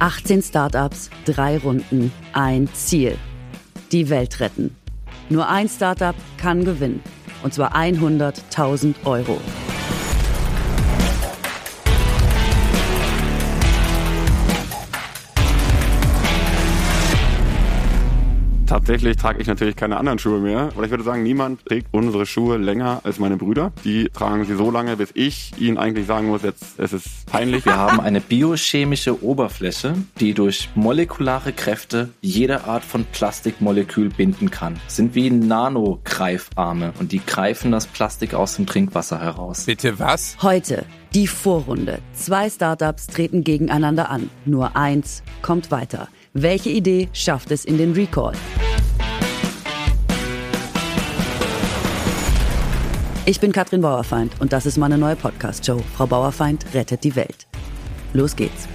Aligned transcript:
18 0.00 0.40
Startups, 0.40 1.10
drei 1.26 1.58
Runden, 1.58 2.10
ein 2.32 2.70
Ziel. 2.72 3.18
Die 3.92 4.08
Welt 4.08 4.40
retten. 4.40 4.74
Nur 5.28 5.46
ein 5.46 5.68
Startup 5.68 6.14
kann 6.38 6.64
gewinnen. 6.64 7.02
Und 7.42 7.52
zwar 7.52 7.76
100.000 7.76 8.94
Euro. 9.04 9.38
Tatsächlich 18.70 19.16
trage 19.16 19.42
ich 19.42 19.48
natürlich 19.48 19.74
keine 19.74 19.96
anderen 19.96 20.20
Schuhe 20.20 20.38
mehr. 20.38 20.70
Aber 20.76 20.84
ich 20.84 20.90
würde 20.90 21.02
sagen, 21.02 21.24
niemand 21.24 21.66
trägt 21.66 21.88
unsere 21.90 22.24
Schuhe 22.24 22.56
länger 22.56 23.00
als 23.02 23.18
meine 23.18 23.36
Brüder. 23.36 23.72
Die 23.82 24.08
tragen 24.10 24.44
sie 24.44 24.54
so 24.54 24.70
lange, 24.70 24.96
bis 24.96 25.10
ich 25.14 25.50
ihnen 25.58 25.76
eigentlich 25.76 26.06
sagen 26.06 26.28
muss, 26.28 26.42
jetzt 26.42 26.78
es 26.78 26.92
ist 26.92 27.26
peinlich. 27.26 27.66
Wir 27.66 27.76
haben 27.76 27.98
eine 27.98 28.20
biochemische 28.20 29.24
Oberfläche, 29.24 29.96
die 30.20 30.34
durch 30.34 30.68
molekulare 30.76 31.52
Kräfte 31.52 32.10
jede 32.20 32.62
Art 32.62 32.84
von 32.84 33.04
Plastikmolekül 33.06 34.10
binden 34.10 34.52
kann. 34.52 34.78
Sind 34.86 35.16
wie 35.16 35.30
Nano-Greifarme 35.30 36.92
und 37.00 37.10
die 37.10 37.26
greifen 37.26 37.72
das 37.72 37.88
Plastik 37.88 38.34
aus 38.34 38.54
dem 38.54 38.66
Trinkwasser 38.66 39.20
heraus. 39.20 39.64
Bitte 39.64 39.98
was? 39.98 40.36
Heute 40.42 40.84
die 41.12 41.26
Vorrunde. 41.26 41.98
Zwei 42.12 42.48
Startups 42.48 43.08
treten 43.08 43.42
gegeneinander 43.42 44.10
an. 44.10 44.30
Nur 44.44 44.76
eins 44.76 45.24
kommt 45.42 45.72
weiter. 45.72 46.06
Welche 46.32 46.70
Idee 46.70 47.08
schafft 47.12 47.50
es 47.50 47.64
in 47.64 47.76
den 47.76 47.92
Recall? 47.92 48.34
Ich 53.26 53.40
bin 53.40 53.50
Katrin 53.50 53.80
Bauerfeind 53.80 54.40
und 54.40 54.52
das 54.52 54.64
ist 54.64 54.76
meine 54.76 54.96
neue 54.96 55.16
Podcast-Show. 55.16 55.82
Frau 55.96 56.06
Bauerfeind 56.06 56.66
rettet 56.72 57.02
die 57.02 57.16
Welt. 57.16 57.48
Los 58.12 58.36
geht's. 58.36 58.68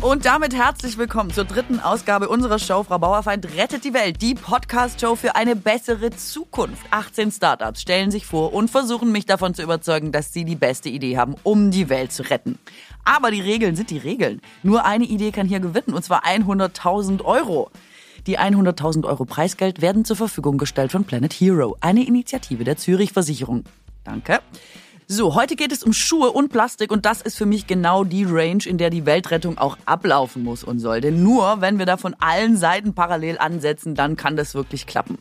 Und 0.00 0.24
damit 0.24 0.54
herzlich 0.54 0.96
willkommen 0.96 1.30
zur 1.30 1.44
dritten 1.44 1.78
Ausgabe 1.78 2.30
unserer 2.30 2.58
Show 2.58 2.84
Frau 2.84 2.98
Bauerfeind 2.98 3.54
rettet 3.54 3.84
die 3.84 3.92
Welt, 3.92 4.22
die 4.22 4.34
Podcast-Show 4.34 5.14
für 5.14 5.36
eine 5.36 5.54
bessere 5.54 6.08
Zukunft. 6.10 6.86
18 6.90 7.30
Startups 7.30 7.82
stellen 7.82 8.10
sich 8.10 8.24
vor 8.24 8.54
und 8.54 8.70
versuchen 8.70 9.12
mich 9.12 9.26
davon 9.26 9.52
zu 9.52 9.62
überzeugen, 9.62 10.10
dass 10.10 10.32
sie 10.32 10.46
die 10.46 10.56
beste 10.56 10.88
Idee 10.88 11.18
haben, 11.18 11.34
um 11.42 11.70
die 11.70 11.90
Welt 11.90 12.12
zu 12.12 12.22
retten. 12.22 12.58
Aber 13.04 13.30
die 13.30 13.42
Regeln 13.42 13.76
sind 13.76 13.90
die 13.90 13.98
Regeln. 13.98 14.40
Nur 14.62 14.86
eine 14.86 15.04
Idee 15.04 15.32
kann 15.32 15.46
hier 15.46 15.60
gewinnen, 15.60 15.92
und 15.92 16.02
zwar 16.02 16.24
100.000 16.24 17.22
Euro. 17.22 17.70
Die 18.26 18.38
100.000 18.38 19.04
Euro 19.04 19.26
Preisgeld 19.26 19.82
werden 19.82 20.06
zur 20.06 20.16
Verfügung 20.16 20.56
gestellt 20.56 20.92
von 20.92 21.04
Planet 21.04 21.34
Hero, 21.34 21.76
eine 21.82 22.06
Initiative 22.06 22.64
der 22.64 22.78
Zürich 22.78 23.12
Versicherung. 23.12 23.64
Danke. 24.04 24.40
So, 25.12 25.34
heute 25.34 25.56
geht 25.56 25.72
es 25.72 25.82
um 25.82 25.92
Schuhe 25.92 26.30
und 26.30 26.50
Plastik 26.50 26.92
und 26.92 27.04
das 27.04 27.20
ist 27.20 27.36
für 27.36 27.44
mich 27.44 27.66
genau 27.66 28.04
die 28.04 28.22
Range, 28.22 28.62
in 28.64 28.78
der 28.78 28.90
die 28.90 29.06
Weltrettung 29.06 29.58
auch 29.58 29.76
ablaufen 29.84 30.44
muss 30.44 30.62
und 30.62 30.78
soll. 30.78 31.00
Denn 31.00 31.20
nur 31.20 31.60
wenn 31.60 31.80
wir 31.80 31.86
da 31.86 31.96
von 31.96 32.14
allen 32.20 32.56
Seiten 32.56 32.94
parallel 32.94 33.36
ansetzen, 33.38 33.96
dann 33.96 34.16
kann 34.16 34.36
das 34.36 34.54
wirklich 34.54 34.86
klappen. 34.86 35.18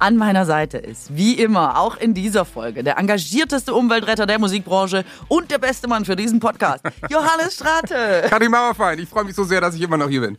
An 0.00 0.16
meiner 0.16 0.44
Seite 0.44 0.76
ist, 0.78 1.16
wie 1.16 1.34
immer, 1.34 1.78
auch 1.78 1.96
in 1.96 2.14
dieser 2.14 2.44
Folge, 2.44 2.82
der 2.82 2.98
engagierteste 2.98 3.72
Umweltretter 3.72 4.26
der 4.26 4.40
Musikbranche 4.40 5.04
und 5.28 5.50
der 5.52 5.58
beste 5.58 5.86
Mann 5.88 6.04
für 6.04 6.16
diesen 6.16 6.40
Podcast, 6.40 6.82
Johannes 7.10 7.54
Strate. 7.54 8.26
Kathi 8.28 8.48
Mauerfein, 8.48 8.98
ich 8.98 9.08
freue 9.08 9.24
mich 9.24 9.36
so 9.36 9.44
sehr, 9.44 9.60
dass 9.60 9.74
ich 9.76 9.82
immer 9.82 9.96
noch 9.96 10.08
hier 10.08 10.20
bin. 10.22 10.36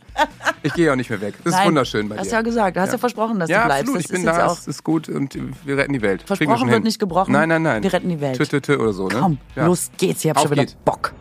Ich 0.61 0.73
gehe 0.73 0.92
auch 0.92 0.95
nicht 0.98 1.09
mehr 1.09 1.22
weg. 1.22 1.36
Das 1.44 1.53
ist 1.53 1.58
Nein, 1.59 1.67
wunderschön 1.70 2.09
bei 2.09 2.16
dir. 2.16 2.22
Hast 2.22 2.31
du 2.31 2.36
ja 2.36 2.42
gesagt, 2.42 2.76
du 2.76 2.81
hast 2.81 2.92
ja, 2.92 2.98
versprochen, 2.98 3.39
dass 3.39 3.50
ja, 3.50 3.59
du 3.61 3.66
bleibst. 3.67 3.81
absolut. 3.83 3.98
Das 4.00 4.06
ich 4.06 4.11
bin 4.11 4.22
ist 4.22 4.38
da, 4.38 4.48
auch 4.48 4.58
es 4.58 4.67
ist 4.67 4.83
gut 4.83 5.08
und 5.09 5.38
wir 5.66 5.78
retten 5.78 5.94
die 5.94 6.02
Welt. 6.02 6.23
Versprochen 6.26 6.67
wird 6.67 6.76
hin. 6.76 6.83
nicht 6.83 7.00
gebrochen. 7.00 7.31
Nein, 7.31 7.48
nein, 7.50 7.61
nein. 7.64 7.81
Wir 7.81 7.94
retten 7.94 8.09
die 8.09 8.20
Welt. 8.20 8.38
Tü, 8.38 8.45
tü, 8.45 8.59
tü 8.61 8.76
oder 8.76 8.92
so, 8.94 9.08
ne? 9.08 9.20
Komm, 9.22 9.38
Ja. 9.56 9.66
los 9.67 9.89
geht's, 9.98 10.23
ich 10.26 10.30
hab 10.30 10.38
Auf 10.38 10.44
schon 10.44 10.52
wieder 10.52 10.64
geht's. 10.64 10.76
Bock. 10.83 11.14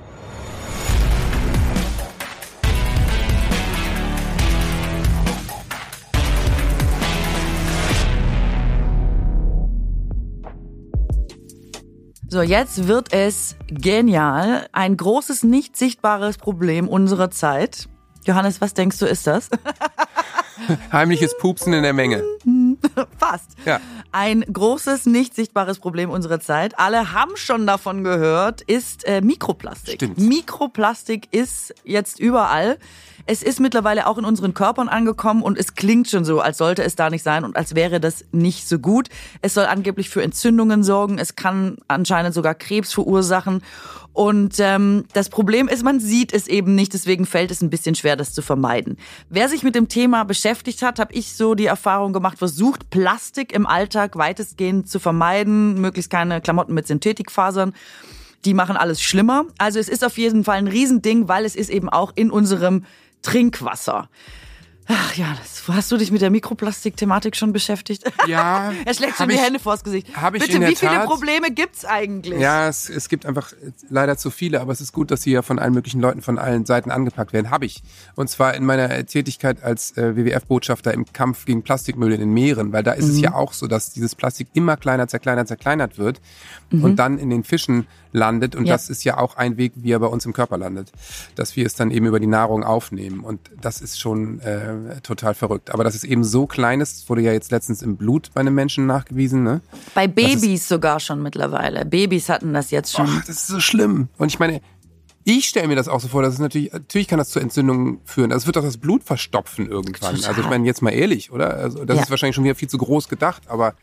So, 12.35 12.43
jetzt 12.43 12.89
wird 12.89 13.13
es 13.13 13.55
genial. 13.69 14.69
Ein 14.73 14.97
großes, 14.97 15.45
nicht 15.45 15.77
sichtbares 15.77 16.37
Problem 16.37 16.89
unserer 16.89 17.31
Zeit. 17.31 17.89
Johannes, 18.25 18.61
was 18.61 18.75
denkst 18.75 18.99
du, 18.99 19.07
ist 19.07 19.29
das? 19.29 19.51
Heimliches 20.93 21.39
Pupsen 21.39 21.73
in 21.75 21.85
der 21.85 21.93
Menge. 21.93 22.25
Fast. 23.19 23.53
Ja. 23.65 23.81
Ein 24.11 24.41
großes, 24.53 25.07
nicht 25.07 25.37
sichtbares 25.37 25.79
Problem 25.79 26.11
unserer 26.11 26.41
Zeit. 26.41 26.77
Alle 26.77 27.13
haben 27.13 27.37
schon 27.37 27.69
davon 27.69 28.03
gehört, 28.03 28.63
ist 28.63 29.05
äh, 29.05 29.21
Mikroplastik. 29.21 29.95
Stimmt. 29.95 30.19
Mikroplastik 30.19 31.29
ist 31.31 31.73
jetzt 31.85 32.19
überall. 32.19 32.79
Es 33.27 33.43
ist 33.43 33.59
mittlerweile 33.59 34.07
auch 34.07 34.19
in 34.19 34.27
unseren 34.27 34.53
Körpern 34.53 34.89
angekommen 34.89 35.43
und 35.43 35.59
es 35.59 35.75
klingt 35.75 36.11
schon 36.11 36.27
so, 36.27 36.41
als 36.41 36.59
sollte 36.59 36.83
es 36.83 36.95
da 36.95 37.09
nicht 37.09 37.23
sein 37.23 37.45
und 37.45 37.57
als 37.57 37.75
wäre 37.75 37.99
das 37.99 38.25
nicht 38.33 38.69
so 38.69 38.79
gut. 38.79 39.09
Es 39.41 39.55
soll 39.55 39.65
angeblich 39.65 40.11
für 40.11 40.23
Entzündungen 40.23 40.83
sorgen. 40.83 41.19
Es 41.19 41.35
kann 41.35 41.79
anscheinend 41.89 42.35
sogar 42.35 42.55
Krebs 42.55 42.93
verursachen. 42.93 43.63
Und 44.13 44.57
ähm, 44.61 45.07
das 45.13 45.29
Problem 45.29 45.69
ist, 45.69 45.83
man 45.83 46.01
sieht 46.01 46.33
es 46.33 46.47
eben 46.47 46.75
nicht, 46.75 46.93
deswegen 46.93 47.27
fällt 47.27 47.51
es 47.51 47.63
ein 47.63 47.71
bisschen 47.71 47.95
schwer, 47.95 48.15
das 48.15 48.33
zu 48.33 48.43
vermeiden. 48.43 48.97
Wer 49.29 49.49
sich 49.49 49.63
mit 49.63 49.75
dem 49.75 49.89
Thema 49.89 50.25
beschäftigt 50.25 50.83
hat, 50.83 51.01
habe 51.01 51.15
ich 51.15 51.35
so 51.35 51.55
die 51.55 51.67
Erfahrung 51.67 52.13
gemacht, 52.13 52.39
versucht 52.39 52.91
Plastik 52.91 53.53
im 53.53 53.67
Alltag 53.67 54.17
weitestgehend 54.17 54.89
zu 54.89 55.01
vermeiden, 55.01 55.81
möglichst 55.81 56.11
keine 56.11 56.41
Klamotten 56.41 56.75
mit 56.75 56.87
Synthetikfasern. 56.87 57.73
Die 58.45 58.55
machen 58.55 58.77
alles 58.77 59.03
schlimmer. 59.03 59.47
Also 59.59 59.79
es 59.81 59.89
ist 59.89 60.05
auf 60.05 60.19
jeden 60.19 60.45
Fall 60.45 60.59
ein 60.59 60.69
Riesending, 60.69 61.27
weil 61.27 61.45
es 61.45 61.57
ist 61.57 61.71
eben 61.71 61.89
auch 61.89 62.13
in 62.15 62.31
unserem 62.31 62.85
Trinkwasser. 63.25 64.09
Ach 64.87 65.15
ja, 65.17 65.35
das, 65.41 65.63
hast 65.75 65.91
du 65.93 65.97
dich 65.97 66.11
mit 66.11 66.21
der 66.21 66.29
Mikroplastik-Thematik 66.31 67.37
schon 67.37 67.53
beschäftigt? 67.55 68.05
Ja. 68.27 68.71
er 68.85 68.95
schlägt 68.95 69.17
schon 69.17 69.29
die 69.31 69.35
ich- 69.37 69.41
Hände 69.43 69.59
vors 69.59 69.83
Gesicht. 69.83 70.09
hab 70.15 70.35
ich 70.35 70.43
Bitte, 70.43 70.55
in 70.57 70.61
der 70.61 70.71
wie 70.71 70.77
viele 70.77 70.93
Tat. 70.93 71.07
Probleme 71.07 71.51
gibt's 71.51 71.85
eigentlich? 71.87 72.39
Ja, 72.39 72.69
es, 72.69 72.91
es 72.91 73.09
gibt 73.09 73.25
einfach 73.25 73.53
leider 73.89 74.19
zu 74.19 74.31
viele, 74.31 74.61
aber 74.61 74.73
es 74.73 74.83
ist 74.83 74.93
gut, 74.93 75.11
dass 75.11 75.23
sie 75.23 75.31
ja 75.33 75.41
von 75.43 75.59
allen 75.59 75.73
möglichen 75.73 76.01
Leuten 76.01 76.21
von 76.21 76.39
allen 76.39 76.67
Seiten 76.67 76.91
angepackt 76.91 77.33
werden. 77.33 77.51
Habe 77.51 77.65
ich. 77.65 77.83
Und 78.15 78.29
zwar 78.29 78.55
in 78.55 78.65
meiner 78.67 79.07
Tätigkeit 79.07 79.63
als 79.63 79.97
äh, 79.97 80.17
WWF-Botschafter 80.17 80.93
im 80.93 81.07
Kampf 81.13 81.47
gegen 81.47 81.63
Plastikmüll 81.63 82.13
in 82.13 82.21
den 82.21 82.33
Meeren, 82.35 82.73
weil 82.73 82.83
da 82.83 82.93
ist 82.93 83.09
es 83.09 83.21
ja 83.21 83.33
auch 83.35 83.55
so, 83.55 83.67
dass 83.67 83.91
dieses 83.93 84.15
Plastik 84.15 84.49
immer 84.53 84.77
kleiner, 84.77 85.09
zerkleinert, 85.09 85.49
zerkleinert 85.49 85.97
wird 85.99 86.21
und 86.71 86.97
dann 86.97 87.19
in 87.19 87.31
den 87.31 87.45
Fischen 87.45 87.87
landet. 88.13 88.55
Und 88.55 88.67
Ja. 88.67 88.75
das 88.75 88.91
ist 88.91 89.03
ja 89.05 89.17
auch 89.17 89.37
ein 89.37 89.57
Weg, 89.57 89.73
wie 89.77 89.93
er 89.93 89.99
bei 89.99 90.07
uns 90.07 90.27
im 90.27 90.33
Körper 90.33 90.59
landet, 90.59 90.93
dass 91.37 91.57
wir 91.57 91.65
es 91.67 91.75
dann 91.75 91.91
eben 91.91 92.07
über 92.07 92.21
die 92.21 92.27
Nahrung 92.27 92.63
aufnehmen. 92.65 93.21
Und 93.21 93.41
das 93.61 93.81
ist 93.81 93.99
schon 94.01 94.41
äh, 94.41 94.74
total 95.03 95.35
verrückt. 95.35 95.73
Aber 95.73 95.85
dass 95.85 95.95
es 95.95 96.05
eben 96.05 96.25
so 96.25 96.47
klein 96.47 96.81
ist, 96.81 97.09
wurde 97.09 97.23
ja 97.23 97.33
jetzt 97.33 97.51
letztens 97.51 97.83
im 97.83 97.97
Blut 97.97 98.31
bei 98.35 98.41
einem 98.41 98.55
Menschen 98.55 98.87
nachgewiesen. 98.87 99.43
Ne? 99.43 99.61
Bei 99.95 100.07
Babys 100.07 100.69
sogar 100.69 101.01
schon 101.01 101.23
mittlerweile. 101.23 101.85
Babys 101.85 102.29
hatten 102.29 102.53
das 102.55 102.71
jetzt 102.71 102.93
schon. 102.93 103.07
Ach, 103.09 103.21
das 103.25 103.37
ist 103.37 103.47
so 103.49 103.61
schlimm. 103.61 104.09
Und 104.19 104.29
ich 104.29 104.39
meine, 104.39 104.61
ich 105.25 105.49
stelle 105.49 105.69
mir 105.69 105.77
das 105.77 105.89
auch 105.89 106.01
so 106.01 106.09
vor, 106.09 106.23
dass 106.23 106.35
es 106.35 106.41
natürlich, 106.41 106.73
natürlich 106.73 107.09
kann 107.09 107.19
das 107.19 107.31
zu 107.31 107.41
Entzündungen 107.41 108.01
führen. 108.05 108.31
Also 108.31 108.43
es 108.43 108.47
wird 108.47 108.57
doch 108.57 108.63
das 108.63 108.77
Blut 108.77 109.03
verstopfen 109.03 109.69
irgendwann. 109.69 110.15
Total. 110.17 110.29
Also 110.29 110.43
ich 110.43 110.49
meine, 110.51 110.67
jetzt 110.67 110.83
mal 110.83 110.91
ehrlich, 110.91 111.33
oder? 111.33 111.55
Also 111.55 111.85
das 111.85 111.97
Ja. 111.97 112.03
ist 112.03 112.11
wahrscheinlich 112.11 112.35
schon 112.35 112.45
wieder 112.45 112.55
viel 112.55 112.69
zu 112.69 112.77
groß 112.79 113.09
gedacht, 113.09 113.45
aber 113.49 113.75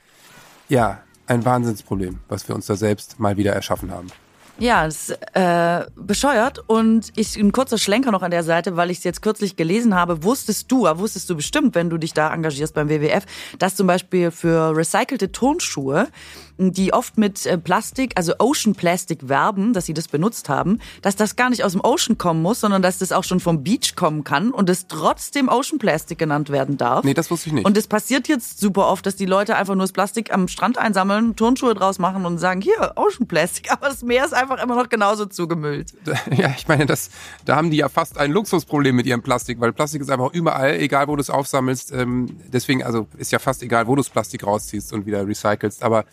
ja, 0.70 1.02
ein 1.28 1.44
Wahnsinnsproblem, 1.44 2.20
was 2.28 2.48
wir 2.48 2.56
uns 2.56 2.66
da 2.68 2.76
selbst 2.76 3.20
mal 3.20 3.38
wieder 3.38 3.54
erschaffen 3.54 3.92
haben. 3.92 4.08
Ja, 4.60 4.86
das 4.86 5.10
ist 5.10 5.20
äh, 5.34 5.86
bescheuert. 5.96 6.64
Und 6.68 7.12
ich 7.16 7.36
ein 7.36 7.52
kurzer 7.52 7.78
Schlenker 7.78 8.12
noch 8.12 8.22
an 8.22 8.32
der 8.32 8.44
Seite, 8.44 8.78
weil 8.78 8.92
ich 8.92 9.00
es 9.00 9.04
jetzt 9.04 9.22
kürzlich 9.22 9.56
gelesen 9.56 9.96
habe. 9.96 10.24
Wusstest 10.24 10.72
du, 10.72 10.88
aber 10.88 11.00
wusstest 11.00 11.30
du 11.30 11.36
bestimmt, 11.36 11.74
wenn 11.76 11.90
du 11.90 11.98
dich 11.98 12.14
da 12.14 12.34
engagierst 12.34 12.74
beim 12.74 12.90
WWF, 12.90 13.26
dass 13.58 13.76
zum 13.76 13.88
Beispiel 13.88 14.30
für 14.32 14.76
recycelte 14.76 15.32
Turnschuhe, 15.32 16.08
die 16.58 16.94
oft 16.94 17.18
mit 17.18 17.46
äh, 17.46 17.58
Plastik, 17.58 18.14
also 18.16 18.34
Ocean 18.40 18.76
Plastic 18.76 19.30
werben, 19.30 19.74
dass 19.74 19.86
sie 19.86 19.94
das 19.94 20.08
benutzt 20.08 20.50
haben, 20.50 20.80
dass 21.02 21.16
das 21.16 21.36
gar 21.36 21.50
nicht 21.50 21.64
aus 21.64 21.74
dem 21.74 21.82
Ocean 21.84 22.18
kommen 22.18 22.42
muss, 22.42 22.60
sondern 22.60 22.82
dass 22.82 22.98
das 22.98 23.12
auch 23.12 23.24
schon 23.24 23.40
vom 23.40 23.64
Beach 23.64 23.96
kommen 23.96 24.24
kann 24.24 24.52
und 24.52 24.70
es 24.70 24.88
trotzdem 24.88 25.50
Ocean 25.50 25.80
Plastic 25.80 26.18
genannt 26.18 26.50
werden 26.50 26.78
darf. 26.78 27.04
Nee, 27.04 27.14
das 27.14 27.32
wusste 27.32 27.50
ich 27.50 27.54
nicht. 27.54 27.66
Und 27.66 27.78
es 27.78 27.88
passiert 27.88 28.28
jetzt 28.28 28.60
super 28.60 28.88
oft, 28.88 29.06
dass 29.06 29.16
die 29.16 29.26
Leute 29.26 29.56
einfach 29.56 29.76
nur 29.76 29.84
das 29.84 29.92
Plastik 29.92 30.34
am 30.34 30.48
Strand 30.48 30.78
einsammeln, 30.78 31.36
Turnschuhe 31.36 31.74
draus 31.74 32.00
machen 32.00 32.26
und 32.26 32.38
sagen, 32.38 32.62
hier, 32.62 32.94
Ocean 32.96 33.28
Plastic. 33.28 33.72
Aber 33.72 33.88
das 33.88 34.04
Meer 34.04 34.26
ist 34.26 34.34
einfach 34.34 34.62
immer 34.62 34.76
noch 34.76 34.90
genauso 34.90 35.26
zugemüllt. 35.26 35.94
Ja, 36.32 36.54
ich 36.58 36.68
meine, 36.68 36.86
das, 36.86 37.10
da 37.46 37.56
haben 37.56 37.72
die 37.72 37.78
ja 37.78 37.90
fast 37.90 38.18
ein 38.18 38.32
Luxusproblem 38.32 38.96
mit 38.96 39.06
ihrem 39.06 39.22
Plastik, 39.22 39.60
weil 39.60 39.74
Plastik 39.74 40.02
ist 40.02 40.10
einfach 40.10 40.34
überall, 40.34 40.80
egal 40.80 41.08
wo 41.08 41.16
du 41.16 41.22
es 41.22 41.30
aufsammelst. 41.30 41.92
Ähm, 41.92 42.38
deswegen, 42.48 42.84
also 42.84 43.08
ist 43.18 43.32
ja 43.32 43.40
fast 43.40 43.64
egal, 43.64 43.88
wo 43.88 43.96
du 43.96 44.02
das 44.02 44.10
Plastik 44.10 44.46
rausziehst 44.46 44.94
und 44.94 45.06
wieder 45.06 45.28
recycelst. 45.28 45.84
Aber 45.84 46.06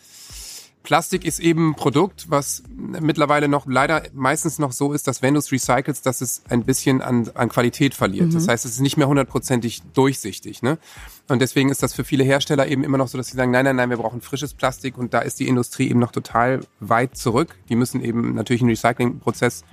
Plastik 0.82 1.24
ist 1.24 1.40
eben 1.40 1.70
ein 1.70 1.74
Produkt, 1.74 2.30
was 2.30 2.62
mittlerweile 2.76 3.48
noch 3.48 3.66
leider 3.66 4.04
meistens 4.14 4.58
noch 4.58 4.72
so 4.72 4.92
ist, 4.92 5.06
dass 5.06 5.22
wenn 5.22 5.34
du 5.34 5.40
es 5.40 5.52
recycelst, 5.52 6.06
dass 6.06 6.20
es 6.20 6.42
ein 6.48 6.64
bisschen 6.64 7.02
an, 7.02 7.30
an 7.34 7.48
Qualität 7.48 7.94
verliert. 7.94 8.32
Das 8.32 8.48
heißt, 8.48 8.64
es 8.64 8.72
ist 8.72 8.80
nicht 8.80 8.96
mehr 8.96 9.08
hundertprozentig 9.08 9.82
durchsichtig. 9.92 10.62
Ne? 10.62 10.78
Und 11.28 11.42
deswegen 11.42 11.68
ist 11.68 11.82
das 11.82 11.92
für 11.94 12.04
viele 12.04 12.24
Hersteller 12.24 12.68
eben 12.68 12.84
immer 12.84 12.96
noch 12.96 13.08
so, 13.08 13.18
dass 13.18 13.26
sie 13.26 13.36
sagen, 13.36 13.50
nein, 13.50 13.64
nein, 13.64 13.76
nein, 13.76 13.90
wir 13.90 13.98
brauchen 13.98 14.20
frisches 14.20 14.54
Plastik 14.54 14.96
und 14.96 15.12
da 15.12 15.20
ist 15.20 15.40
die 15.40 15.48
Industrie 15.48 15.90
eben 15.90 15.98
noch 15.98 16.12
total 16.12 16.60
weit 16.80 17.16
zurück. 17.16 17.56
Die 17.68 17.76
müssen 17.76 18.02
eben 18.02 18.34
natürlich 18.34 18.62
einen 18.62 18.70
Recyclingprozess 18.70 19.64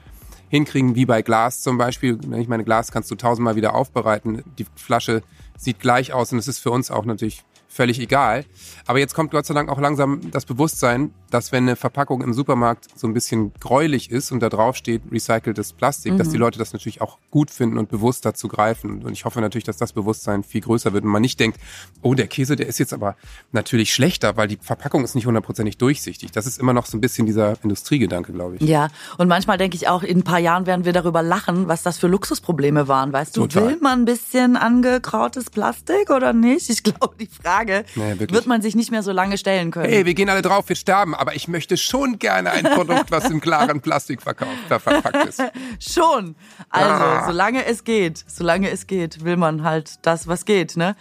hinkriegen, 0.49 0.95
wie 0.95 1.05
bei 1.05 1.21
Glas 1.21 1.61
zum 1.61 1.77
Beispiel. 1.77 2.19
Ich 2.37 2.47
meine, 2.47 2.63
Glas 2.63 2.91
kannst 2.91 3.09
du 3.11 3.15
tausendmal 3.15 3.55
wieder 3.55 3.73
aufbereiten. 3.73 4.43
Die 4.57 4.65
Flasche 4.75 5.23
sieht 5.57 5.79
gleich 5.79 6.13
aus 6.13 6.31
und 6.31 6.39
es 6.39 6.47
ist 6.47 6.59
für 6.59 6.71
uns 6.71 6.91
auch 6.91 7.05
natürlich 7.05 7.43
völlig 7.75 7.99
egal. 7.99 8.45
Aber 8.87 8.99
jetzt 8.99 9.13
kommt 9.13 9.31
Gott 9.31 9.45
sei 9.45 9.53
Dank 9.53 9.69
auch 9.69 9.79
langsam 9.79 10.31
das 10.31 10.45
Bewusstsein, 10.45 11.13
dass 11.29 11.51
wenn 11.51 11.65
eine 11.65 11.75
Verpackung 11.75 12.21
im 12.21 12.33
Supermarkt 12.33 12.87
so 12.95 13.05
ein 13.05 13.13
bisschen 13.13 13.51
gräulich 13.59 14.09
ist 14.09 14.31
und 14.31 14.39
da 14.39 14.47
drauf 14.47 14.77
steht 14.77 15.01
recyceltes 15.11 15.73
Plastik, 15.73 16.13
mhm. 16.13 16.17
dass 16.17 16.29
die 16.29 16.37
Leute 16.37 16.57
das 16.57 16.71
natürlich 16.71 17.01
auch 17.01 17.17
gut 17.31 17.51
finden 17.51 17.77
und 17.77 17.89
bewusst 17.89 18.25
dazu 18.25 18.47
greifen. 18.47 19.03
Und 19.03 19.11
ich 19.11 19.25
hoffe 19.25 19.41
natürlich, 19.41 19.65
dass 19.65 19.75
das 19.75 19.91
Bewusstsein 19.91 20.43
viel 20.43 20.61
größer 20.61 20.93
wird 20.93 21.03
und 21.03 21.09
man 21.09 21.21
nicht 21.21 21.37
denkt, 21.39 21.59
oh, 22.01 22.13
der 22.13 22.27
Käse, 22.27 22.55
der 22.55 22.67
ist 22.67 22.79
jetzt 22.79 22.93
aber 22.93 23.17
natürlich 23.51 23.93
schlechter, 23.93 24.37
weil 24.37 24.47
die 24.47 24.57
Verpackung 24.61 25.03
ist 25.03 25.15
nicht 25.15 25.25
hundertprozentig 25.25 25.77
durchsichtig. 25.77 26.31
Das 26.31 26.47
ist 26.47 26.57
immer 26.57 26.71
noch 26.71 26.85
so 26.85 26.97
ein 26.97 27.01
bisschen 27.01 27.25
dieser 27.25 27.61
Industriegedanke, 27.61 28.31
glaube 28.31 28.55
ich. 28.55 28.61
Ja, 28.61 28.87
und 29.17 29.27
manchmal 29.27 29.57
denke 29.57 29.75
ich 29.75 29.89
auch, 29.89 30.03
in 30.03 30.19
ein 30.19 30.23
paar 30.23 30.39
Jahren 30.39 30.65
werden 30.65 30.85
wir 30.85 30.93
darüber 30.93 31.21
lachen, 31.21 31.67
was 31.67 31.83
das 31.83 31.97
für 31.97 32.07
Luxusprobleme 32.07 32.87
waren. 32.87 33.11
Weißt 33.11 33.35
du, 33.35 33.41
Total. 33.47 33.71
will 33.71 33.77
man 33.81 34.01
ein 34.01 34.05
bisschen 34.05 34.55
angekrautes 34.55 35.49
Plastik 35.49 36.09
oder 36.09 36.31
nicht? 36.31 36.69
Ich 36.69 36.83
glaube, 36.83 37.15
die 37.19 37.27
Frage 37.27 37.64
naja, 37.95 38.19
wird 38.19 38.47
man 38.47 38.61
sich 38.61 38.75
nicht 38.75 38.91
mehr 38.91 39.03
so 39.03 39.11
lange 39.11 39.37
stellen 39.37 39.71
können. 39.71 39.89
Hey, 39.89 40.05
wir 40.05 40.13
gehen 40.13 40.29
alle 40.29 40.41
drauf, 40.41 40.69
wir 40.69 40.75
sterben, 40.75 41.15
aber 41.15 41.35
ich 41.35 41.47
möchte 41.47 41.77
schon 41.77 42.19
gerne 42.19 42.51
ein 42.51 42.63
Produkt, 42.63 43.11
was 43.11 43.29
in 43.29 43.41
klaren 43.41 43.81
Plastik 43.81 44.21
verkauft, 44.21 44.51
verpackt 44.67 45.25
ist. 45.27 45.43
schon. 45.79 46.35
Also, 46.69 47.03
ah. 47.03 47.25
solange 47.27 47.65
es 47.65 47.83
geht, 47.83 48.23
solange 48.27 48.69
es 48.69 48.87
geht, 48.87 49.23
will 49.23 49.37
man 49.37 49.63
halt 49.63 49.93
das, 50.03 50.27
was 50.27 50.45
geht, 50.45 50.77
ne? 50.77 50.95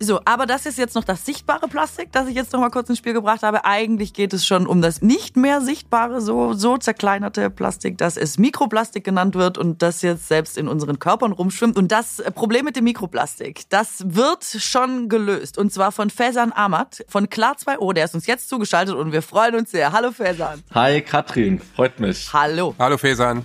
So, 0.00 0.20
aber 0.24 0.46
das 0.46 0.64
ist 0.64 0.78
jetzt 0.78 0.94
noch 0.94 1.02
das 1.02 1.26
sichtbare 1.26 1.66
Plastik, 1.66 2.12
das 2.12 2.28
ich 2.28 2.36
jetzt 2.36 2.52
noch 2.52 2.60
mal 2.60 2.70
kurz 2.70 2.88
ins 2.88 2.98
Spiel 2.98 3.14
gebracht 3.14 3.42
habe. 3.42 3.64
Eigentlich 3.64 4.12
geht 4.12 4.32
es 4.32 4.46
schon 4.46 4.66
um 4.66 4.80
das 4.80 5.02
nicht 5.02 5.36
mehr 5.36 5.60
sichtbare, 5.60 6.20
so, 6.20 6.52
so 6.52 6.76
zerkleinerte 6.76 7.50
Plastik, 7.50 7.98
dass 7.98 8.16
es 8.16 8.38
Mikroplastik 8.38 9.02
genannt 9.02 9.34
wird 9.34 9.58
und 9.58 9.82
das 9.82 10.02
jetzt 10.02 10.28
selbst 10.28 10.56
in 10.56 10.68
unseren 10.68 11.00
Körpern 11.00 11.32
rumschwimmt. 11.32 11.76
Und 11.76 11.90
das 11.90 12.22
Problem 12.34 12.64
mit 12.64 12.76
dem 12.76 12.84
Mikroplastik, 12.84 13.68
das 13.70 14.04
wird 14.06 14.44
schon 14.44 15.08
gelöst. 15.08 15.58
Und 15.58 15.72
zwar 15.72 15.90
von 15.90 16.10
Fesan 16.10 16.52
Ahmad 16.52 17.04
von 17.08 17.26
Klar2O. 17.26 17.92
Der 17.92 18.04
ist 18.04 18.14
uns 18.14 18.26
jetzt 18.26 18.48
zugeschaltet 18.48 18.94
und 18.94 19.10
wir 19.10 19.22
freuen 19.22 19.56
uns 19.56 19.72
sehr. 19.72 19.90
Hallo 19.90 20.12
Fesan. 20.12 20.62
Hi 20.74 21.02
Katrin, 21.02 21.60
freut 21.74 21.98
mich. 21.98 22.32
Hallo. 22.32 22.74
Hallo 22.78 22.98
Fesan. 22.98 23.44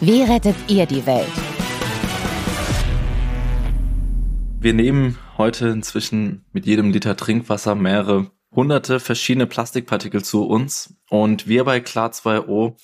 Wie 0.00 0.22
rettet 0.22 0.56
ihr 0.68 0.84
die 0.84 1.06
Welt? 1.06 1.43
Wir 4.64 4.72
nehmen 4.72 5.18
heute 5.36 5.68
inzwischen 5.68 6.42
mit 6.54 6.64
jedem 6.64 6.90
Liter 6.90 7.18
Trinkwasser 7.18 7.74
mehrere 7.74 8.30
hunderte 8.50 8.98
verschiedene 8.98 9.46
Plastikpartikel 9.46 10.24
zu 10.24 10.44
uns 10.46 10.94
und 11.10 11.46
wir 11.46 11.64
bei 11.64 11.80
Klar2O 11.80 12.74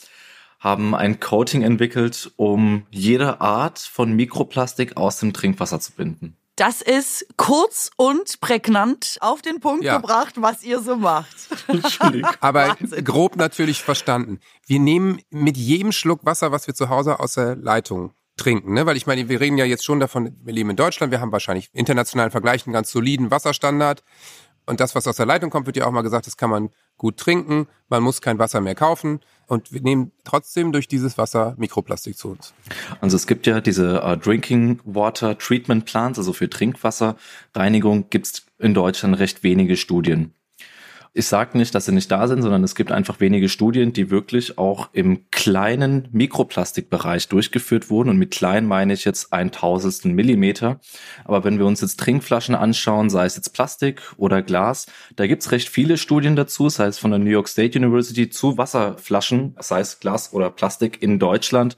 haben 0.58 0.94
ein 0.94 1.20
Coating 1.20 1.62
entwickelt, 1.62 2.32
um 2.36 2.84
jede 2.90 3.40
Art 3.40 3.78
von 3.78 4.12
Mikroplastik 4.12 4.98
aus 4.98 5.20
dem 5.20 5.32
Trinkwasser 5.32 5.80
zu 5.80 5.92
binden. 5.92 6.36
Das 6.54 6.82
ist 6.82 7.26
kurz 7.38 7.90
und 7.96 8.42
prägnant 8.42 9.16
auf 9.22 9.40
den 9.40 9.60
Punkt 9.60 9.82
ja. 9.82 9.96
gebracht, 9.96 10.34
was 10.36 10.62
ihr 10.62 10.80
so 10.80 10.96
macht. 10.96 11.34
Aber 12.40 12.76
Wahnsinn. 12.78 13.02
grob 13.06 13.36
natürlich 13.36 13.80
verstanden. 13.80 14.40
Wir 14.66 14.80
nehmen 14.80 15.22
mit 15.30 15.56
jedem 15.56 15.92
Schluck 15.92 16.26
Wasser, 16.26 16.52
was 16.52 16.66
wir 16.66 16.74
zu 16.74 16.90
Hause 16.90 17.20
aus 17.20 17.36
der 17.36 17.56
Leitung 17.56 18.12
trinken, 18.40 18.72
ne? 18.74 18.86
Weil 18.86 18.96
ich 18.96 19.06
meine, 19.06 19.28
wir 19.28 19.40
reden 19.40 19.58
ja 19.58 19.64
jetzt 19.64 19.84
schon 19.84 20.00
davon, 20.00 20.36
wir 20.42 20.52
leben 20.52 20.70
in 20.70 20.76
Deutschland, 20.76 21.12
wir 21.12 21.20
haben 21.20 21.32
wahrscheinlich 21.32 21.70
internationalen 21.72 22.30
Vergleich 22.30 22.66
einen 22.66 22.72
ganz 22.72 22.90
soliden 22.90 23.30
Wasserstandard. 23.30 24.02
Und 24.66 24.78
das, 24.78 24.94
was 24.94 25.06
aus 25.06 25.16
der 25.16 25.26
Leitung 25.26 25.50
kommt, 25.50 25.66
wird 25.66 25.76
ja 25.76 25.86
auch 25.86 25.90
mal 25.90 26.02
gesagt, 26.02 26.26
das 26.26 26.36
kann 26.36 26.50
man 26.50 26.70
gut 26.96 27.16
trinken, 27.16 27.66
man 27.88 28.02
muss 28.02 28.20
kein 28.20 28.38
Wasser 28.38 28.60
mehr 28.60 28.74
kaufen. 28.74 29.20
Und 29.46 29.72
wir 29.72 29.80
nehmen 29.80 30.12
trotzdem 30.24 30.70
durch 30.70 30.86
dieses 30.86 31.18
Wasser 31.18 31.54
Mikroplastik 31.58 32.16
zu 32.16 32.30
uns. 32.30 32.54
Also 33.00 33.16
es 33.16 33.26
gibt 33.26 33.46
ja 33.46 33.60
diese 33.60 34.02
uh, 34.04 34.16
Drinking 34.16 34.80
Water 34.84 35.36
Treatment 35.36 35.86
Plants, 35.86 36.18
also 36.18 36.32
für 36.32 36.48
Trinkwasserreinigung 36.48 38.10
gibt's 38.10 38.46
in 38.58 38.74
Deutschland 38.74 39.18
recht 39.18 39.42
wenige 39.42 39.76
Studien. 39.76 40.34
Ich 41.12 41.26
sage 41.26 41.58
nicht, 41.58 41.74
dass 41.74 41.86
sie 41.86 41.92
nicht 41.92 42.08
da 42.12 42.28
sind, 42.28 42.40
sondern 42.40 42.62
es 42.62 42.76
gibt 42.76 42.92
einfach 42.92 43.18
wenige 43.18 43.48
Studien, 43.48 43.92
die 43.92 44.10
wirklich 44.10 44.58
auch 44.58 44.90
im 44.92 45.28
kleinen 45.32 46.06
Mikroplastikbereich 46.12 47.26
durchgeführt 47.26 47.90
wurden. 47.90 48.10
Und 48.10 48.18
mit 48.18 48.30
klein 48.30 48.64
meine 48.64 48.92
ich 48.92 49.04
jetzt 49.04 49.32
ein 49.32 49.50
Tausendstel 49.50 50.12
Millimeter. 50.12 50.78
Aber 51.24 51.42
wenn 51.42 51.58
wir 51.58 51.66
uns 51.66 51.80
jetzt 51.80 51.98
Trinkflaschen 51.98 52.54
anschauen, 52.54 53.10
sei 53.10 53.26
es 53.26 53.34
jetzt 53.34 53.50
Plastik 53.54 54.02
oder 54.18 54.40
Glas, 54.40 54.86
da 55.16 55.26
gibt's 55.26 55.50
recht 55.50 55.68
viele 55.68 55.96
Studien 55.98 56.36
dazu, 56.36 56.68
sei 56.68 56.86
es 56.86 57.00
von 57.00 57.10
der 57.10 57.18
New 57.18 57.30
York 57.30 57.48
State 57.48 57.76
University 57.76 58.30
zu 58.30 58.56
Wasserflaschen, 58.56 59.56
sei 59.58 59.80
es 59.80 59.98
Glas 59.98 60.32
oder 60.32 60.48
Plastik 60.48 61.02
in 61.02 61.18
Deutschland, 61.18 61.76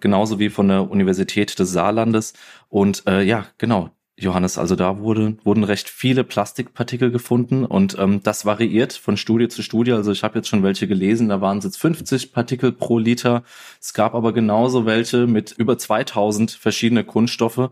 genauso 0.00 0.40
wie 0.40 0.50
von 0.50 0.66
der 0.66 0.90
Universität 0.90 1.56
des 1.60 1.70
Saarlandes. 1.70 2.32
Und 2.68 3.04
äh, 3.06 3.22
ja, 3.22 3.46
genau, 3.56 3.90
Johannes, 4.16 4.58
also 4.58 4.76
da 4.76 5.00
wurde, 5.00 5.36
wurden 5.42 5.64
recht 5.64 5.88
viele 5.88 6.22
Plastikpartikel 6.22 7.10
gefunden 7.10 7.64
und 7.64 7.96
ähm, 7.98 8.22
das 8.22 8.44
variiert 8.44 8.92
von 8.92 9.16
Studie 9.16 9.48
zu 9.48 9.62
Studie. 9.62 9.92
Also 9.92 10.12
ich 10.12 10.22
habe 10.22 10.38
jetzt 10.38 10.48
schon 10.48 10.62
welche 10.62 10.86
gelesen, 10.86 11.28
da 11.28 11.40
waren 11.40 11.58
es 11.58 11.64
jetzt 11.64 11.78
50 11.78 12.32
Partikel 12.32 12.70
pro 12.70 12.98
Liter. 12.98 13.42
Es 13.80 13.92
gab 13.92 14.14
aber 14.14 14.32
genauso 14.32 14.86
welche 14.86 15.26
mit 15.26 15.52
über 15.52 15.78
2000 15.78 16.52
verschiedene 16.52 17.02
Kunststoffe 17.02 17.70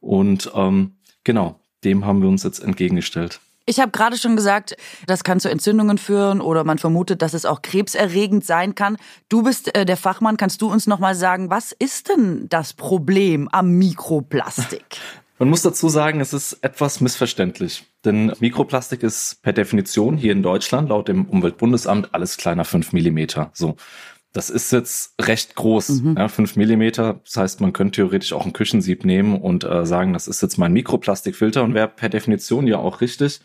und 0.00 0.50
ähm, 0.54 0.96
genau, 1.22 1.60
dem 1.84 2.04
haben 2.04 2.22
wir 2.22 2.28
uns 2.28 2.42
jetzt 2.42 2.58
entgegengestellt. 2.58 3.40
Ich 3.66 3.80
habe 3.80 3.92
gerade 3.92 4.18
schon 4.18 4.36
gesagt, 4.36 4.76
das 5.06 5.24
kann 5.24 5.40
zu 5.40 5.48
Entzündungen 5.48 5.96
führen 5.96 6.42
oder 6.42 6.64
man 6.64 6.76
vermutet, 6.76 7.22
dass 7.22 7.32
es 7.32 7.46
auch 7.46 7.62
krebserregend 7.62 8.44
sein 8.44 8.74
kann. 8.74 8.98
Du 9.30 9.42
bist 9.42 9.74
äh, 9.74 9.86
der 9.86 9.96
Fachmann, 9.96 10.36
kannst 10.36 10.60
du 10.60 10.70
uns 10.70 10.86
noch 10.86 10.98
mal 10.98 11.14
sagen, 11.14 11.48
was 11.48 11.72
ist 11.72 12.10
denn 12.10 12.46
das 12.50 12.74
Problem 12.74 13.48
am 13.48 13.70
Mikroplastik? 13.70 14.84
Man 15.38 15.48
muss 15.48 15.62
dazu 15.62 15.88
sagen, 15.88 16.20
es 16.20 16.32
ist 16.32 16.58
etwas 16.62 17.00
missverständlich. 17.00 17.84
Denn 18.04 18.32
Mikroplastik 18.38 19.02
ist 19.02 19.42
per 19.42 19.52
Definition 19.52 20.16
hier 20.16 20.32
in 20.32 20.42
Deutschland 20.42 20.90
laut 20.90 21.08
dem 21.08 21.26
Umweltbundesamt 21.26 22.14
alles 22.14 22.36
kleiner 22.36 22.64
fünf 22.64 22.92
Millimeter. 22.92 23.50
So. 23.52 23.76
Das 24.32 24.50
ist 24.50 24.72
jetzt 24.72 25.14
recht 25.20 25.54
groß, 25.54 25.88
mhm. 25.90 26.16
ja, 26.18 26.26
fünf 26.26 26.56
Millimeter. 26.56 27.20
Das 27.24 27.36
heißt, 27.36 27.60
man 27.60 27.72
könnte 27.72 27.96
theoretisch 27.96 28.32
auch 28.32 28.44
ein 28.44 28.52
Küchensieb 28.52 29.04
nehmen 29.04 29.40
und 29.40 29.62
äh, 29.62 29.86
sagen, 29.86 30.12
das 30.12 30.26
ist 30.26 30.42
jetzt 30.42 30.58
mein 30.58 30.72
Mikroplastikfilter 30.72 31.62
und 31.62 31.74
wäre 31.74 31.86
per 31.86 32.08
Definition 32.08 32.66
ja 32.66 32.78
auch 32.78 33.00
richtig. 33.00 33.40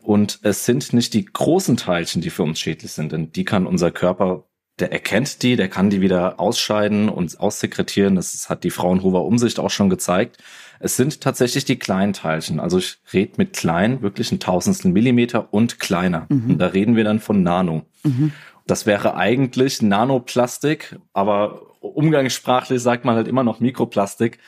Und 0.00 0.40
es 0.42 0.66
sind 0.66 0.92
nicht 0.92 1.14
die 1.14 1.24
großen 1.24 1.78
Teilchen, 1.78 2.20
die 2.20 2.28
für 2.28 2.42
uns 2.42 2.60
schädlich 2.60 2.92
sind, 2.92 3.12
denn 3.12 3.32
die 3.32 3.46
kann 3.46 3.66
unser 3.66 3.90
Körper 3.90 4.44
der 4.80 4.92
erkennt 4.92 5.42
die, 5.42 5.56
der 5.56 5.68
kann 5.68 5.90
die 5.90 6.00
wieder 6.00 6.40
ausscheiden 6.40 7.08
und 7.08 7.38
aussekretieren. 7.38 8.16
Das 8.16 8.48
hat 8.50 8.64
die 8.64 8.70
Fraunhofer 8.70 9.22
Umsicht 9.22 9.60
auch 9.60 9.70
schon 9.70 9.88
gezeigt. 9.88 10.38
Es 10.80 10.96
sind 10.96 11.20
tatsächlich 11.20 11.64
die 11.64 11.78
kleinen 11.78 12.12
Teilchen. 12.12 12.58
Also 12.58 12.78
ich 12.78 12.98
rede 13.12 13.34
mit 13.36 13.52
klein, 13.52 14.02
wirklich 14.02 14.32
ein 14.32 14.40
Tausendstel 14.40 14.90
Millimeter 14.90 15.52
und 15.52 15.78
kleiner. 15.78 16.26
Mhm. 16.28 16.50
Und 16.50 16.58
da 16.58 16.66
reden 16.66 16.96
wir 16.96 17.04
dann 17.04 17.20
von 17.20 17.42
Nano. 17.42 17.86
Mhm. 18.02 18.32
Das 18.66 18.84
wäre 18.86 19.14
eigentlich 19.14 19.80
Nanoplastik, 19.82 20.98
aber 21.12 21.62
umgangssprachlich 21.80 22.82
sagt 22.82 23.04
man 23.04 23.14
halt 23.14 23.28
immer 23.28 23.44
noch 23.44 23.60
Mikroplastik. 23.60 24.38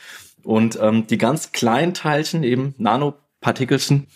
Und 0.42 0.78
ähm, 0.80 1.06
die 1.06 1.18
ganz 1.18 1.52
kleinen 1.52 1.94
Teilchen, 1.94 2.42
eben 2.42 2.74
Nanopartikelchen, 2.78 4.06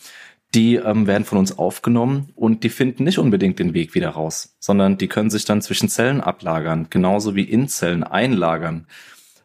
die 0.55 0.77
ähm, 0.77 1.07
werden 1.07 1.25
von 1.25 1.39
uns 1.39 1.59
aufgenommen 1.59 2.31
und 2.35 2.65
die 2.65 2.69
finden 2.71 3.05
nicht 3.05 3.19
unbedingt 3.19 3.59
den 3.59 3.73
Weg 3.75 3.95
wieder 3.95 4.11
raus, 4.11 4.57
sondern 4.59 4.99
die 4.99 5.09
können 5.09 5.31
sich 5.31 5.45
dann 5.45 5.63
zwischen 5.63 5.89
Zellen 5.89 6.21
ablagern, 6.21 6.89
genauso 6.91 7.37
wie 7.37 7.45
in 7.45 7.69
Zellen 7.69 8.03
einlagern. 8.03 8.87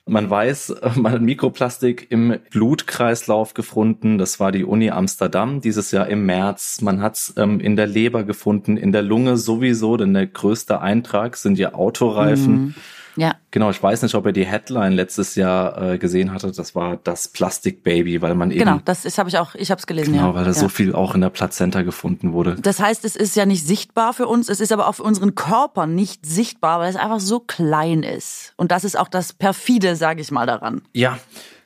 Man 0.08 0.30
weiß, 0.30 0.76
man 0.96 1.12
hat 1.12 1.22
Mikroplastik 1.22 2.08
im 2.12 2.38
Blutkreislauf 2.52 3.54
gefunden. 3.54 4.18
Das 4.18 4.40
war 4.40 4.52
die 4.52 4.64
Uni 4.64 4.92
Amsterdam 4.92 5.62
dieses 5.62 5.92
Jahr 5.92 6.08
im 6.08 6.26
März. 6.26 6.82
Man 6.82 7.02
hat 7.02 7.16
es 7.16 7.34
ähm, 7.38 7.60
in 7.60 7.76
der 7.76 7.88
Leber 7.88 8.24
gefunden, 8.24 8.78
in 8.78 8.92
der 8.92 9.02
Lunge 9.02 9.38
sowieso, 9.38 9.98
denn 9.98 10.14
der 10.14 10.28
größte 10.28 10.80
Eintrag 10.80 11.38
sind 11.38 11.58
ja 11.58 11.74
Autoreifen. 11.74 12.54
Mhm. 12.54 12.76
Ja. 13.16 13.36
Genau, 13.52 13.70
ich 13.70 13.82
weiß 13.82 14.02
nicht, 14.02 14.16
ob 14.16 14.26
er 14.26 14.32
die 14.32 14.46
Headline 14.46 14.94
letztes 14.94 15.36
Jahr 15.36 15.94
äh, 15.94 15.98
gesehen 15.98 16.32
hatte. 16.32 16.52
Das 16.52 16.76
war 16.76 16.98
das 16.98 17.28
Plastikbaby, 17.30 18.22
weil 18.22 18.36
man 18.36 18.52
eben. 18.52 18.60
Genau, 18.60 18.80
das 18.84 19.06
ist 19.06 19.18
habe 19.18 19.30
ich 19.30 19.38
auch, 19.38 19.56
ich 19.56 19.72
habe 19.72 19.80
es 19.80 19.88
gelesen. 19.88 20.14
Genau, 20.14 20.30
ja. 20.30 20.36
weil 20.36 20.44
da 20.44 20.52
ja. 20.52 20.54
so 20.54 20.70
viel 20.70 20.94
auch 20.94 21.16
in 21.16 21.22
der 21.22 21.30
Plazenta 21.30 21.84
gefunden 21.84 22.34
wurde. 22.34 22.56
Das 22.62 22.80
heißt, 22.80 23.06
es 23.06 23.16
ist 23.16 23.36
ja 23.36 23.46
nicht 23.46 23.66
sichtbar 23.66 24.14
für 24.14 24.28
uns, 24.28 24.50
es 24.50 24.60
ist 24.60 24.72
aber 24.72 24.88
auch 24.88 24.96
für 24.96 25.04
unseren 25.04 25.36
Körper 25.36 25.88
nicht 25.88 26.26
sichtbar, 26.26 26.80
weil 26.80 26.90
es 26.90 26.96
einfach 26.96 27.20
so 27.20 27.40
klein 27.40 28.04
ist. 28.04 28.54
Und 28.58 28.72
das 28.72 28.84
ist 28.84 28.98
auch 28.98 29.08
das 29.08 29.34
perfide, 29.34 29.96
sage 29.96 30.22
ich 30.22 30.32
mal, 30.32 30.46
daran. 30.46 30.82
Ja. 30.94 31.18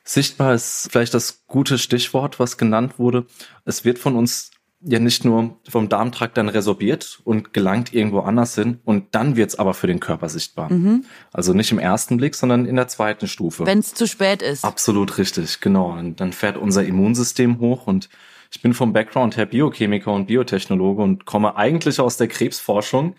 Sichtbar 0.02 0.54
ist 0.54 0.88
vielleicht 0.90 1.14
das 1.14 1.44
gute 1.46 1.78
Stichwort, 1.78 2.40
was 2.40 2.56
genannt 2.56 2.98
wurde. 2.98 3.26
Es 3.64 3.84
wird 3.84 3.98
von 3.98 4.16
uns 4.16 4.50
ja 4.82 4.98
nicht 4.98 5.24
nur 5.24 5.58
vom 5.68 5.88
Darmtrakt 5.88 6.36
dann 6.38 6.48
resorbiert 6.48 7.20
und 7.24 7.52
gelangt 7.52 7.92
irgendwo 7.92 8.20
anders 8.20 8.54
hin 8.54 8.80
und 8.84 9.14
dann 9.14 9.36
wird's 9.36 9.56
aber 9.56 9.74
für 9.74 9.86
den 9.86 10.00
Körper 10.00 10.28
sichtbar. 10.28 10.72
Mhm. 10.72 11.04
Also 11.32 11.52
nicht 11.52 11.70
im 11.70 11.78
ersten 11.78 12.16
Blick, 12.16 12.34
sondern 12.34 12.64
in 12.64 12.76
der 12.76 12.88
zweiten 12.88 13.28
Stufe. 13.28 13.66
Wenn 13.66 13.80
es 13.80 13.92
zu 13.92 14.06
spät 14.06 14.40
ist. 14.42 14.64
Absolut 14.64 15.18
richtig, 15.18 15.60
genau. 15.60 15.92
Und 15.92 16.20
dann 16.20 16.32
fährt 16.32 16.56
unser 16.56 16.84
Immunsystem 16.84 17.58
hoch 17.58 17.86
und 17.86 18.08
ich 18.52 18.62
bin 18.62 18.74
vom 18.74 18.92
Background 18.92 19.36
her 19.36 19.46
Biochemiker 19.46 20.12
und 20.12 20.26
Biotechnologe 20.26 21.02
und 21.02 21.24
komme 21.24 21.56
eigentlich 21.56 22.00
aus 22.00 22.16
der 22.16 22.28
Krebsforschung. 22.28 23.10
Und 23.10 23.16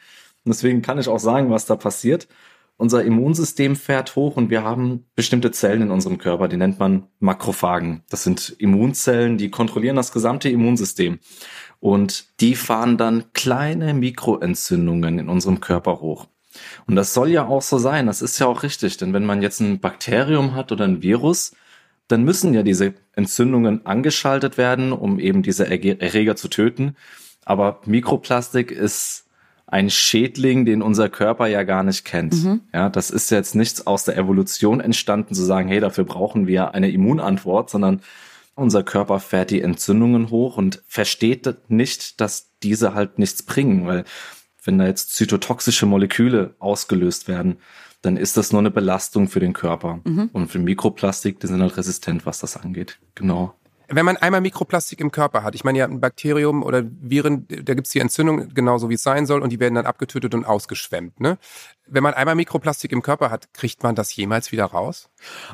deswegen 0.47 0.81
kann 0.81 0.97
ich 0.97 1.07
auch 1.07 1.19
sagen, 1.19 1.51
was 1.51 1.65
da 1.65 1.75
passiert. 1.75 2.27
Unser 2.77 3.03
Immunsystem 3.03 3.75
fährt 3.75 4.15
hoch 4.15 4.37
und 4.37 4.49
wir 4.49 4.63
haben 4.63 5.05
bestimmte 5.15 5.51
Zellen 5.51 5.83
in 5.83 5.91
unserem 5.91 6.17
Körper, 6.17 6.47
die 6.47 6.57
nennt 6.57 6.79
man 6.79 7.07
Makrophagen. 7.19 8.03
Das 8.09 8.23
sind 8.23 8.55
Immunzellen, 8.57 9.37
die 9.37 9.51
kontrollieren 9.51 9.95
das 9.95 10.11
gesamte 10.11 10.49
Immunsystem. 10.49 11.19
Und 11.79 12.39
die 12.41 12.55
fahren 12.55 12.97
dann 12.97 13.25
kleine 13.33 13.93
Mikroentzündungen 13.93 15.19
in 15.19 15.29
unserem 15.29 15.59
Körper 15.59 16.01
hoch. 16.01 16.27
Und 16.87 16.95
das 16.95 17.13
soll 17.13 17.29
ja 17.29 17.47
auch 17.47 17.61
so 17.61 17.77
sein, 17.77 18.07
das 18.07 18.21
ist 18.21 18.39
ja 18.39 18.47
auch 18.47 18.63
richtig, 18.63 18.97
denn 18.97 19.13
wenn 19.13 19.25
man 19.25 19.41
jetzt 19.41 19.59
ein 19.59 19.79
Bakterium 19.79 20.53
hat 20.55 20.71
oder 20.71 20.85
ein 20.85 21.01
Virus, 21.01 21.53
dann 22.07 22.23
müssen 22.23 22.53
ja 22.53 22.63
diese 22.63 22.93
Entzündungen 23.13 23.85
angeschaltet 23.85 24.57
werden, 24.57 24.91
um 24.91 25.19
eben 25.19 25.43
diese 25.43 25.67
Erreger 25.67 26.35
zu 26.35 26.49
töten. 26.49 26.95
Aber 27.45 27.81
Mikroplastik 27.85 28.71
ist 28.71 29.27
ein 29.71 29.89
Schädling, 29.89 30.65
den 30.65 30.81
unser 30.81 31.09
Körper 31.09 31.47
ja 31.47 31.63
gar 31.63 31.83
nicht 31.83 32.03
kennt. 32.05 32.33
Mhm. 32.43 32.61
Ja, 32.73 32.89
das 32.89 33.09
ist 33.09 33.31
jetzt 33.31 33.55
nichts 33.55 33.87
aus 33.87 34.03
der 34.03 34.17
Evolution 34.17 34.81
entstanden, 34.81 35.33
zu 35.33 35.43
sagen, 35.43 35.69
hey, 35.69 35.79
dafür 35.79 36.03
brauchen 36.03 36.45
wir 36.45 36.73
eine 36.75 36.91
Immunantwort, 36.91 37.69
sondern 37.69 38.01
unser 38.53 38.83
Körper 38.83 39.19
fährt 39.19 39.49
die 39.49 39.61
Entzündungen 39.61 40.29
hoch 40.29 40.57
und 40.57 40.83
versteht 40.87 41.69
nicht, 41.69 42.19
dass 42.19 42.51
diese 42.61 42.93
halt 42.93 43.17
nichts 43.17 43.43
bringen, 43.43 43.87
weil 43.87 44.03
wenn 44.63 44.77
da 44.77 44.85
jetzt 44.85 45.15
zytotoxische 45.15 45.85
Moleküle 45.85 46.53
ausgelöst 46.59 47.29
werden, 47.29 47.57
dann 48.01 48.17
ist 48.17 48.35
das 48.35 48.51
nur 48.51 48.59
eine 48.59 48.71
Belastung 48.71 49.29
für 49.29 49.39
den 49.39 49.53
Körper. 49.53 50.01
Mhm. 50.03 50.29
Und 50.33 50.51
für 50.51 50.59
Mikroplastik, 50.59 51.39
die 51.39 51.47
sind 51.47 51.61
halt 51.61 51.77
resistent, 51.77 52.25
was 52.25 52.39
das 52.39 52.57
angeht. 52.57 52.99
Genau. 53.15 53.55
Wenn 53.91 54.05
man 54.05 54.17
einmal 54.17 54.41
Mikroplastik 54.41 54.99
im 55.01 55.11
Körper 55.11 55.43
hat, 55.43 55.53
ich 55.55 55.63
meine, 55.63 55.79
ja, 55.79 55.85
ein 55.85 55.99
Bakterium 55.99 56.63
oder 56.63 56.83
Viren, 56.83 57.45
da 57.47 57.73
gibt's 57.73 57.91
die 57.91 57.99
Entzündung 57.99 58.49
genauso 58.53 58.89
wie 58.89 58.93
es 58.93 59.03
sein 59.03 59.25
soll 59.25 59.41
und 59.41 59.51
die 59.51 59.59
werden 59.59 59.75
dann 59.75 59.85
abgetötet 59.85 60.33
und 60.33 60.45
ausgeschwemmt. 60.45 61.19
Ne? 61.19 61.37
Wenn 61.87 62.03
man 62.03 62.13
einmal 62.13 62.35
Mikroplastik 62.35 62.91
im 62.91 63.01
Körper 63.01 63.29
hat, 63.31 63.53
kriegt 63.53 63.83
man 63.83 63.95
das 63.95 64.15
jemals 64.15 64.51
wieder 64.51 64.65
raus? 64.65 65.09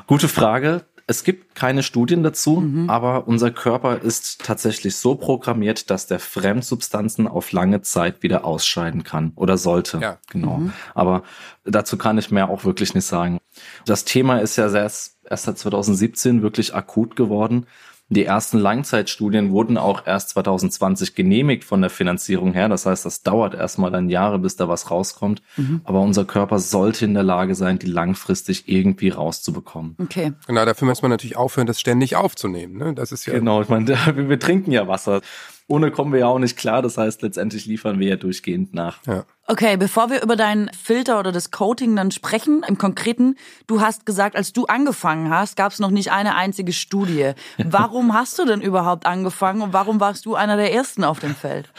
Gute 0.06 0.28
Frage. 0.28 0.84
Es 1.10 1.24
gibt 1.24 1.54
keine 1.54 1.82
Studien 1.82 2.22
dazu, 2.22 2.60
mhm. 2.60 2.90
aber 2.90 3.26
unser 3.26 3.50
Körper 3.50 4.02
ist 4.02 4.44
tatsächlich 4.44 4.96
so 4.96 5.14
programmiert, 5.14 5.88
dass 5.88 6.06
der 6.06 6.20
Fremdsubstanzen 6.20 7.26
auf 7.26 7.50
lange 7.52 7.80
Zeit 7.80 8.22
wieder 8.22 8.44
ausscheiden 8.44 9.04
kann 9.04 9.32
oder 9.34 9.56
sollte. 9.56 10.00
Ja. 10.02 10.18
Genau. 10.30 10.58
Mhm. 10.58 10.74
Aber 10.94 11.22
dazu 11.64 11.96
kann 11.96 12.18
ich 12.18 12.30
mehr 12.30 12.50
auch 12.50 12.66
wirklich 12.66 12.94
nicht 12.94 13.06
sagen. 13.06 13.38
Das 13.86 14.04
Thema 14.04 14.40
ist 14.40 14.56
ja 14.56 14.70
erst, 14.70 15.16
erst 15.24 15.44
seit 15.44 15.56
2017 15.56 16.42
wirklich 16.42 16.74
akut 16.74 17.16
geworden. 17.16 17.66
Die 18.10 18.24
ersten 18.24 18.58
Langzeitstudien 18.58 19.50
wurden 19.50 19.76
auch 19.76 20.06
erst 20.06 20.30
2020 20.30 21.14
genehmigt 21.14 21.64
von 21.64 21.80
der 21.82 21.90
Finanzierung 21.90 22.54
her. 22.54 22.68
Das 22.68 22.86
heißt, 22.86 23.04
das 23.04 23.22
dauert 23.22 23.54
erstmal 23.54 23.90
dann 23.90 24.08
Jahre, 24.08 24.38
bis 24.38 24.56
da 24.56 24.68
was 24.68 24.90
rauskommt. 24.90 25.42
Mhm. 25.56 25.82
Aber 25.84 26.00
unser 26.00 26.24
Körper 26.24 26.58
sollte 26.58 27.04
in 27.04 27.14
der 27.14 27.22
Lage 27.22 27.54
sein, 27.54 27.78
die 27.78 27.86
langfristig 27.86 28.68
irgendwie 28.68 29.10
rauszubekommen. 29.10 29.96
Okay. 29.98 30.32
Genau, 30.46 30.64
dafür 30.64 30.88
muss 30.88 31.02
man 31.02 31.10
natürlich 31.10 31.36
aufhören, 31.36 31.66
das 31.66 31.80
ständig 31.80 32.16
aufzunehmen. 32.16 32.78
Ne? 32.78 32.94
Das 32.94 33.12
ist 33.12 33.26
ja 33.26 33.34
genau. 33.34 33.60
Ich 33.60 33.68
meine, 33.68 33.88
wir, 34.14 34.28
wir 34.28 34.38
trinken 34.38 34.72
ja 34.72 34.88
Wasser 34.88 35.20
ohne 35.68 35.90
kommen 35.90 36.12
wir 36.12 36.20
ja 36.20 36.26
auch 36.26 36.38
nicht 36.38 36.56
klar. 36.56 36.82
Das 36.82 36.96
heißt, 36.96 37.22
letztendlich 37.22 37.66
liefern 37.66 38.00
wir 38.00 38.08
ja 38.08 38.16
durchgehend 38.16 38.74
nach. 38.74 39.04
Ja. 39.06 39.24
Okay, 39.50 39.78
bevor 39.78 40.10
wir 40.10 40.22
über 40.22 40.36
deinen 40.36 40.70
Filter 40.74 41.18
oder 41.18 41.32
das 41.32 41.50
Coating 41.50 41.96
dann 41.96 42.10
sprechen, 42.10 42.62
im 42.68 42.76
Konkreten, 42.76 43.36
du 43.66 43.80
hast 43.80 44.04
gesagt, 44.04 44.36
als 44.36 44.52
du 44.52 44.66
angefangen 44.66 45.30
hast, 45.30 45.56
gab 45.56 45.72
es 45.72 45.78
noch 45.78 45.88
nicht 45.88 46.12
eine 46.12 46.34
einzige 46.34 46.74
Studie. 46.74 47.32
Warum 47.56 48.12
hast 48.12 48.38
du 48.38 48.44
denn 48.44 48.60
überhaupt 48.60 49.06
angefangen 49.06 49.62
und 49.62 49.72
warum 49.72 50.00
warst 50.00 50.26
du 50.26 50.34
einer 50.34 50.58
der 50.58 50.74
Ersten 50.74 51.02
auf 51.02 51.20
dem 51.20 51.34
Feld? 51.34 51.72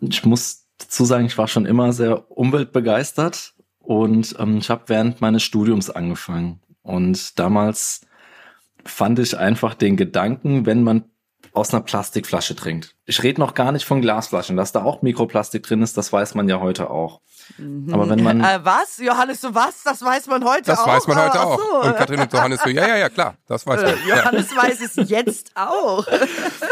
Ich 0.00 0.26
muss 0.26 0.66
dazu 0.76 1.06
sagen, 1.06 1.24
ich 1.24 1.38
war 1.38 1.48
schon 1.48 1.64
immer 1.64 1.94
sehr 1.94 2.30
umweltbegeistert 2.30 3.54
und 3.78 4.36
ähm, 4.38 4.58
ich 4.58 4.68
habe 4.68 4.82
während 4.88 5.22
meines 5.22 5.42
Studiums 5.42 5.88
angefangen. 5.88 6.60
Und 6.82 7.38
damals 7.38 8.02
fand 8.84 9.18
ich 9.18 9.38
einfach 9.38 9.72
den 9.72 9.96
Gedanken, 9.96 10.66
wenn 10.66 10.82
man 10.82 11.04
aus 11.58 11.72
einer 11.72 11.82
Plastikflasche 11.82 12.56
trinkt. 12.56 12.94
Ich 13.04 13.22
rede 13.22 13.40
noch 13.40 13.54
gar 13.54 13.72
nicht 13.72 13.84
von 13.84 14.00
Glasflaschen, 14.00 14.56
dass 14.56 14.72
da 14.72 14.82
auch 14.82 15.02
Mikroplastik 15.02 15.62
drin 15.62 15.82
ist, 15.82 15.96
das 15.96 16.12
weiß 16.12 16.34
man 16.34 16.48
ja 16.48 16.60
heute 16.60 16.90
auch. 16.90 17.20
Mhm. 17.56 17.92
Aber 17.92 18.08
wenn 18.10 18.22
man 18.22 18.40
äh, 18.40 18.60
was 18.62 18.98
Johannes 18.98 19.40
so 19.40 19.54
was, 19.54 19.82
das 19.82 20.02
weiß 20.02 20.26
man 20.26 20.44
heute 20.44 20.64
das 20.64 20.78
auch. 20.78 20.86
Das 20.86 20.94
weiß 20.96 21.06
man 21.08 21.24
heute 21.24 21.40
auch. 21.40 21.58
So. 21.58 21.88
Und 21.88 21.96
Katrin 21.96 22.20
und 22.20 22.32
Johannes 22.32 22.60
so 22.62 22.68
ja 22.68 22.86
ja 22.86 22.96
ja 22.96 23.08
klar, 23.08 23.36
das 23.46 23.66
weiß 23.66 23.82
man. 23.82 23.90
Äh, 23.90 24.08
Johannes 24.08 24.50
ja. 24.54 24.62
weiß 24.62 24.80
es 24.80 25.08
jetzt 25.08 25.52
auch. 25.54 26.06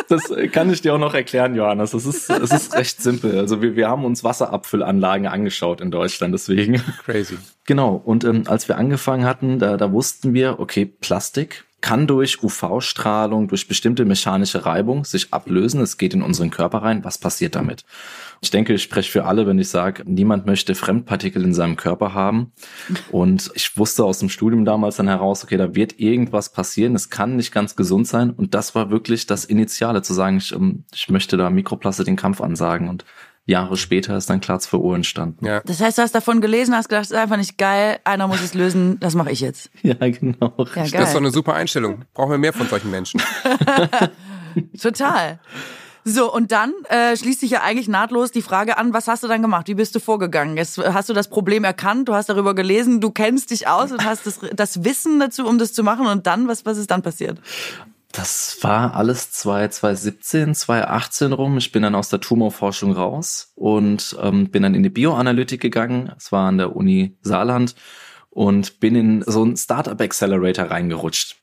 Das 0.09 0.23
kann 0.53 0.71
ich 0.71 0.83
dir 0.83 0.95
auch 0.95 0.99
noch 0.99 1.15
erklären, 1.15 1.57
Johannes. 1.57 1.91
Das 1.91 2.07
ist 2.07 2.31
es 2.31 2.51
ist 2.53 2.75
recht 2.75 3.03
simpel. 3.03 3.37
Also 3.39 3.61
wir, 3.61 3.75
wir 3.75 3.89
haben 3.89 4.05
uns 4.05 4.23
Wasserabfüllanlagen 4.23 5.27
angeschaut 5.27 5.81
in 5.81 5.91
Deutschland, 5.91 6.33
deswegen. 6.33 6.81
Crazy. 7.05 7.39
Genau. 7.65 8.01
Und 8.05 8.23
ähm, 8.23 8.45
als 8.47 8.69
wir 8.69 8.77
angefangen 8.77 9.25
hatten, 9.25 9.59
da, 9.59 9.77
da 9.77 9.91
wussten 9.91 10.33
wir, 10.33 10.61
okay, 10.61 10.87
Plastik 10.87 11.66
kann 11.81 12.07
durch 12.07 12.43
UV-Strahlung, 12.43 13.49
durch 13.49 13.69
bestimmte 13.69 14.05
mechanische 14.05 14.65
Reibung 14.65 15.05
sich 15.05 15.33
ablösen. 15.33 15.81
Es 15.81 15.99
geht 15.99 16.15
in 16.15 16.23
unseren 16.23 16.51
Körper 16.51 16.79
rein. 16.79 17.05
Was 17.05 17.19
passiert 17.19 17.55
damit? 17.55 17.85
Ich 18.41 18.51
denke, 18.51 18.75
ich 18.75 18.83
spreche 18.83 19.11
für 19.11 19.25
alle, 19.25 19.47
wenn 19.47 19.59
ich 19.59 19.69
sage, 19.69 20.03
niemand 20.07 20.47
möchte 20.47 20.75
Fremdpartikel 20.75 21.43
in 21.45 21.55
seinem 21.55 21.77
Körper 21.77 22.15
haben. 22.15 22.53
Und 23.11 23.51
ich 23.55 23.77
wusste 23.77 24.05
aus 24.05 24.19
dem 24.19 24.29
Studium 24.29 24.65
damals 24.65 24.97
dann 24.97 25.09
heraus, 25.09 25.45
okay, 25.45 25.57
da 25.57 25.75
wird 25.75 25.99
irgendwas 26.01 26.51
passieren. 26.51 26.95
Es 26.95 27.11
kann 27.11 27.37
nicht 27.37 27.53
ganz 27.53 27.77
gesund 27.77 28.07
sein. 28.07 28.31
Und 28.31 28.55
das 28.55 28.75
war 28.75 28.91
wirklich 28.91 29.27
das 29.27 29.45
Initiale, 29.45 30.03
zu 30.03 30.15
sagen, 30.15 30.39
ich, 30.39 30.53
ähm, 30.53 30.85
ich 30.95 31.09
möchte 31.09 31.37
da 31.37 31.51
Mikroplaste 31.51 32.05
den 32.05 32.17
Kampf 32.17 32.41
ansagen. 32.41 32.89
Und 32.89 33.05
Jahre 33.47 33.77
später 33.77 34.17
ist 34.17 34.29
dann 34.29 34.41
Klatz 34.41 34.67
für 34.67 34.81
Ohr 34.81 34.97
entstanden. 34.97 35.47
Ja. 35.47 35.61
Das 35.61 35.81
heißt, 35.81 35.99
du 35.99 36.03
hast 36.03 36.15
davon 36.15 36.41
gelesen, 36.41 36.75
hast 36.75 36.89
gedacht, 36.89 37.05
das 37.05 37.13
ist 37.13 37.17
einfach 37.17 37.37
nicht 37.37 37.57
geil, 37.57 38.01
einer 38.05 38.27
muss 38.27 38.43
es 38.43 38.55
lösen, 38.55 38.99
das 38.99 39.15
mache 39.15 39.31
ich 39.31 39.41
jetzt. 39.41 39.71
Ja, 39.83 39.95
genau. 39.95 40.53
Ja, 40.75 40.83
das 40.83 40.93
ist 40.93 41.15
doch 41.15 41.17
eine 41.17 41.31
super 41.31 41.55
Einstellung. 41.55 42.05
Brauchen 42.13 42.33
wir 42.33 42.39
mehr 42.39 42.53
von 42.53 42.67
solchen 42.67 42.91
Menschen. 42.91 43.23
Total. 44.83 45.39
So, 46.09 46.33
und 46.33 46.51
dann 46.51 46.73
äh, 46.89 47.17
schließt 47.17 47.41
sich 47.41 47.51
ja 47.51 47.63
eigentlich 47.63 47.87
nahtlos 47.87 48.33
die 48.33 48.43
Frage 48.43 48.79
an, 48.79 48.93
was 48.93 49.07
hast 49.07 49.23
du 49.23 49.29
dann 49.29 49.43
gemacht? 49.43 49.69
Wie 49.69 49.75
bist 49.75 49.95
du 49.95 50.01
vorgegangen? 50.01 50.57
Jetzt 50.57 50.79
hast 50.79 51.09
du 51.09 51.13
das 51.13 51.29
Problem 51.29 51.63
erkannt, 51.63 52.09
du 52.09 52.15
hast 52.15 52.29
darüber 52.29 52.55
gelesen, 52.55 53.01
du 53.01 53.11
kennst 53.11 53.51
dich 53.51 53.69
aus 53.69 53.93
und 53.93 54.05
hast 54.05 54.27
das, 54.27 54.41
das 54.55 54.83
Wissen 54.85 55.21
dazu, 55.21 55.47
um 55.47 55.59
das 55.59 55.73
zu 55.73 55.85
machen. 55.85 56.07
Und 56.07 56.27
dann, 56.27 56.49
was, 56.49 56.65
was 56.65 56.79
ist 56.79 56.91
dann 56.91 57.03
passiert? 57.03 57.41
Das 58.13 58.59
war 58.63 58.95
alles 58.95 59.31
2017, 59.33 60.55
2018 60.55 61.33
rum. 61.33 61.59
Ich 61.59 61.73
bin 61.73 61.83
dann 61.83 61.95
aus 61.95 62.09
der 62.09 62.21
Tumorforschung 62.21 62.93
raus 62.93 63.53
und 63.55 64.17
ähm, 64.23 64.51
bin 64.51 64.63
dann 64.63 64.75
in 64.75 64.83
die 64.83 64.91
Bioanalytik 64.91 65.61
gegangen. 65.61 66.13
Es 66.17 66.33
war 66.33 66.49
an 66.49 66.59
der 66.59 66.75
Uni 66.75 67.17
Saarland 67.21 67.75
und 68.31 68.81
bin 68.81 68.95
in 68.95 69.23
so 69.27 69.43
einen 69.43 69.57
Startup 69.57 70.01
Accelerator 70.01 70.67
reingerutscht. 70.67 71.41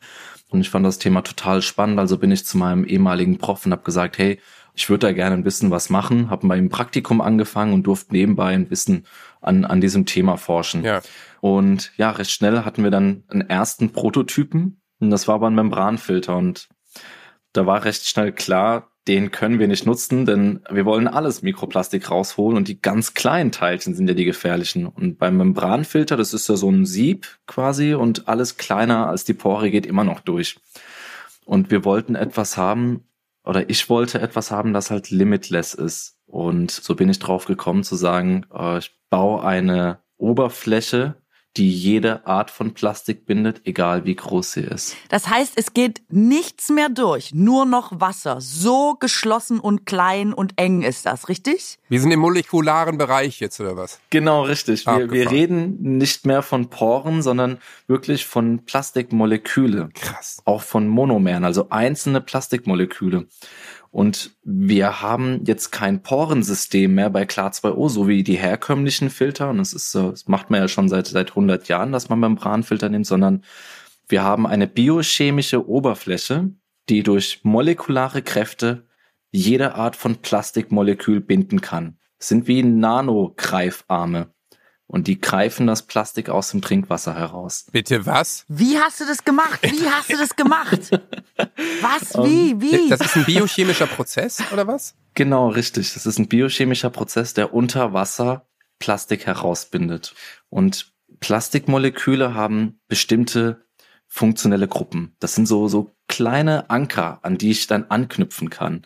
Und 0.49 0.61
ich 0.61 0.69
fand 0.69 0.85
das 0.85 0.99
Thema 0.99 1.21
total 1.21 1.61
spannend. 1.61 1.99
Also 1.99 2.17
bin 2.17 2.31
ich 2.31 2.45
zu 2.45 2.57
meinem 2.57 2.85
ehemaligen 2.85 3.39
Prof 3.39 3.65
und 3.65 3.71
habe 3.71 3.83
gesagt, 3.83 4.17
hey, 4.17 4.39
ich 4.75 4.89
würde 4.89 5.07
da 5.07 5.13
gerne 5.13 5.35
ein 5.35 5.43
bisschen 5.43 5.71
was 5.71 5.89
machen. 5.89 6.29
Habe 6.29 6.47
bei 6.47 6.57
ihm 6.57 6.69
Praktikum 6.69 7.21
angefangen 7.21 7.73
und 7.73 7.83
durfte 7.83 8.13
nebenbei 8.13 8.53
ein 8.53 8.67
bisschen 8.67 9.05
an, 9.41 9.65
an 9.65 9.81
diesem 9.81 10.05
Thema 10.05 10.37
forschen. 10.37 10.83
Ja. 10.83 11.01
Und 11.41 11.91
ja, 11.97 12.11
recht 12.11 12.31
schnell 12.31 12.63
hatten 12.63 12.83
wir 12.83 12.91
dann 12.91 13.23
einen 13.27 13.41
ersten 13.41 13.91
Prototypen 13.91 14.82
und 15.05 15.11
das 15.11 15.27
war 15.27 15.35
aber 15.35 15.47
ein 15.47 15.55
Membranfilter 15.55 16.35
und 16.35 16.69
da 17.53 17.65
war 17.65 17.85
recht 17.85 18.07
schnell 18.07 18.31
klar, 18.31 18.89
den 19.07 19.31
können 19.31 19.59
wir 19.59 19.67
nicht 19.67 19.85
nutzen, 19.85 20.25
denn 20.25 20.61
wir 20.69 20.85
wollen 20.85 21.07
alles 21.07 21.41
Mikroplastik 21.41 22.09
rausholen 22.09 22.57
und 22.57 22.67
die 22.67 22.81
ganz 22.81 23.13
kleinen 23.13 23.51
Teilchen 23.51 23.95
sind 23.95 24.07
ja 24.07 24.13
die 24.13 24.25
gefährlichen. 24.25 24.85
Und 24.87 25.17
beim 25.17 25.35
Membranfilter, 25.35 26.15
das 26.15 26.33
ist 26.33 26.47
ja 26.47 26.55
so 26.55 26.69
ein 26.69 26.85
Sieb 26.85 27.27
quasi 27.45 27.95
und 27.95 28.27
alles 28.29 28.57
kleiner 28.57 29.09
als 29.09 29.25
die 29.25 29.33
Pore 29.33 29.71
geht 29.71 29.85
immer 29.85 30.05
noch 30.05 30.21
durch. 30.21 30.57
Und 31.45 31.69
wir 31.69 31.83
wollten 31.83 32.15
etwas 32.15 32.55
haben, 32.55 33.03
oder 33.43 33.69
ich 33.69 33.89
wollte 33.89 34.21
etwas 34.21 34.51
haben, 34.51 34.71
das 34.71 34.89
halt 34.89 35.09
limitless 35.09 35.73
ist. 35.73 36.17
Und 36.25 36.71
so 36.71 36.95
bin 36.95 37.09
ich 37.09 37.19
drauf 37.19 37.45
gekommen 37.45 37.83
zu 37.83 37.97
sagen, 37.97 38.45
äh, 38.53 38.77
ich 38.77 38.95
baue 39.09 39.43
eine 39.43 39.99
Oberfläche, 40.15 41.15
die 41.57 41.71
jede 41.71 42.25
Art 42.25 42.49
von 42.49 42.73
Plastik 42.73 43.25
bindet, 43.25 43.61
egal 43.65 44.05
wie 44.05 44.15
groß 44.15 44.53
sie 44.53 44.61
ist. 44.61 44.95
Das 45.09 45.27
heißt, 45.27 45.53
es 45.55 45.73
geht 45.73 46.01
nichts 46.09 46.69
mehr 46.69 46.89
durch, 46.89 47.33
nur 47.33 47.65
noch 47.65 47.99
Wasser. 47.99 48.41
So 48.41 48.95
geschlossen 48.99 49.59
und 49.59 49.85
klein 49.85 50.33
und 50.33 50.53
eng 50.55 50.81
ist 50.81 51.05
das, 51.05 51.29
richtig? 51.29 51.77
Wir 51.89 52.01
sind 52.01 52.11
im 52.11 52.19
molekularen 52.19 52.97
Bereich 52.97 53.39
jetzt, 53.39 53.59
oder 53.59 53.77
was? 53.77 53.99
Genau, 54.09 54.43
richtig. 54.43 54.87
Wir, 54.87 55.11
wir 55.11 55.29
reden 55.29 55.77
nicht 55.97 56.25
mehr 56.25 56.41
von 56.41 56.69
Poren, 56.69 57.21
sondern 57.21 57.59
wirklich 57.87 58.25
von 58.25 58.65
Plastikmoleküle. 58.65 59.89
Krass. 59.93 60.41
Auch 60.45 60.63
von 60.63 60.87
Monomeren, 60.87 61.43
also 61.43 61.69
einzelne 61.69 62.21
Plastikmoleküle. 62.21 63.27
Und 63.93 64.31
wir 64.43 65.03
haben 65.03 65.43
jetzt 65.45 65.71
kein 65.71 66.01
Porensystem 66.01 66.95
mehr 66.95 67.11
bei 67.11 67.25
Klar2O, 67.25 67.89
so 67.89 68.07
wie 68.07 68.23
die 68.23 68.37
herkömmlichen 68.37 69.11
Filter. 69.11 69.51
Und 69.51 69.59
es 69.59 69.71
ist, 69.71 69.93
das 69.93 70.27
macht 70.27 70.49
man 70.49 70.61
ja 70.61 70.67
schon 70.67 70.89
seit, 70.89 71.05
seit 71.05 71.29
100 71.29 71.67
Jahren, 71.67 71.91
dass 71.91 72.09
man 72.09 72.19
Membranfilter 72.19 72.89
nimmt, 72.89 73.05
sondern 73.05 73.43
wir 74.07 74.23
haben 74.23 74.47
eine 74.47 74.65
biochemische 74.65 75.69
Oberfläche, 75.69 76.49
die 76.89 77.03
durch 77.03 77.41
molekulare 77.43 78.23
Kräfte 78.23 78.87
jede 79.29 79.75
Art 79.75 79.95
von 79.95 80.15
Plastikmolekül 80.15 81.21
binden 81.21 81.61
kann. 81.61 81.99
sind 82.17 82.47
wie 82.47 82.63
Nano-Greifarme. 82.63 84.32
Und 84.93 85.07
die 85.07 85.19
greifen 85.19 85.65
das 85.65 85.81
Plastik 85.81 86.29
aus 86.29 86.51
dem 86.51 86.61
Trinkwasser 86.61 87.15
heraus. 87.15 87.65
Bitte 87.71 88.05
was? 88.05 88.45
Wie 88.47 88.77
hast 88.77 89.01
du 89.01 89.05
das 89.07 89.25
gemacht? 89.25 89.59
Wie 89.63 89.89
hast 89.89 90.13
du 90.13 90.17
das 90.17 90.35
gemacht? 90.35 90.91
Was? 91.81 92.13
Wie? 92.13 92.61
Wie? 92.61 92.89
Das 92.89 93.01
ist 93.01 93.15
ein 93.15 93.25
biochemischer 93.25 93.87
Prozess 93.87 94.43
oder 94.51 94.67
was? 94.67 94.93
Genau, 95.15 95.47
richtig. 95.47 95.95
Das 95.95 96.05
ist 96.05 96.19
ein 96.19 96.27
biochemischer 96.27 96.91
Prozess, 96.91 97.33
der 97.33 97.55
unter 97.55 97.93
Wasser 97.93 98.45
Plastik 98.77 99.25
herausbindet. 99.25 100.13
Und 100.49 100.93
Plastikmoleküle 101.19 102.35
haben 102.35 102.79
bestimmte 102.87 103.65
funktionelle 104.05 104.67
Gruppen. 104.67 105.15
Das 105.19 105.33
sind 105.33 105.47
so, 105.47 105.67
so 105.67 105.95
kleine 106.07 106.69
Anker, 106.69 107.17
an 107.23 107.39
die 107.39 107.49
ich 107.49 107.65
dann 107.65 107.85
anknüpfen 107.85 108.51
kann. 108.51 108.85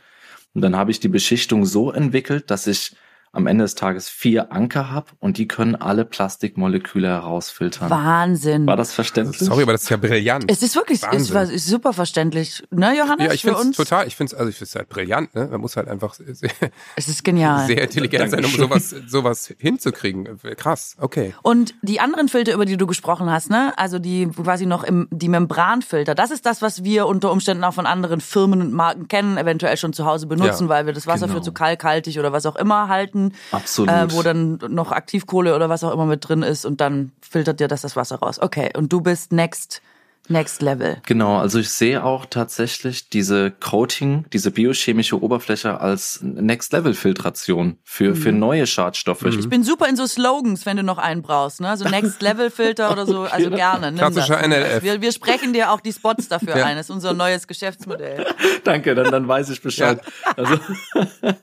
Und 0.54 0.62
dann 0.62 0.78
habe 0.78 0.92
ich 0.92 1.02
die 1.02 1.10
Beschichtung 1.10 1.66
so 1.66 1.92
entwickelt, 1.92 2.50
dass 2.50 2.66
ich 2.66 2.96
am 3.38 3.46
Ende 3.48 3.63
des 3.63 3.75
Tages 3.75 4.10
vier 4.10 4.51
Anker 4.51 4.89
habe 4.89 5.08
und 5.20 5.38
die 5.38 5.48
können 5.48 5.75
alle 5.75 6.06
Plastikmoleküle 6.06 7.08
herausfiltern. 7.08 7.89
Wahnsinn. 7.89 8.65
War 8.65 8.75
das 8.75 8.94
verständlich? 8.94 9.39
Sorry, 9.39 9.62
aber 9.62 9.74
das 9.74 9.84
ist 9.84 9.89
ja 9.89 9.98
brillant. 9.98 10.46
es 10.51 10.63
ist 10.63 10.75
wirklich, 10.75 11.03
war 11.03 11.44
ist 11.44 11.67
super 11.67 11.94
verständlich. 11.94 12.63
Ne, 12.72 12.98
Johannes? 12.98 13.27
ja, 13.27 13.34
ich 13.34 13.41
finde 13.44 13.60
es 13.60 13.77
total, 13.77 14.08
ich 14.08 14.15
finde 14.15 14.34
es, 14.34 14.39
also 14.39 14.50
ich 14.50 14.56
finde 14.58 14.70
es 14.70 14.75
halt 14.75 14.89
brillant, 14.89 15.36
ne? 15.36 15.48
Man 15.51 15.62
muss 15.62 15.77
halt 15.77 15.88
einfach 15.88 16.13
sehr, 16.17 16.50
Es 16.96 17.08
ist 17.08 17.24
genial. 17.24 17.67
sehr 17.67 17.84
intelligent 17.84 18.32
sein, 18.32 18.44
um 18.44 18.51
sowas, 18.51 18.89
sowas 19.08 19.53
hinzukriegen. 19.60 20.39
Krass, 20.58 20.96
okay. 21.00 21.36
Und 21.44 21.75
die 21.84 22.00
anderen 22.00 22.29
Filter, 22.29 22.53
über 22.53 22.65
die 22.65 22.77
du 22.77 22.88
gesprochen 22.88 23.29
hast, 23.29 23.51
ne? 23.51 23.72
Also 23.77 24.00
die 24.00 24.27
quasi 24.29 24.65
noch 24.65 24.84
im, 24.84 25.08
die 25.12 25.29
Membranfilter, 25.29 26.15
das 26.15 26.32
ist 26.32 26.46
das, 26.48 26.63
was 26.63 26.84
wir 26.84 27.06
unter 27.06 27.32
Umständen 27.32 27.63
auch 27.63 27.74
von 27.75 27.86
anderen 27.86 28.20
Firmen 28.20 28.62
und 28.62 28.74
Marken 28.74 29.08
kennen, 29.08 29.38
eventuell 29.38 29.77
schon 29.77 29.94
zu 29.94 30.06
Hause 30.06 30.25
benutzen, 30.25 30.63
Ja, 30.63 30.70
weil 30.70 30.86
wir 30.88 30.94
das 30.94 31.06
Wasser 31.06 31.27
genau. 31.27 31.38
für 31.39 31.44
zu 31.44 31.51
kalkhaltig 31.51 32.17
oder 32.17 32.32
was 32.34 32.48
auch 32.48 32.56
immer 32.56 32.88
halten. 32.88 33.27
Absolut. 33.52 33.90
Äh, 33.94 34.12
wo 34.12 34.22
dann 34.24 34.60
noch 34.70 34.92
Aktivkohle 34.92 35.56
oder 35.56 35.70
was 35.70 35.84
auch 35.84 35.94
immer 35.94 36.06
mit 36.06 36.28
drin 36.28 36.44
ist 36.44 36.66
und 36.66 36.82
dann 36.82 37.12
filtert 37.22 37.60
dir 37.60 37.68
das 37.68 37.82
das 37.82 37.96
Wasser 37.96 38.18
raus. 38.18 38.40
Okay, 38.42 38.70
und 38.76 38.92
du 38.94 39.02
bist 39.02 39.32
next, 39.32 39.82
next 40.30 40.62
level. 40.62 40.98
Genau, 41.06 41.38
also 41.38 41.58
ich 41.60 41.70
sehe 41.70 42.04
auch 42.04 42.26
tatsächlich 42.26 43.10
diese 43.10 43.50
Coating, 43.52 44.26
diese 44.34 44.52
biochemische 44.52 45.22
Oberfläche 45.22 45.80
als 45.80 46.20
Next-Level-Filtration 46.22 47.78
für, 47.84 48.14
für 48.16 48.32
Mhm. 48.34 48.40
neue 48.40 48.68
Schadstoffe. 48.68 49.24
Ich 49.24 49.38
Ich 49.40 49.50
bin 49.50 49.64
super 49.64 49.88
in 49.88 49.96
so 49.96 50.06
Slogans, 50.06 50.66
wenn 50.66 50.76
du 50.78 50.84
noch 50.84 50.98
einen 50.98 51.22
brauchst, 51.22 51.62
ne? 51.62 51.78
So 51.78 51.86
Next 51.90 52.22
Level 52.22 52.50
Filter 52.52 52.92
oder 52.92 53.06
so, 53.06 53.22
also 53.22 53.50
gerne. 53.52 53.88
Nimm 53.92 54.00
Klassischer 54.00 54.36
das. 54.36 54.48
NLF. 54.48 54.84
Wir, 54.84 55.02
wir 55.02 55.12
sprechen 55.14 55.54
dir 55.54 55.72
auch 55.72 55.80
die 55.80 55.94
Spots 55.94 56.28
dafür 56.28 56.58
Ja. 56.58 56.66
ein. 56.66 56.76
Das 56.76 56.88
ist 56.88 56.92
unser 56.92 57.14
neues 57.14 57.48
Geschäftsmodell. 57.48 58.26
Danke, 58.66 58.96
dann, 58.96 59.10
dann 59.12 59.28
weiß 59.30 59.50
ich 59.50 59.62
Bescheid. 59.62 60.02
Also, 60.36 60.60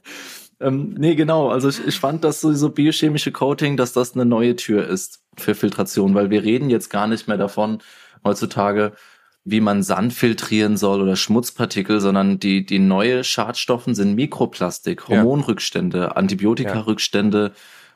ähm, 0.60 0.94
nee, 0.98 1.14
genau. 1.14 1.48
Also 1.48 1.68
ich, 1.68 1.84
ich 1.86 1.98
fand 1.98 2.24
das 2.24 2.40
so, 2.40 2.52
so 2.52 2.70
biochemische 2.70 3.32
Coating, 3.32 3.76
dass 3.76 3.92
das 3.92 4.14
eine 4.14 4.24
neue 4.24 4.56
Tür 4.56 4.86
ist 4.86 5.22
für 5.36 5.54
Filtration, 5.54 6.14
weil 6.14 6.30
wir 6.30 6.42
reden 6.42 6.70
jetzt 6.70 6.90
gar 6.90 7.06
nicht 7.06 7.28
mehr 7.28 7.36
davon 7.36 7.78
heutzutage, 8.24 8.92
wie 9.44 9.60
man 9.60 9.82
Sand 9.82 10.14
filtrieren 10.14 10.76
soll 10.76 11.02
oder 11.02 11.16
Schmutzpartikel, 11.16 12.00
sondern 12.00 12.38
die, 12.38 12.64
die 12.64 12.78
neue 12.78 13.24
Schadstoffen 13.24 13.94
sind 13.94 14.14
Mikroplastik, 14.14 15.04
Ja. 15.08 15.18
Hormonrückstände, 15.18 16.16
Antibiotika-Rückstände. 16.16 17.52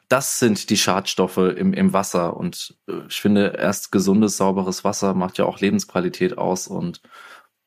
Das 0.08 0.38
sind 0.38 0.70
die 0.70 0.76
Schadstoffe 0.76 1.38
im, 1.38 1.72
im 1.72 1.92
Wasser. 1.92 2.36
Und 2.36 2.76
äh, 2.86 2.92
ich 3.08 3.20
finde, 3.20 3.54
erst 3.58 3.92
gesundes, 3.92 4.36
sauberes 4.36 4.84
Wasser 4.84 5.14
macht 5.14 5.38
ja 5.38 5.46
auch 5.46 5.60
Lebensqualität 5.60 6.36
aus. 6.36 6.66
Und 6.66 7.00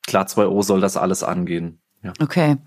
klar, 0.05 0.25
2O 0.25 0.61
soll 0.63 0.81
das 0.81 0.97
alles 0.97 1.23
angehen. 1.23 1.81
Ja. 2.03 2.13
Okay. 2.19 2.57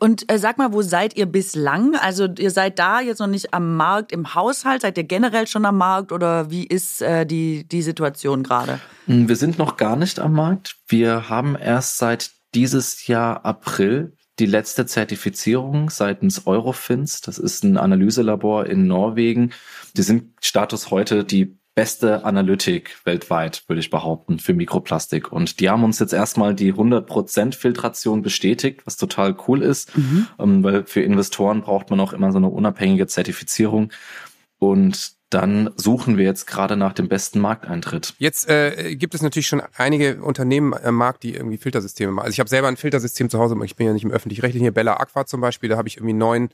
Und 0.00 0.32
äh, 0.32 0.38
sag 0.38 0.56
mal, 0.56 0.72
wo 0.72 0.80
seid 0.80 1.16
ihr 1.16 1.26
bislang? 1.26 1.94
Also 1.94 2.26
ihr 2.38 2.50
seid 2.50 2.78
da 2.78 3.00
jetzt 3.00 3.18
noch 3.18 3.26
nicht 3.26 3.52
am 3.52 3.76
Markt 3.76 4.12
im 4.12 4.34
Haushalt, 4.34 4.80
seid 4.80 4.96
ihr 4.96 5.04
generell 5.04 5.46
schon 5.46 5.66
am 5.66 5.76
Markt 5.76 6.10
oder 6.10 6.50
wie 6.50 6.66
ist 6.66 7.02
äh, 7.02 7.26
die, 7.26 7.68
die 7.68 7.82
Situation 7.82 8.42
gerade? 8.42 8.80
Mm, 9.06 9.28
Wir 9.28 9.36
sind 9.36 9.58
noch 9.58 9.76
gar 9.76 9.96
nicht 9.96 10.18
am 10.18 10.32
Markt. 10.32 10.76
Wir 10.88 11.28
haben 11.28 11.54
erst 11.54 11.98
seit 11.98 12.30
dieses 12.54 13.06
Jahr 13.06 13.44
April 13.44 14.16
die 14.38 14.46
letzte 14.46 14.86
Zertifizierung 14.86 15.90
seitens 15.90 16.46
Eurofins. 16.46 17.20
Das 17.20 17.36
ist 17.36 17.62
ein 17.62 17.76
Analyselabor 17.76 18.66
in 18.66 18.86
Norwegen. 18.86 19.52
Die 19.98 20.02
sind 20.02 20.32
Status 20.40 20.90
heute 20.90 21.24
die 21.24 21.59
beste 21.80 22.26
Analytik 22.26 22.98
weltweit, 23.04 23.64
würde 23.66 23.80
ich 23.80 23.88
behaupten, 23.88 24.38
für 24.38 24.52
Mikroplastik. 24.52 25.32
Und 25.32 25.60
die 25.60 25.70
haben 25.70 25.82
uns 25.82 25.98
jetzt 25.98 26.12
erstmal 26.12 26.54
die 26.54 26.74
100% 26.74 27.54
Filtration 27.54 28.20
bestätigt, 28.20 28.82
was 28.84 28.98
total 28.98 29.34
cool 29.48 29.62
ist, 29.62 29.90
ähm, 30.38 30.62
weil 30.62 30.84
für 30.84 31.00
Investoren 31.00 31.62
braucht 31.62 31.88
man 31.88 31.98
auch 32.00 32.12
immer 32.12 32.32
so 32.32 32.36
eine 32.36 32.50
unabhängige 32.50 33.06
Zertifizierung. 33.06 33.90
Und 34.58 35.12
dann 35.30 35.70
suchen 35.76 36.18
wir 36.18 36.26
jetzt 36.26 36.46
gerade 36.46 36.76
nach 36.76 36.92
dem 36.92 37.08
besten 37.08 37.40
Markteintritt. 37.40 38.12
Jetzt 38.18 38.50
äh, 38.50 38.94
gibt 38.94 39.14
es 39.14 39.22
natürlich 39.22 39.46
schon 39.46 39.62
einige 39.78 40.22
Unternehmen 40.22 40.74
am 40.74 40.96
Markt, 40.96 41.22
die 41.22 41.32
irgendwie 41.34 41.56
Filtersysteme 41.56 42.12
machen. 42.12 42.26
Also 42.26 42.34
ich 42.34 42.40
habe 42.40 42.50
selber 42.50 42.68
ein 42.68 42.76
Filtersystem 42.76 43.30
zu 43.30 43.38
Hause, 43.38 43.56
ich 43.64 43.76
bin 43.76 43.86
ja 43.86 43.94
nicht 43.94 44.04
im 44.04 44.10
öffentlich-rechtlichen, 44.10 44.64
hier 44.64 44.74
Bella 44.74 45.00
Aqua 45.00 45.24
zum 45.24 45.40
Beispiel, 45.40 45.70
da 45.70 45.78
habe 45.78 45.88
ich 45.88 45.96
irgendwie 45.96 46.12
neun, 46.12 46.50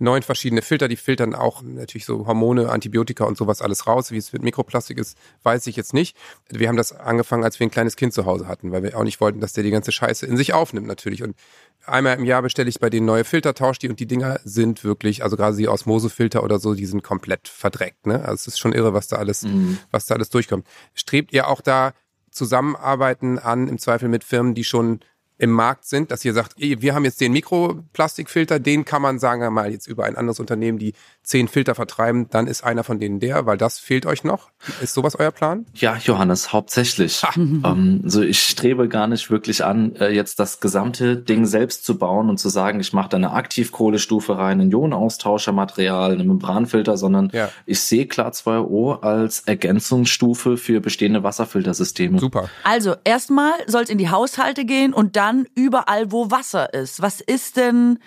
neun 0.00 0.22
verschiedene 0.22 0.62
Filter, 0.62 0.88
die 0.88 0.96
filtern 0.96 1.34
auch 1.34 1.62
natürlich 1.62 2.04
so 2.04 2.26
Hormone, 2.26 2.70
Antibiotika 2.70 3.24
und 3.24 3.36
sowas 3.36 3.62
alles 3.62 3.86
raus. 3.86 4.10
Wie 4.10 4.16
es 4.16 4.32
mit 4.32 4.42
Mikroplastik 4.42 4.98
ist, 4.98 5.16
weiß 5.42 5.66
ich 5.66 5.76
jetzt 5.76 5.94
nicht. 5.94 6.16
Wir 6.48 6.68
haben 6.68 6.76
das 6.76 6.92
angefangen, 6.92 7.44
als 7.44 7.60
wir 7.60 7.66
ein 7.66 7.70
kleines 7.70 7.96
Kind 7.96 8.12
zu 8.12 8.24
Hause 8.24 8.48
hatten, 8.48 8.72
weil 8.72 8.82
wir 8.82 8.96
auch 8.96 9.04
nicht 9.04 9.20
wollten, 9.20 9.40
dass 9.40 9.52
der 9.52 9.62
die 9.62 9.70
ganze 9.70 9.92
Scheiße 9.92 10.26
in 10.26 10.36
sich 10.36 10.54
aufnimmt 10.54 10.86
natürlich. 10.86 11.22
Und 11.22 11.36
einmal 11.84 12.16
im 12.16 12.24
Jahr 12.24 12.42
bestelle 12.42 12.68
ich 12.68 12.80
bei 12.80 12.90
denen 12.90 13.06
neue 13.06 13.24
Filter, 13.24 13.54
tausche 13.54 13.80
die 13.80 13.88
und 13.88 14.00
die 14.00 14.06
Dinger 14.06 14.40
sind 14.44 14.84
wirklich, 14.84 15.22
also 15.22 15.36
gerade 15.36 15.56
die 15.56 15.68
Osmosefilter 15.68 16.42
oder 16.42 16.58
so, 16.58 16.74
die 16.74 16.86
sind 16.86 17.02
komplett 17.02 17.48
verdreckt. 17.48 18.06
Ne? 18.06 18.20
Also 18.20 18.34
es 18.34 18.46
ist 18.48 18.58
schon 18.58 18.72
irre, 18.72 18.94
was 18.94 19.08
da 19.08 19.16
alles, 19.16 19.46
was 19.90 20.06
da 20.06 20.14
alles 20.14 20.30
durchkommt. 20.30 20.66
Strebt 20.94 21.32
ihr 21.32 21.48
auch 21.48 21.60
da 21.60 21.92
Zusammenarbeiten 22.30 23.38
an, 23.38 23.68
im 23.68 23.78
Zweifel 23.78 24.08
mit 24.08 24.24
Firmen, 24.24 24.54
die 24.54 24.64
schon 24.64 25.00
im 25.40 25.50
Markt 25.50 25.86
sind, 25.86 26.10
dass 26.10 26.24
ihr 26.24 26.34
sagt, 26.34 26.54
ey, 26.58 26.82
wir 26.82 26.94
haben 26.94 27.04
jetzt 27.04 27.20
den 27.20 27.32
Mikroplastikfilter, 27.32 28.58
den 28.60 28.84
kann 28.84 29.00
man, 29.00 29.18
sagen 29.18 29.40
wir 29.40 29.50
mal, 29.50 29.70
jetzt 29.72 29.86
über 29.86 30.04
ein 30.04 30.16
anderes 30.16 30.38
Unternehmen, 30.38 30.78
die 30.78 30.92
zehn 31.22 31.48
Filter 31.48 31.74
vertreiben, 31.74 32.28
dann 32.30 32.46
ist 32.46 32.62
einer 32.62 32.84
von 32.84 32.98
denen 32.98 33.20
der, 33.20 33.46
weil 33.46 33.56
das 33.56 33.78
fehlt 33.78 34.04
euch 34.04 34.22
noch. 34.22 34.50
Ist 34.82 34.94
sowas 34.94 35.16
euer 35.16 35.30
Plan? 35.30 35.64
Ja, 35.74 35.96
Johannes, 35.96 36.52
hauptsächlich. 36.52 37.22
Ähm, 37.36 38.02
so 38.04 38.20
ich 38.22 38.42
strebe 38.42 38.88
gar 38.88 39.06
nicht 39.06 39.30
wirklich 39.30 39.64
an, 39.64 39.96
äh, 39.96 40.10
jetzt 40.10 40.38
das 40.40 40.60
gesamte 40.60 41.16
Ding 41.16 41.46
selbst 41.46 41.84
zu 41.84 41.96
bauen 41.98 42.28
und 42.28 42.38
zu 42.38 42.48
sagen, 42.48 42.80
ich 42.80 42.92
mache 42.92 43.08
da 43.08 43.16
eine 43.16 43.32
Aktivkohlestufe 43.32 44.36
rein, 44.36 44.60
ein 44.60 44.70
Ionenaustauschermaterial, 44.70 46.12
einen 46.12 46.26
Membranfilter, 46.26 46.96
sondern 46.96 47.30
Ja. 47.32 47.48
ich 47.66 47.80
sehe 47.80 48.06
klar 48.06 48.32
2O 48.32 49.00
als 49.02 49.40
Ergänzungsstufe 49.40 50.56
für 50.56 50.80
bestehende 50.80 51.22
Wasserfiltersysteme. 51.22 52.18
Super. 52.18 52.48
Also 52.64 52.94
erstmal 53.04 53.52
soll 53.66 53.82
es 53.84 53.88
in 53.90 53.98
die 53.98 54.10
Haushalte 54.10 54.64
gehen 54.64 54.92
und 54.92 55.16
dann 55.16 55.29
überall, 55.54 56.12
wo 56.12 56.30
Wasser 56.30 56.72
ist. 56.74 57.02
Was 57.02 57.20
ist 57.20 57.56
denn 57.56 57.98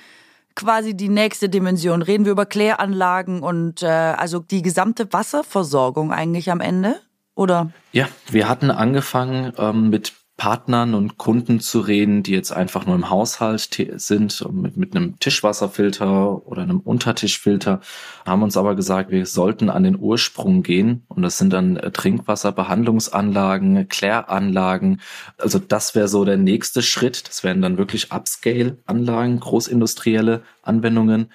quasi 0.55 0.95
die 0.95 1.09
nächste 1.09 1.49
Dimension? 1.49 2.01
Reden 2.01 2.25
wir 2.25 2.31
über 2.31 2.45
Kläranlagen 2.45 3.41
und 3.41 3.83
äh, 3.83 3.87
also 3.87 4.39
die 4.39 4.61
gesamte 4.61 5.11
Wasserversorgung 5.11 6.11
eigentlich 6.11 6.51
am 6.51 6.59
Ende? 6.59 6.99
Oder? 7.35 7.71
Ja, 7.91 8.07
wir 8.29 8.47
hatten 8.47 8.69
angefangen 8.69 9.53
ähm, 9.57 9.89
mit 9.89 10.13
Partnern 10.37 10.95
und 10.95 11.17
Kunden 11.17 11.59
zu 11.59 11.79
reden, 11.79 12.23
die 12.23 12.31
jetzt 12.31 12.51
einfach 12.51 12.85
nur 12.85 12.95
im 12.95 13.09
Haushalt 13.09 13.69
sind, 13.95 14.45
mit, 14.51 14.77
mit 14.77 14.95
einem 14.95 15.19
Tischwasserfilter 15.19 16.45
oder 16.47 16.63
einem 16.63 16.79
Untertischfilter, 16.79 17.81
haben 18.25 18.41
uns 18.41 18.57
aber 18.57 18.75
gesagt, 18.75 19.11
wir 19.11 19.25
sollten 19.27 19.69
an 19.69 19.83
den 19.83 19.97
Ursprung 19.97 20.63
gehen 20.63 21.05
und 21.07 21.21
das 21.21 21.37
sind 21.37 21.53
dann 21.53 21.77
äh, 21.77 21.91
Trinkwasserbehandlungsanlagen, 21.91 23.87
Kläranlagen. 23.87 25.01
Also 25.37 25.59
das 25.59 25.93
wäre 25.93 26.07
so 26.07 26.25
der 26.25 26.37
nächste 26.37 26.81
Schritt. 26.81 27.27
Das 27.27 27.43
wären 27.43 27.61
dann 27.61 27.77
wirklich 27.77 28.11
Upscale-Anlagen, 28.11 29.39
großindustrielle 29.39 30.41
Anwendungen. 30.63 31.31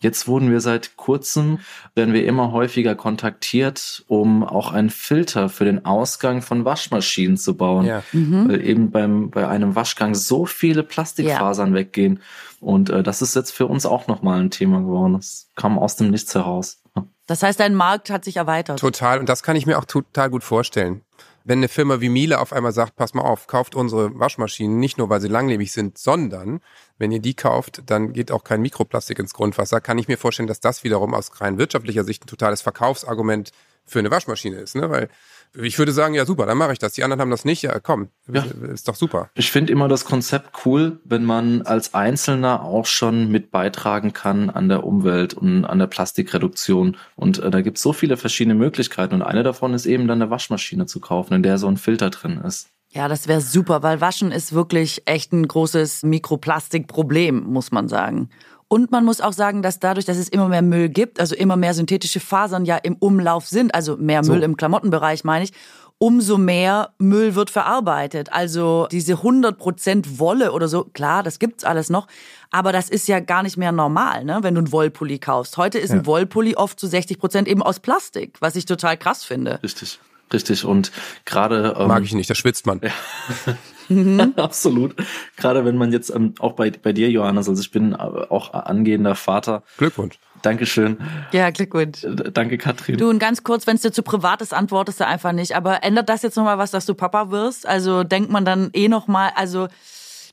Jetzt 0.00 0.26
wurden 0.26 0.50
wir 0.50 0.60
seit 0.60 0.96
kurzem, 0.96 1.58
werden 1.94 2.14
wir 2.14 2.24
immer 2.24 2.52
häufiger 2.52 2.94
kontaktiert, 2.94 4.04
um 4.08 4.42
auch 4.42 4.72
einen 4.72 4.90
Filter 4.90 5.48
für 5.48 5.64
den 5.64 5.84
Ausgang 5.84 6.40
von 6.40 6.64
Waschmaschinen 6.64 7.36
zu 7.36 7.56
bauen. 7.56 7.84
Ja. 7.84 8.02
Weil 8.12 8.64
eben 8.64 8.90
beim, 8.90 9.30
bei 9.30 9.46
einem 9.46 9.74
Waschgang 9.74 10.14
so 10.14 10.46
viele 10.46 10.82
Plastikfasern 10.82 11.74
weggehen. 11.74 12.20
Und 12.60 12.90
äh, 12.90 13.02
das 13.02 13.22
ist 13.22 13.36
jetzt 13.36 13.52
für 13.52 13.66
uns 13.66 13.84
auch 13.86 14.06
nochmal 14.06 14.40
ein 14.40 14.50
Thema 14.50 14.80
geworden. 14.80 15.14
Das 15.14 15.48
kam 15.54 15.78
aus 15.78 15.96
dem 15.96 16.10
Nichts 16.10 16.34
heraus. 16.34 16.82
Das 17.26 17.42
heißt, 17.42 17.60
dein 17.60 17.74
Markt 17.74 18.10
hat 18.10 18.24
sich 18.24 18.38
erweitert. 18.38 18.80
Total. 18.80 19.18
Und 19.18 19.28
das 19.28 19.42
kann 19.42 19.54
ich 19.54 19.66
mir 19.66 19.78
auch 19.78 19.84
total 19.84 20.30
gut 20.30 20.44
vorstellen. 20.44 21.02
Wenn 21.44 21.60
eine 21.60 21.68
Firma 21.68 22.00
wie 22.00 22.08
Miele 22.08 22.38
auf 22.38 22.52
einmal 22.52 22.72
sagt, 22.72 22.96
pass 22.96 23.14
mal 23.14 23.22
auf, 23.22 23.46
kauft 23.46 23.74
unsere 23.74 24.18
Waschmaschinen 24.18 24.78
nicht 24.78 24.98
nur, 24.98 25.08
weil 25.08 25.20
sie 25.20 25.28
langlebig 25.28 25.72
sind, 25.72 25.96
sondern 25.98 26.60
wenn 26.98 27.12
ihr 27.12 27.20
die 27.20 27.34
kauft, 27.34 27.82
dann 27.86 28.12
geht 28.12 28.30
auch 28.30 28.44
kein 28.44 28.60
Mikroplastik 28.60 29.18
ins 29.18 29.32
Grundwasser, 29.32 29.80
kann 29.80 29.98
ich 29.98 30.08
mir 30.08 30.18
vorstellen, 30.18 30.46
dass 30.46 30.60
das 30.60 30.84
wiederum 30.84 31.14
aus 31.14 31.40
rein 31.40 31.58
wirtschaftlicher 31.58 32.04
Sicht 32.04 32.24
ein 32.24 32.28
totales 32.28 32.60
Verkaufsargument 32.62 33.52
für 33.86 33.98
eine 33.98 34.10
Waschmaschine 34.10 34.56
ist, 34.56 34.76
ne? 34.76 34.90
Weil 34.90 35.08
Ich 35.54 35.78
würde 35.78 35.92
sagen, 35.92 36.14
ja 36.14 36.24
super, 36.26 36.46
dann 36.46 36.58
mache 36.58 36.72
ich 36.72 36.78
das. 36.78 36.92
Die 36.92 37.02
anderen 37.02 37.20
haben 37.20 37.30
das 37.30 37.44
nicht. 37.44 37.62
Ja, 37.62 37.78
komm, 37.80 38.08
Ja. 38.32 38.44
ist 38.72 38.86
doch 38.88 38.94
super. 38.94 39.30
Ich 39.34 39.50
finde 39.50 39.72
immer 39.72 39.88
das 39.88 40.04
Konzept 40.04 40.64
cool, 40.64 41.00
wenn 41.04 41.24
man 41.24 41.62
als 41.62 41.92
Einzelner 41.94 42.62
auch 42.62 42.86
schon 42.86 43.30
mit 43.30 43.50
beitragen 43.50 44.12
kann 44.12 44.48
an 44.50 44.68
der 44.68 44.84
Umwelt 44.84 45.34
und 45.34 45.64
an 45.64 45.78
der 45.80 45.88
Plastikreduktion. 45.88 46.96
Und 47.16 47.40
äh, 47.40 47.50
da 47.50 47.62
gibt 47.62 47.78
es 47.78 47.82
so 47.82 47.92
viele 47.92 48.16
verschiedene 48.16 48.54
Möglichkeiten. 48.54 49.14
Und 49.14 49.22
eine 49.22 49.42
davon 49.42 49.74
ist 49.74 49.86
eben 49.86 50.06
dann 50.06 50.22
eine 50.22 50.30
Waschmaschine 50.30 50.86
zu 50.86 51.00
kaufen, 51.00 51.34
in 51.34 51.42
der 51.42 51.58
so 51.58 51.66
ein 51.66 51.76
Filter 51.76 52.10
drin 52.10 52.40
ist. 52.46 52.68
Ja, 52.92 53.06
das 53.06 53.28
wäre 53.28 53.40
super, 53.40 53.84
weil 53.84 54.00
Waschen 54.00 54.32
ist 54.32 54.52
wirklich 54.52 55.02
echt 55.06 55.32
ein 55.32 55.46
großes 55.46 56.02
Mikroplastikproblem, 56.02 57.44
muss 57.44 57.70
man 57.70 57.88
sagen. 57.88 58.30
Und 58.72 58.92
man 58.92 59.04
muss 59.04 59.20
auch 59.20 59.32
sagen, 59.32 59.62
dass 59.62 59.80
dadurch, 59.80 60.06
dass 60.06 60.16
es 60.16 60.28
immer 60.28 60.48
mehr 60.48 60.62
Müll 60.62 60.90
gibt, 60.90 61.18
also 61.18 61.34
immer 61.34 61.56
mehr 61.56 61.74
synthetische 61.74 62.20
Fasern 62.20 62.64
ja 62.64 62.76
im 62.76 62.94
Umlauf 62.94 63.48
sind, 63.48 63.74
also 63.74 63.96
mehr 63.96 64.24
Müll 64.24 64.44
im 64.44 64.56
Klamottenbereich 64.56 65.24
meine 65.24 65.42
ich, 65.42 65.52
umso 65.98 66.38
mehr 66.38 66.94
Müll 66.98 67.34
wird 67.34 67.50
verarbeitet. 67.50 68.32
Also 68.32 68.86
diese 68.92 69.14
100% 69.14 70.20
Wolle 70.20 70.52
oder 70.52 70.68
so, 70.68 70.84
klar, 70.84 71.24
das 71.24 71.40
gibt's 71.40 71.64
alles 71.64 71.90
noch, 71.90 72.06
aber 72.52 72.70
das 72.70 72.88
ist 72.88 73.08
ja 73.08 73.18
gar 73.18 73.42
nicht 73.42 73.56
mehr 73.56 73.72
normal, 73.72 74.24
ne, 74.24 74.38
wenn 74.42 74.54
du 74.54 74.60
einen 74.60 74.70
Wollpulli 74.70 75.18
kaufst. 75.18 75.56
Heute 75.56 75.80
ist 75.80 75.90
ein 75.90 76.06
Wollpulli 76.06 76.54
oft 76.54 76.78
zu 76.78 76.86
60% 76.86 77.48
eben 77.48 77.62
aus 77.62 77.80
Plastik, 77.80 78.36
was 78.38 78.54
ich 78.54 78.66
total 78.66 78.96
krass 78.96 79.24
finde. 79.24 79.58
Richtig. 79.64 79.98
Richtig. 80.32 80.64
Und 80.64 80.92
gerade 81.24 81.74
ähm, 81.76 81.88
Mag 81.88 82.04
ich 82.04 82.14
nicht, 82.14 82.30
da 82.30 82.36
schwitzt 82.36 82.66
man. 82.66 82.80
absolut. 84.36 84.94
Gerade 85.36 85.64
wenn 85.64 85.76
man 85.76 85.92
jetzt 85.92 86.10
ähm, 86.10 86.34
auch 86.38 86.52
bei, 86.52 86.70
bei 86.70 86.92
dir, 86.92 87.10
Johannes, 87.10 87.48
also 87.48 87.60
ich 87.60 87.70
bin 87.70 87.92
äh, 87.92 87.96
auch 87.96 88.52
angehender 88.52 89.14
Vater. 89.14 89.62
Glückwunsch. 89.78 90.18
Dankeschön. 90.42 90.98
Ja, 91.32 91.50
Glückwunsch. 91.50 92.04
Äh, 92.04 92.30
Danke, 92.32 92.58
Katrin. 92.58 92.96
Du, 92.96 93.08
und 93.08 93.18
ganz 93.18 93.42
kurz, 93.44 93.66
wenn 93.66 93.76
es 93.76 93.82
dir 93.82 93.92
zu 93.92 94.02
privat 94.02 94.40
ist, 94.42 94.54
antwortest 94.54 95.00
du 95.00 95.06
einfach 95.06 95.32
nicht. 95.32 95.56
Aber 95.56 95.82
ändert 95.82 96.08
das 96.08 96.22
jetzt 96.22 96.36
nochmal 96.36 96.58
was, 96.58 96.70
dass 96.70 96.86
du 96.86 96.94
Papa 96.94 97.30
wirst? 97.30 97.66
Also 97.66 98.04
denkt 98.04 98.30
man 98.30 98.44
dann 98.44 98.70
eh 98.72 98.88
nochmal, 98.88 99.32
also 99.34 99.68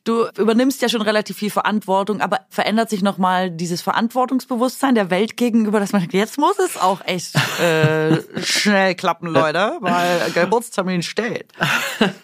du 0.08 0.28
übernimmst 0.38 0.82
ja 0.82 0.90
schon 0.90 1.02
relativ 1.02 1.38
viel 1.38 1.50
Verantwortung, 1.50 2.22
aber 2.22 2.42
verändert 2.50 2.90
sich 2.90 3.02
nochmal 3.02 3.52
dieses 3.52 3.82
Verantwortungsbewusstsein 3.82 4.96
der 4.96 5.10
Welt 5.10 5.38
gegenüber, 5.38 5.80
dass 5.80 5.92
man 5.92 6.02
denkt, 6.02 6.14
jetzt 6.14 6.38
muss 6.38 6.58
es 6.60 6.78
auch 6.78 7.02
echt 7.06 7.36
äh, 7.60 8.22
schnell 8.42 8.96
klappen, 8.96 9.28
Leute, 9.28 9.78
weil 9.82 10.32
Geburtstermin 10.34 11.04
steht. 11.04 11.52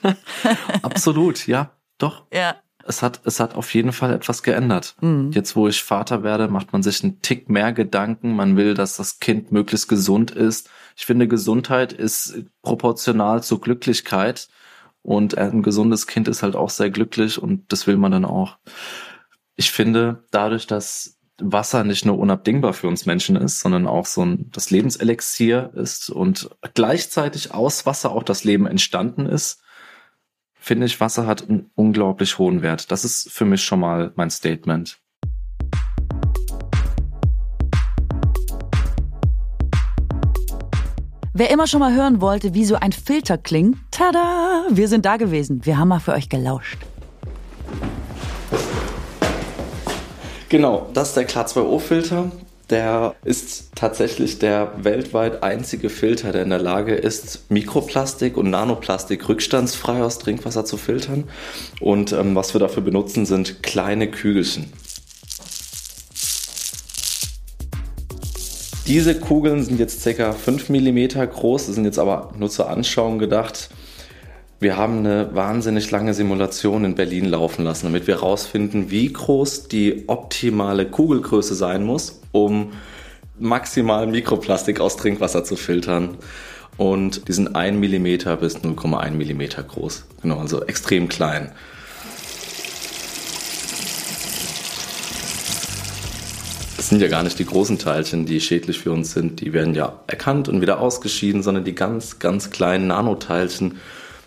Absolut, 0.81 1.47
ja. 1.47 1.71
Doch. 1.97 2.25
Ja. 2.33 2.55
Es 2.85 3.01
hat, 3.01 3.21
es 3.23 3.39
hat 3.39 3.55
auf 3.55 3.73
jeden 3.73 3.93
Fall 3.93 4.11
etwas 4.11 4.43
geändert. 4.43 4.97
Jetzt, 5.31 5.55
wo 5.55 5.69
ich 5.69 5.81
Vater 5.81 6.21
werde, 6.21 6.49
macht 6.49 6.73
man 6.73 6.83
sich 6.83 7.01
einen 7.01 7.21
Tick 7.21 7.47
mehr 7.47 7.71
Gedanken. 7.71 8.35
Man 8.35 8.57
will, 8.57 8.73
dass 8.73 8.97
das 8.97 9.19
Kind 9.19 9.53
möglichst 9.53 9.87
gesund 9.87 10.31
ist. 10.31 10.69
Ich 10.97 11.05
finde, 11.05 11.29
Gesundheit 11.29 11.93
ist 11.93 12.43
proportional 12.61 13.41
zur 13.41 13.61
Glücklichkeit. 13.61 14.49
Und 15.03 15.37
ein 15.37 15.61
gesundes 15.61 16.07
Kind 16.07 16.27
ist 16.27 16.43
halt 16.43 16.55
auch 16.55 16.69
sehr 16.69 16.89
glücklich 16.89 17.41
und 17.41 17.71
das 17.71 17.85
will 17.87 17.97
man 17.97 18.11
dann 18.11 18.25
auch. 18.25 18.57
Ich 19.55 19.71
finde, 19.71 20.23
dadurch, 20.31 20.65
dass 20.65 21.19
Wasser 21.39 21.83
nicht 21.83 22.05
nur 22.05 22.17
unabdingbar 22.17 22.73
für 22.73 22.87
uns 22.87 23.05
Menschen 23.05 23.35
ist, 23.35 23.59
sondern 23.59 23.85
auch 23.85 24.05
so 24.05 24.23
ein, 24.23 24.49
das 24.51 24.71
Lebenselixier 24.71 25.71
ist 25.75 26.09
und 26.09 26.49
gleichzeitig 26.73 27.53
aus 27.53 27.85
Wasser 27.85 28.11
auch 28.11 28.23
das 28.23 28.45
Leben 28.45 28.65
entstanden 28.65 29.25
ist, 29.25 29.61
finde 30.53 30.85
ich, 30.85 31.01
Wasser 31.01 31.27
hat 31.27 31.49
einen 31.49 31.69
unglaublich 31.75 32.37
hohen 32.37 32.61
Wert. 32.61 32.89
Das 32.91 33.03
ist 33.03 33.29
für 33.29 33.45
mich 33.45 33.63
schon 33.63 33.81
mal 33.81 34.13
mein 34.15 34.29
Statement. 34.29 35.02
Wer 41.35 41.49
immer 41.49 41.65
schon 41.65 41.79
mal 41.79 41.95
hören 41.95 42.21
wollte, 42.21 42.53
wie 42.53 42.63
so 42.63 42.75
ein 42.75 42.91
Filter 42.91 43.39
klingt, 43.39 43.77
tada, 43.89 44.65
wir 44.69 44.87
sind 44.87 45.03
da 45.03 45.17
gewesen. 45.17 45.61
Wir 45.63 45.79
haben 45.79 45.87
mal 45.87 45.99
für 45.99 46.11
euch 46.13 46.29
gelauscht. 46.29 46.77
Genau, 50.49 50.89
das 50.93 51.07
ist 51.07 51.17
der 51.17 51.27
K2O-Filter. 51.27 52.31
Der 52.69 53.15
ist 53.23 53.71
tatsächlich 53.73 54.37
der 54.37 54.73
weltweit 54.77 55.41
einzige 55.41 55.89
Filter, 55.89 56.31
der 56.33 56.43
in 56.43 56.51
der 56.51 56.59
Lage 56.59 56.93
ist, 56.93 57.49
Mikroplastik 57.49 58.37
und 58.37 58.51
Nanoplastik 58.51 59.27
rückstandsfrei 59.27 60.03
aus 60.03 60.19
Trinkwasser 60.19 60.65
zu 60.65 60.77
filtern. 60.77 61.23
Und 61.81 62.11
ähm, 62.11 62.35
was 62.35 62.53
wir 62.53 62.59
dafür 62.59 62.83
benutzen, 62.83 63.25
sind 63.25 63.63
kleine 63.63 64.07
Kügelchen. 64.07 64.71
Diese 68.85 69.17
Kugeln 69.17 69.63
sind 69.63 69.79
jetzt 69.79 70.03
ca. 70.03 70.33
5 70.33 70.67
mm 70.67 71.07
groß, 71.31 71.67
sind 71.67 71.85
jetzt 71.85 71.99
aber 71.99 72.33
nur 72.37 72.49
zur 72.49 72.69
Anschauung 72.69 73.17
gedacht. 73.17 73.69
Wir 74.59 74.75
haben 74.75 74.99
eine 74.99 75.33
wahnsinnig 75.33 75.89
lange 75.89 76.13
Simulation 76.13 76.83
in 76.83 76.95
Berlin 76.95 77.25
laufen 77.25 77.63
lassen, 77.63 77.85
damit 77.85 78.07
wir 78.07 78.15
herausfinden, 78.15 78.91
wie 78.91 79.11
groß 79.11 79.69
die 79.69 80.03
optimale 80.07 80.85
Kugelgröße 80.85 81.55
sein 81.55 81.83
muss, 81.83 82.21
um 82.33 82.73
maximal 83.39 84.05
Mikroplastik 84.05 84.81
aus 84.81 84.97
Trinkwasser 84.97 85.45
zu 85.45 85.55
filtern. 85.55 86.17
Und 86.75 87.29
die 87.29 87.33
sind 87.33 87.55
1 87.55 87.77
mm 87.77 88.37
bis 88.37 88.57
0,1 88.57 89.11
mm 89.11 89.65
groß. 89.65 90.05
Genau, 90.21 90.39
also 90.39 90.61
extrem 90.65 91.07
klein. 91.07 91.53
Sind 96.93 97.01
ja 97.01 97.08
gar 97.08 97.23
nicht 97.23 97.39
die 97.39 97.45
großen 97.47 97.79
Teilchen, 97.79 98.27
die 98.27 98.39
schädlich 98.39 98.77
für 98.77 98.91
uns 98.91 99.13
sind. 99.13 99.41
Die 99.41 99.51
werden 99.51 99.73
ja 99.73 100.01
erkannt 100.06 100.47
und 100.47 100.62
wieder 100.62 100.79
ausgeschieden, 100.79 101.41
sondern 101.41 101.63
die 101.63 101.73
ganz, 101.73 102.19
ganz 102.19 102.51
kleinen 102.51 102.86
Nanoteilchen. 102.86 103.79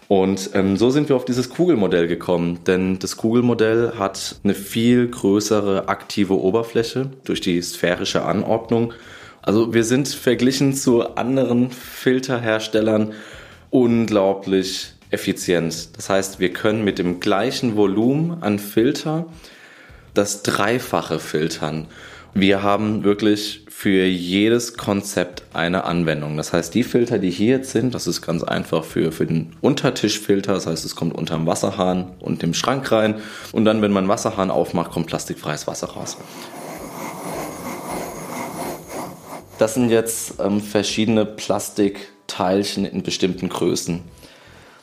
Und 0.08 0.50
ähm, 0.52 0.76
so 0.76 0.90
sind 0.90 1.08
wir 1.08 1.14
auf 1.14 1.24
dieses 1.24 1.48
Kugelmodell 1.48 2.08
gekommen, 2.08 2.58
denn 2.66 2.98
das 2.98 3.16
Kugelmodell 3.16 3.92
hat 4.00 4.40
eine 4.42 4.54
viel 4.54 5.06
größere 5.06 5.88
aktive 5.88 6.40
Oberfläche 6.40 7.10
durch 7.22 7.40
die 7.40 7.62
sphärische 7.62 8.24
Anordnung. 8.24 8.92
Also 9.42 9.72
wir 9.72 9.84
sind 9.84 10.08
verglichen 10.08 10.74
zu 10.74 11.14
anderen 11.14 11.70
Filterherstellern 11.70 13.12
unglaublich 13.70 14.92
effizient. 15.10 15.96
Das 15.96 16.10
heißt, 16.10 16.40
wir 16.40 16.52
können 16.52 16.82
mit 16.82 16.98
dem 16.98 17.20
gleichen 17.20 17.76
Volumen 17.76 18.42
an 18.42 18.58
Filter 18.58 19.26
das 20.14 20.42
Dreifache 20.42 21.20
filtern. 21.20 21.86
Wir 22.38 22.62
haben 22.62 23.02
wirklich 23.02 23.64
für 23.70 24.04
jedes 24.04 24.76
Konzept 24.76 25.44
eine 25.54 25.84
Anwendung. 25.84 26.36
Das 26.36 26.52
heißt, 26.52 26.74
die 26.74 26.82
Filter, 26.82 27.18
die 27.18 27.30
hier 27.30 27.56
jetzt 27.56 27.70
sind, 27.70 27.94
das 27.94 28.06
ist 28.06 28.20
ganz 28.20 28.44
einfach 28.44 28.84
für, 28.84 29.10
für 29.10 29.24
den 29.24 29.54
Untertischfilter. 29.62 30.52
Das 30.52 30.66
heißt, 30.66 30.84
es 30.84 30.94
kommt 30.94 31.14
unterm 31.14 31.46
Wasserhahn 31.46 32.10
und 32.20 32.42
dem 32.42 32.52
Schrank 32.52 32.92
rein. 32.92 33.14
Und 33.52 33.64
dann, 33.64 33.80
wenn 33.80 33.90
man 33.90 34.06
Wasserhahn 34.06 34.50
aufmacht, 34.50 34.90
kommt 34.90 35.06
plastikfreies 35.06 35.66
Wasser 35.66 35.86
raus. 35.86 36.18
Das 39.58 39.72
sind 39.72 39.88
jetzt 39.88 40.34
ähm, 40.38 40.60
verschiedene 40.60 41.24
Plastikteilchen 41.24 42.84
in 42.84 43.02
bestimmten 43.02 43.48
Größen. 43.48 44.02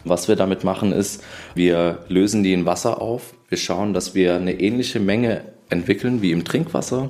Was 0.05 0.27
wir 0.27 0.35
damit 0.35 0.63
machen 0.63 0.91
ist, 0.91 1.23
wir 1.53 1.99
lösen 2.07 2.41
die 2.41 2.53
in 2.53 2.65
Wasser 2.65 2.99
auf. 2.99 3.35
Wir 3.47 3.59
schauen, 3.59 3.93
dass 3.93 4.15
wir 4.15 4.37
eine 4.37 4.59
ähnliche 4.59 4.99
Menge 4.99 5.43
entwickeln 5.69 6.21
wie 6.21 6.31
im 6.31 6.45
Trinkwasser, 6.45 7.09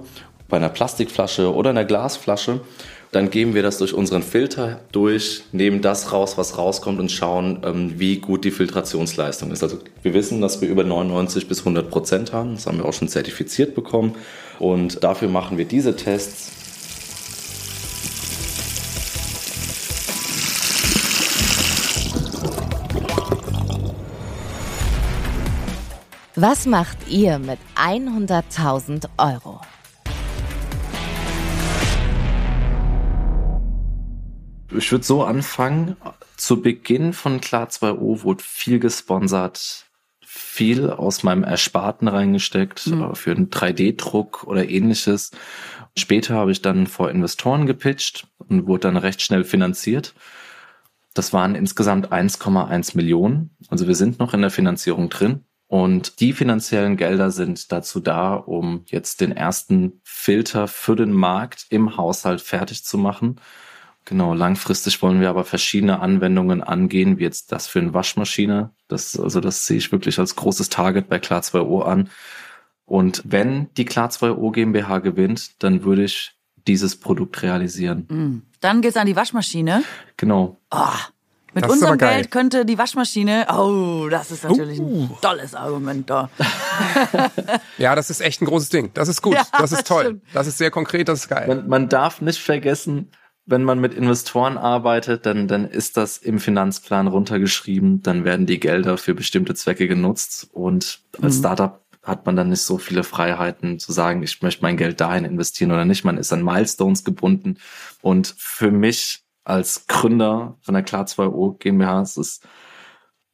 bei 0.54 0.58
einer 0.58 0.70
Plastikflasche 0.70 1.52
oder 1.52 1.72
einer 1.72 1.84
Glasflasche. 1.84 2.60
Dann 3.12 3.32
geben 3.32 3.56
wir 3.56 3.64
das 3.64 3.80
durch 3.80 3.92
unseren 3.92 4.22
Filter 4.22 4.82
durch, 4.92 5.46
nehmen 5.52 5.82
das 5.82 6.12
raus, 6.12 6.38
was 6.38 6.60
rauskommt 6.60 7.00
und 7.00 7.12
schauen, 7.12 7.64
ähm, 7.66 7.94
wie 7.98 8.18
gut 8.18 8.46
die 8.46 8.52
Filtrationsleistung 8.52 9.50
ist. 9.50 9.64
Also 9.64 9.80
wir 10.04 10.14
wissen, 10.14 10.42
dass 10.42 10.62
wir 10.62 10.70
über 10.70 10.84
99 10.84 11.48
bis 11.48 11.62
100 11.62 11.90
Prozent 11.90 12.34
haben. 12.34 12.54
Das 12.54 12.68
haben 12.68 12.78
wir 12.78 12.86
auch 12.86 12.94
schon 12.94 13.08
zertifiziert 13.08 13.74
bekommen. 13.74 14.14
Und 14.60 15.04
dafür 15.04 15.28
machen 15.28 15.58
wir 15.58 15.66
diese 15.66 15.96
Tests. 15.96 16.52
Was 26.36 26.68
macht 26.68 26.98
ihr 27.10 27.40
mit 27.40 27.58
100.000 27.76 29.08
Euro? 29.18 29.60
Ich 34.78 34.92
würde 34.92 35.06
so 35.06 35.24
anfangen. 35.24 35.98
Zu 36.36 36.62
Beginn 36.62 37.14
von 37.14 37.42
Klar 37.42 37.68
2O 37.68 38.24
wurde 38.24 38.44
viel 38.44 38.80
gesponsert, 38.80 39.86
viel 40.26 40.90
aus 40.90 41.24
meinem 41.24 41.44
Ersparten 41.44 42.08
reingesteckt 42.08 42.88
äh, 42.88 43.16
für 43.16 43.32
einen 43.32 43.50
3D-Druck 43.50 44.46
oder 44.46 44.68
ähnliches. 44.68 45.32
Später 45.98 46.36
habe 46.36 46.52
ich 46.52 46.62
dann 46.62 46.88
vor 46.88 47.12
Investoren 47.12 47.68
gepitcht 47.68 48.28
und 48.38 48.66
wurde 48.68 48.88
dann 48.88 48.98
recht 48.98 49.22
schnell 49.22 49.44
finanziert. 49.44 50.16
Das 51.14 51.34
waren 51.34 51.54
insgesamt 51.54 52.12
1,1 52.12 52.98
Millionen. 52.98 53.56
Also 53.68 53.88
wir 53.88 53.96
sind 53.96 54.18
noch 54.18 54.34
in 54.34 54.42
der 54.42 54.50
Finanzierung 54.50 55.10
drin. 55.10 55.46
Und 55.68 56.20
die 56.20 56.34
finanziellen 56.34 56.98
Gelder 56.98 57.32
sind 57.32 57.72
dazu 57.72 58.00
da, 58.00 58.34
um 58.34 58.84
jetzt 58.88 59.22
den 59.22 59.32
ersten 59.32 60.02
Filter 60.04 60.68
für 60.68 60.96
den 60.96 61.12
Markt 61.12 61.68
im 61.70 61.98
Haushalt 61.98 62.42
fertig 62.42 62.84
zu 62.84 62.98
machen. 62.98 63.40
Genau, 64.06 64.34
langfristig 64.34 65.02
wollen 65.02 65.22
wir 65.22 65.30
aber 65.30 65.46
verschiedene 65.46 66.00
Anwendungen 66.02 66.62
angehen, 66.62 67.18
wie 67.20 67.24
jetzt 67.24 67.52
das 67.52 67.68
für 67.68 67.80
eine 67.80 67.94
Waschmaschine. 67.94 68.72
Das, 68.90 69.18
also 69.18 69.40
das 69.40 69.66
sehe 69.66 69.78
ich 69.78 69.92
wirklich 69.92 70.20
als 70.20 70.36
großes 70.36 70.70
Target 70.70 71.08
bei 71.08 71.18
Klar2O 71.18 71.84
an. 71.84 72.10
Und 72.86 73.22
wenn 73.26 73.70
die 73.76 73.86
Klar2O 73.88 74.52
GmbH 74.52 75.00
gewinnt, 75.00 75.64
dann 75.64 75.84
würde 75.84 76.04
ich 76.04 76.34
dieses 76.68 76.98
Produkt 77.00 77.42
realisieren. 77.44 78.44
Dann 78.60 78.82
geht's 78.82 78.98
an 78.98 79.08
die 79.08 79.16
Waschmaschine. 79.16 79.84
Genau. 80.18 80.58
Mit 81.54 81.64
Das 81.66 81.72
unserem. 81.72 81.98
Geld 81.98 82.32
könnte 82.32 82.66
die 82.66 82.78
Waschmaschine. 82.78 83.46
Oh, 83.56 84.08
das 84.10 84.32
ist 84.32 84.44
natürlich 84.44 84.80
Uh. 84.80 85.04
ein 85.04 85.18
tolles 85.22 85.54
Argument 85.56 86.10
da. 86.10 86.30
Ja, 87.78 87.96
das 87.96 88.10
ist 88.10 88.22
echt 88.22 88.42
ein 88.42 88.46
großes 88.46 88.70
Ding. 88.70 88.92
Das 88.94 89.08
ist 89.08 89.22
gut. 89.22 89.36
Ja, 89.36 89.44
das 89.58 89.72
ist 89.72 89.88
toll. 89.88 90.04
stimmt. 90.04 90.24
Das 90.34 90.48
ist 90.48 90.58
sehr 90.58 90.72
konkret, 90.72 91.08
das 91.08 91.20
ist 91.22 91.30
geil. 91.30 91.48
Man, 91.48 91.68
man 91.68 91.90
darf 91.90 92.22
nicht 92.22 92.40
vergessen, 92.40 93.10
wenn 93.46 93.64
man 93.64 93.80
mit 93.80 93.94
Investoren 93.94 94.58
arbeitet, 94.58 95.26
dann, 95.26 95.48
dann 95.48 95.66
ist 95.66 95.98
das 95.98 96.18
im 96.18 96.40
Finanzplan 96.40 97.08
runtergeschrieben, 97.08 98.02
dann 98.02 98.24
werden 98.24 98.46
die 98.46 98.60
Gelder 98.60 98.98
für 98.98 99.14
bestimmte 99.14 99.54
Zwecke 99.54 99.88
genutzt. 99.88 100.50
Und 100.54 101.02
als 101.22 101.40
Startup 101.40 101.82
hat 102.04 102.26
man 102.26 102.36
dann 102.36 102.50
nicht 102.50 102.62
so 102.62 102.78
viele 102.78 103.04
Freiheiten 103.04 103.80
zu 103.80 103.92
sagen, 103.92 104.24
ich 104.24 104.42
möchte 104.42 104.62
mein 104.62 104.78
Geld 104.78 105.02
dahin 105.02 105.26
investieren 105.26 105.72
oder 105.72 105.86
nicht. 105.86 106.04
Man 106.04 106.18
ist 106.18 106.32
an 106.32 106.44
Milestones 106.44 107.04
gebunden. 107.04 107.58
Und 108.02 108.34
für 108.38 108.72
mich 108.72 109.24
als 109.44 109.88
Gründer 109.88 110.58
von 110.62 110.74
der 110.74 110.86
Klar2O 110.86 111.58
GmbH 111.60 112.02
ist 112.02 112.18
es 112.18 112.42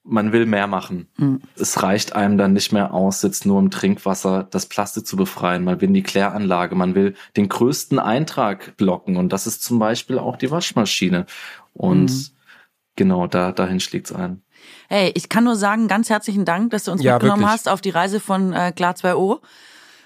man 0.10 0.32
will 0.32 0.46
mehr 0.46 0.68
machen. 0.68 1.08
Es 1.56 1.84
reicht 1.84 2.14
einem 2.14 2.38
dann 2.38 2.54
nicht 2.54 2.72
mehr 2.72 2.94
aus, 2.94 3.22
jetzt 3.22 3.46
nur 3.46 3.60
im 3.60 3.72
Trinkwasser 3.72 4.48
das 4.50 4.66
Plastik 4.66 5.06
zu 5.06 5.16
befreien. 5.16 5.64
Man 5.64 5.80
will 5.82 5.90
die 5.90 6.04
Kläranlage, 6.04 6.76
man 6.76 6.96
will 6.96 7.16
den 7.38 7.48
größten 7.50 8.00
Eintrag 8.00 8.76
blocken 8.78 9.18
und 9.18 9.32
das 9.32 9.48
ist 9.48 9.64
zum 9.64 9.80
Beispiel 9.80 10.18
auch 10.20 10.36
die 10.38 10.52
Waschmaschine. 10.52 11.26
Und 11.74 12.32
genau 12.96 13.28
da 13.28 13.52
dahin 13.52 13.80
schlägt's 13.80 14.12
ein. 14.12 14.42
Hey, 14.90 15.12
ich 15.16 15.30
kann 15.30 15.44
nur 15.44 15.56
sagen, 15.56 15.88
ganz 15.88 16.10
herzlichen 16.10 16.46
Dank, 16.46 16.72
dass 16.72 16.86
du 16.86 16.92
uns 16.92 17.04
Ja, 17.04 17.14
mitgenommen 17.14 17.42
wirklich. 17.42 17.54
hast 17.54 17.70
auf 17.70 17.82
die 17.82 17.92
Reise 17.92 18.20
von 18.20 18.52
äh, 18.54 18.72
Klar 18.76 18.96
2O, 18.96 19.40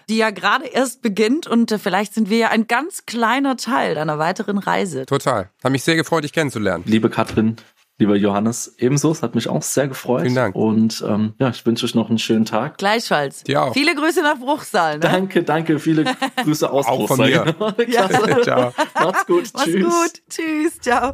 die 0.10 0.18
ja 0.18 0.30
gerade 0.32 0.66
erst 0.66 1.02
beginnt 1.02 1.48
und 1.48 1.72
äh, 1.72 1.80
vielleicht 1.80 2.13
sind 2.13 2.30
wir 2.30 2.38
ja 2.38 2.48
ein 2.50 2.68
ganz 2.68 3.06
kleiner 3.06 3.56
Teil 3.58 3.96
deiner 3.96 4.20
weiteren 4.20 4.58
Reise. 4.58 5.06
Total. 5.06 5.50
Hat 5.63 5.72
mich 5.72 5.84
sehr 5.84 5.96
gefreut, 5.96 6.24
dich 6.24 6.34
kennenzulernen. 6.34 6.84
Liebe 6.86 7.10
Katrin, 7.10 7.56
lieber 7.99 8.15
Johannes, 8.15 8.75
ebenso. 8.77 9.12
Es 9.12 9.21
hat 9.21 9.36
mich 9.36 9.47
auch 9.49 9.62
sehr 9.62 9.88
gefreut. 9.88 10.21
Vielen 10.23 10.36
Dank. 10.36 10.56
Und 10.56 11.03
ähm, 11.08 11.34
ja, 11.39 11.49
ich 11.49 11.65
wünsche 11.65 11.86
euch 11.86 11.95
noch 11.95 12.10
einen 12.10 12.17
schönen 12.19 12.45
Tag. 12.45 12.77
Gleichfalls. 12.77 13.43
Dir 13.43 13.63
auch. 13.63 13.73
Viele 13.73 13.95
Grüße 13.95 14.21
nach 14.21 14.38
Bruchsal. 14.39 14.95
Ne? 14.95 14.99
Danke, 14.99 15.43
danke, 15.43 15.79
viele 15.79 16.06
Grüße 16.43 16.69
aus 16.69 16.86
Auch 16.88 17.08
von 17.08 17.17
Bruchsal. 17.17 17.53
mir. 17.77 17.86
Klasse. 17.86 18.41
Ciao. 18.41 18.73
Macht's 18.95 19.25
gut. 19.25 19.49
Mach's 19.53 19.63
Tschüss. 19.65 19.84
gut. 19.86 20.21
Tschüss. 20.29 20.79
Ciao. 20.79 21.13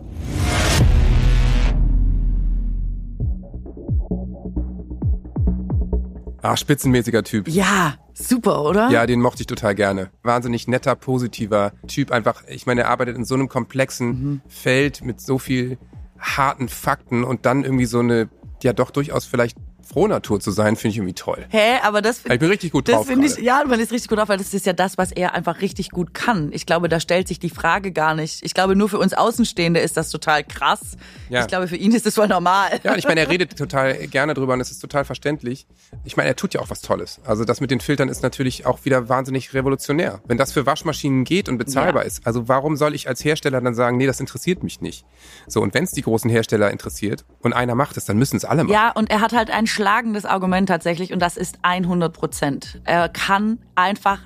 Ah, 6.41 6.55
spitzenmäßiger 6.55 7.23
Typ. 7.23 7.49
Ja, 7.49 7.95
super, 8.13 8.63
oder? 8.63 8.89
Ja, 8.89 9.05
den 9.05 9.19
mochte 9.21 9.41
ich 9.41 9.47
total 9.47 9.75
gerne. 9.75 10.09
Wahnsinnig 10.23 10.67
netter, 10.69 10.95
positiver 10.95 11.73
Typ. 11.87 12.11
Einfach, 12.11 12.43
ich 12.47 12.65
meine, 12.65 12.81
er 12.81 12.89
arbeitet 12.89 13.17
in 13.17 13.25
so 13.25 13.35
einem 13.35 13.49
komplexen 13.49 14.41
Feld 14.47 15.03
mit 15.03 15.19
so 15.19 15.37
viel 15.37 15.77
harten 16.19 16.69
Fakten 16.69 17.23
und 17.23 17.45
dann 17.45 17.63
irgendwie 17.63 17.85
so 17.85 17.99
eine, 17.99 18.29
ja 18.63 18.73
doch 18.73 18.91
durchaus 18.91 19.25
vielleicht 19.25 19.57
frohe 19.91 20.07
Natur 20.09 20.39
zu 20.39 20.51
sein, 20.51 20.75
finde 20.75 20.89
ich 20.91 20.97
irgendwie 20.97 21.13
toll. 21.13 21.45
Hä, 21.49 21.79
aber 21.83 22.01
das 22.01 22.19
Ich 22.25 22.39
bin 22.39 22.49
richtig 22.49 22.71
gut 22.71 22.87
Das 22.87 22.95
drauf 22.95 23.07
finde 23.07 23.27
ich, 23.27 23.37
ja, 23.37 23.63
man 23.65 23.79
ist 23.79 23.91
richtig 23.91 24.07
gut 24.09 24.19
drauf, 24.19 24.29
weil 24.29 24.37
das 24.37 24.53
ist 24.53 24.65
ja 24.65 24.73
das, 24.73 24.97
was 24.97 25.11
er 25.11 25.33
einfach 25.33 25.61
richtig 25.61 25.89
gut 25.89 26.13
kann. 26.13 26.51
Ich 26.53 26.65
glaube, 26.65 26.89
da 26.89 26.99
stellt 26.99 27.27
sich 27.27 27.39
die 27.39 27.49
Frage 27.49 27.91
gar 27.91 28.13
nicht. 28.15 28.43
Ich 28.43 28.53
glaube, 28.53 28.75
nur 28.75 28.89
für 28.89 28.99
uns 28.99 29.13
Außenstehende 29.13 29.79
ist 29.79 29.97
das 29.97 30.09
total 30.09 30.43
krass. 30.43 30.97
Ja. 31.29 31.41
Ich 31.41 31.47
glaube, 31.47 31.67
für 31.67 31.75
ihn 31.75 31.93
ist 31.93 32.05
das 32.05 32.15
voll 32.15 32.27
normal. 32.27 32.79
Ja, 32.83 32.91
und 32.93 32.99
ich 32.99 33.07
meine, 33.07 33.21
er 33.21 33.29
redet 33.29 33.57
total 33.57 33.95
gerne 34.07 34.33
drüber 34.33 34.53
und 34.53 34.61
es 34.61 34.71
ist 34.71 34.79
total 34.79 35.05
verständlich. 35.05 35.65
Ich 36.03 36.17
meine, 36.17 36.29
er 36.29 36.35
tut 36.35 36.53
ja 36.53 36.61
auch 36.61 36.69
was 36.69 36.81
Tolles. 36.81 37.19
Also 37.25 37.43
das 37.45 37.59
mit 37.61 37.71
den 37.71 37.79
Filtern 37.79 38.09
ist 38.09 38.21
natürlich 38.23 38.65
auch 38.65 38.85
wieder 38.85 39.09
wahnsinnig 39.09 39.53
revolutionär. 39.53 40.21
Wenn 40.25 40.37
das 40.37 40.51
für 40.53 40.65
Waschmaschinen 40.65 41.23
geht 41.23 41.49
und 41.49 41.57
bezahlbar 41.57 42.03
Ja. 42.03 42.07
ist, 42.07 42.25
also 42.27 42.47
warum 42.47 42.75
soll 42.75 42.93
ich 42.95 43.07
als 43.07 43.23
Hersteller 43.23 43.61
dann 43.61 43.73
sagen, 43.73 43.97
nee, 43.97 44.05
das 44.05 44.19
interessiert 44.19 44.63
mich 44.63 44.81
nicht? 44.81 45.05
So, 45.47 45.61
und 45.61 45.73
wenn 45.73 45.83
es 45.83 45.91
die 45.91 46.01
großen 46.01 46.29
Hersteller 46.29 46.71
interessiert 46.71 47.25
und 47.41 47.53
einer 47.53 47.75
macht 47.75 47.97
es, 47.97 48.05
dann 48.05 48.17
müssen 48.17 48.37
es 48.37 48.45
alle 48.45 48.63
machen. 48.63 48.73
Ja, 48.73 48.91
und 48.91 49.09
er 49.09 49.21
hat 49.21 49.33
halt 49.33 49.49
ein 49.49 49.67
schlagendes 49.79 50.25
Argument 50.25 50.67
tatsächlich 50.67 51.13
und 51.13 51.19
das 51.21 51.37
ist 51.37 51.57
100 51.61 52.13
Prozent. 52.13 52.81
Er 52.83 53.07
kann 53.07 53.59
einfach 53.75 54.19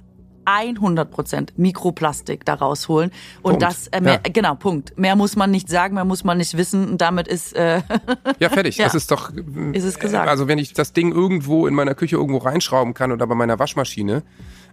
100 0.45 1.09
Prozent 1.11 1.53
Mikroplastik 1.57 2.43
da 2.43 2.55
rausholen. 2.55 3.11
Und 3.43 3.51
Punkt. 3.59 3.63
das, 3.63 3.87
äh, 3.87 4.01
mehr, 4.01 4.13
Ja. 4.25 4.31
genau, 4.33 4.55
Punkt. 4.55 4.97
Mehr 4.97 5.15
muss 5.15 5.35
man 5.35 5.51
nicht 5.51 5.69
sagen, 5.69 5.93
mehr 5.95 6.03
muss 6.05 6.23
man 6.25 6.37
nicht 6.37 6.57
wissen 6.57 6.89
und 6.89 6.99
damit 7.01 7.27
ist, 7.29 7.53
äh, 7.55 7.81
Ja, 8.39 8.49
fertig. 8.49 8.77
Ja. 8.77 8.85
Das 8.85 8.95
ist 8.95 9.09
doch. 9.11 9.31
Ist 9.73 9.85
es 9.85 9.99
gesagt. 9.99 10.27
Also 10.27 10.47
wenn 10.49 10.57
ich 10.57 10.73
das 10.73 10.91
Ding 10.91 11.11
irgendwo 11.13 11.67
in 11.67 11.73
meiner 11.75 11.95
Küche 11.95 12.15
irgendwo 12.17 12.39
reinschrauben 12.39 12.93
kann 12.93 13.11
oder 13.13 13.25
bei 13.27 13.35
meiner 13.35 13.57
Waschmaschine 13.59 14.23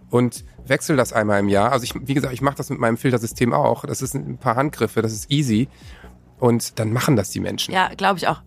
und 0.09 0.43
wechsle 0.65 0.97
das 0.97 1.13
einmal 1.13 1.39
im 1.39 1.47
Jahr. 1.47 1.71
Also 1.71 1.85
ich, 1.85 1.93
wie 2.01 2.15
gesagt, 2.15 2.33
ich 2.33 2.41
mache 2.41 2.55
das 2.55 2.69
mit 2.69 2.79
meinem 2.79 2.97
Filtersystem 2.97 3.53
auch. 3.53 3.85
Das 3.85 4.01
ist 4.01 4.13
ein 4.13 4.37
paar 4.39 4.57
Handgriffe, 4.57 5.01
das 5.01 5.13
ist 5.13 5.31
easy. 5.31 5.69
Und 6.41 6.79
dann 6.79 6.91
machen 6.91 7.15
das 7.15 7.29
die 7.29 7.39
Menschen. 7.39 7.71
Ja, 7.71 7.89
glaube 7.95 8.17
ich 8.17 8.27
auch. 8.27 8.41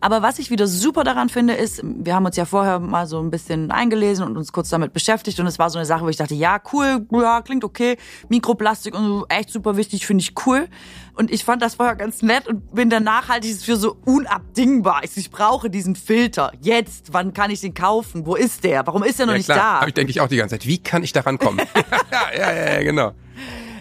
Aber 0.00 0.22
was 0.22 0.38
ich 0.38 0.52
wieder 0.52 0.68
super 0.68 1.02
daran 1.02 1.28
finde, 1.28 1.54
ist, 1.54 1.82
wir 1.82 2.14
haben 2.14 2.24
uns 2.24 2.36
ja 2.36 2.44
vorher 2.44 2.78
mal 2.78 3.08
so 3.08 3.18
ein 3.20 3.28
bisschen 3.32 3.72
eingelesen 3.72 4.24
und 4.24 4.36
uns 4.36 4.52
kurz 4.52 4.68
damit 4.68 4.92
beschäftigt 4.92 5.40
und 5.40 5.48
es 5.48 5.58
war 5.58 5.68
so 5.68 5.76
eine 5.76 5.84
Sache, 5.84 6.04
wo 6.04 6.08
ich 6.08 6.16
dachte, 6.16 6.34
ja, 6.36 6.60
cool, 6.72 7.04
ja, 7.10 7.42
klingt 7.42 7.64
okay, 7.64 7.96
Mikroplastik 8.28 8.94
und 8.96 9.04
so, 9.04 9.26
echt 9.28 9.50
super 9.50 9.76
wichtig, 9.76 10.06
finde 10.06 10.22
ich 10.22 10.32
cool. 10.46 10.68
Und 11.14 11.32
ich 11.32 11.44
fand 11.44 11.60
das 11.60 11.74
vorher 11.74 11.96
ganz 11.96 12.22
nett 12.22 12.46
und 12.46 12.72
bin 12.72 12.88
dann 12.88 13.02
nachhaltig 13.02 13.56
für 13.60 13.74
so 13.76 13.96
unabdingbar. 14.04 15.00
Ich, 15.02 15.16
ich 15.16 15.32
brauche 15.32 15.70
diesen 15.70 15.96
Filter. 15.96 16.52
Jetzt, 16.60 17.12
wann 17.12 17.34
kann 17.34 17.50
ich 17.50 17.60
den 17.60 17.74
kaufen? 17.74 18.26
Wo 18.26 18.36
ist 18.36 18.62
der? 18.62 18.86
Warum 18.86 19.02
ist 19.02 19.18
der 19.18 19.26
noch 19.26 19.32
Ja, 19.32 19.38
nicht 19.38 19.46
klar. 19.46 19.58
da? 19.58 19.80
Hab 19.80 19.88
ich 19.88 19.94
denke 19.94 20.12
ich 20.12 20.20
auch 20.20 20.28
die 20.28 20.36
ganze 20.36 20.54
Zeit. 20.54 20.66
Wie 20.68 20.78
kann 20.78 21.02
ich 21.02 21.12
daran 21.12 21.36
kommen? 21.36 21.58
ja, 22.12 22.52
ja, 22.54 22.74
ja, 22.74 22.82
genau. 22.84 23.12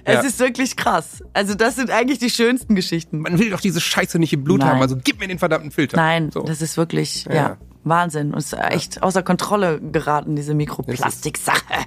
Es 0.04 0.26
ist 0.26 0.40
wirklich 0.40 0.76
krass. 0.76 1.24
Also 1.34 1.54
das 1.56 1.76
sind 1.76 1.92
eigentlich 1.92 2.20
die 2.20 2.30
schönsten 2.30 2.76
Geschichten. 2.76 3.20
Man 3.20 3.38
will 3.40 3.50
doch 3.50 3.62
diese 3.62 3.82
Scheiße 3.82 4.20
nicht 4.20 4.34
im 4.34 4.44
Blut 4.44 4.60
Nein. 4.60 4.70
haben. 4.70 4.82
Also 4.82 4.98
gib 5.04 5.20
mir 5.20 5.28
den 5.28 5.40
verdammten 5.40 5.72
Filter. 5.72 5.98
Nein, 5.98 6.32
So. 6.32 6.42
das 6.44 6.62
ist 6.62 6.78
wirklich, 6.78 7.26
ja, 7.26 7.34
Ja. 7.34 7.58
Wahnsinn. 7.84 8.32
Und 8.34 8.40
es 8.40 8.54
ist 8.54 8.60
echt 8.60 9.04
außer 9.04 9.24
Kontrolle 9.24 9.80
geraten, 9.82 10.36
diese 10.36 10.54
Mikroplastik-Sache. 10.54 11.86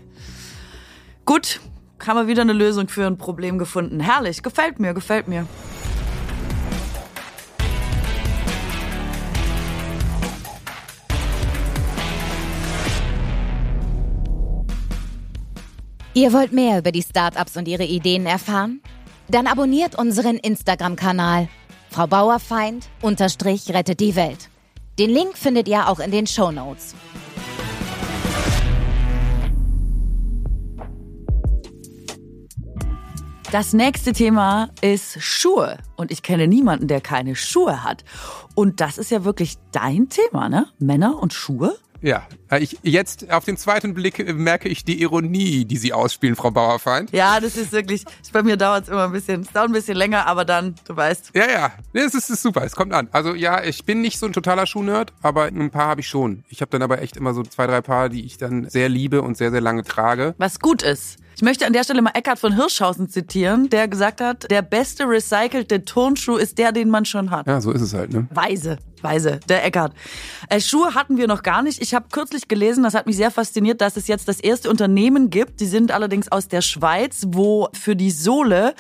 Gut, 1.25 1.61
haben 2.07 2.17
wir 2.17 2.27
wieder 2.27 2.43
eine 2.43 2.53
Lösung 2.53 2.89
für 2.89 3.07
ein 3.07 3.19
Problem 3.19 3.59
gefunden. 3.59 4.01
Herrlich, 4.01 4.43
gefällt 4.43 4.81
mir, 4.81 4.95
gefällt 4.95 5.29
mir. 5.29 5.47
Ihr 16.15 16.35
wollt 16.35 16.53
mehr 16.53 16.79
über 16.79 16.93
die 16.93 17.01
Startups 17.01 17.57
und 17.57 17.67
ihre 17.67 17.85
Ideen 17.85 18.27
erfahren? 18.27 18.83
Dann 19.29 19.47
abonniert 19.47 19.99
unseren 19.99 20.37
Instagram-Kanal. 20.37 21.49
Frau 21.89 22.07
Bauerfeind 22.07 22.91
unterstrich 23.01 23.71
rettet 23.71 24.01
die 24.01 24.15
Welt. 24.15 24.51
Den 24.99 25.09
Link 25.09 25.39
findet 25.39 25.69
ihr 25.69 25.89
auch 25.89 26.01
in 26.01 26.11
den 26.11 26.27
Shownotes. 26.27 26.95
Das 33.51 33.73
nächste 33.73 34.13
Thema 34.13 34.69
ist 34.83 35.23
Schuhe. 35.23 35.79
Und 35.97 36.11
ich 36.11 36.23
kenne 36.23 36.47
niemanden, 36.47 36.89
der 36.89 37.01
keine 37.01 37.37
Schuhe 37.37 37.85
hat. 37.85 38.05
Und 38.55 38.83
das 38.83 38.99
ist 38.99 39.11
ja 39.11 39.25
wirklich 39.25 39.55
dein 39.73 40.11
Thema, 40.11 40.51
ne? 40.51 40.67
Männer 40.79 41.19
und 41.19 41.33
Schuhe? 41.33 41.75
Ja, 42.03 42.27
ich, 42.59 42.79
jetzt 42.83 43.31
auf 43.31 43.45
den 43.45 43.57
zweiten 43.57 43.95
Blick 43.95 44.19
äh, 44.19 44.33
merke 44.33 44.69
ich 44.69 44.85
die 44.85 45.01
Ironie, 45.01 45.65
die 45.65 45.77
Sie 45.77 45.93
ausspielen, 45.93 46.37
Frau 46.37 46.51
Bauerfeind. 46.51 47.11
Ja, 47.13 47.41
das 47.41 47.57
ist 47.57 47.73
wirklich, 47.73 48.05
bei 48.33 48.43
mir 48.43 48.57
dauert 48.57 48.85
es 48.85 48.89
immer 48.89 49.05
ein 49.05 49.13
bisschen, 49.13 49.43
es 49.43 49.53
dauert 49.53 49.69
ein 49.69 49.73
bisschen 49.73 49.97
länger, 49.97 50.27
aber 50.27 50.45
dann, 50.45 50.75
du 50.87 50.97
weißt. 50.97 51.31
Ja, 51.35 51.51
ja, 51.51 51.73
es 51.93 52.15
ist, 52.15 52.31
ist 52.31 52.43
super, 52.43 52.65
es 52.65 52.77
kommt 52.77 52.93
an. 52.93 53.09
Also 53.13 53.35
ja, 53.35 53.63
ich 53.63 53.85
bin 53.85 54.01
nicht 54.01 54.19
so 54.19 54.27
ein 54.27 54.33
totaler 54.33 54.67
Schuhnerd, 54.67 55.13
aber 55.23 55.45
ein 55.45 55.71
paar 55.71 55.87
habe 55.89 56.01
ich 56.01 56.09
schon. 56.09 56.45
Ich 56.49 56.61
habe 56.61 56.71
dann 56.71 56.83
aber 56.83 57.03
echt 57.03 57.17
immer 57.17 57.35
so 57.35 57.43
zwei, 57.43 57.67
drei 57.67 57.81
Paar, 57.81 58.09
die 58.09 58.25
ich 58.25 58.39
dann 58.39 58.69
sehr 58.69 58.89
liebe 58.89 59.23
und 59.23 59.37
sehr, 59.37 59.51
sehr 59.51 59.61
lange 59.61 59.85
trage. 59.85 60.35
was 60.39 60.59
gut 60.61 60.83
ist. 60.83 61.19
Ich 61.35 61.43
möchte 61.43 61.67
an 61.67 61.73
der 61.73 61.83
Stelle 61.83 62.03
mal 62.03 62.13
Eckhard 62.15 62.39
von 62.39 62.55
Hirschhausen 62.55 63.09
zitieren, 63.09 63.71
der 63.71 63.89
gesagt 63.89 64.21
hat, 64.21 64.51
der 64.51 64.61
beste 64.63 65.05
recycelte 65.05 65.85
Turnschuh 65.85 66.37
ist 66.37 66.59
der, 66.59 66.73
den 66.73 66.91
man 66.91 67.05
schon 67.07 67.31
hat. 67.31 67.47
Ja, 67.47 67.61
so 67.61 67.73
ist 67.73 67.81
es 67.81 67.95
halt, 67.95 68.13
ne? 68.13 68.29
Weise, 68.31 68.77
weise, 69.01 69.41
der 69.49 69.65
Eckhard. 69.65 69.95
Äh, 70.51 70.61
Schuhe 70.61 70.95
hatten 70.95 71.17
wir 71.17 71.27
noch 71.27 71.43
gar 71.43 71.63
nicht. 71.63 71.81
Ich 71.81 71.95
habe 71.95 72.07
kürzlich 72.13 72.42
gelesen, 72.49 72.85
das 72.85 72.95
hat 72.95 73.07
mich 73.07 73.17
sehr 73.17 73.31
fasziniert, 73.31 73.81
dass 73.81 73.97
es 73.97 74.09
jetzt 74.09 74.29
das 74.29 74.41
erste 74.41 74.71
Unternehmen 74.71 75.31
gibt, 75.31 75.61
die 75.61 75.67
sind 75.67 75.93
allerdings 75.93 76.31
aus 76.31 76.49
der 76.49 76.61
Schweiz, 76.63 77.25
wo 77.29 77.69
für 77.73 77.97
die 77.97 78.11
Sohle 78.11 78.75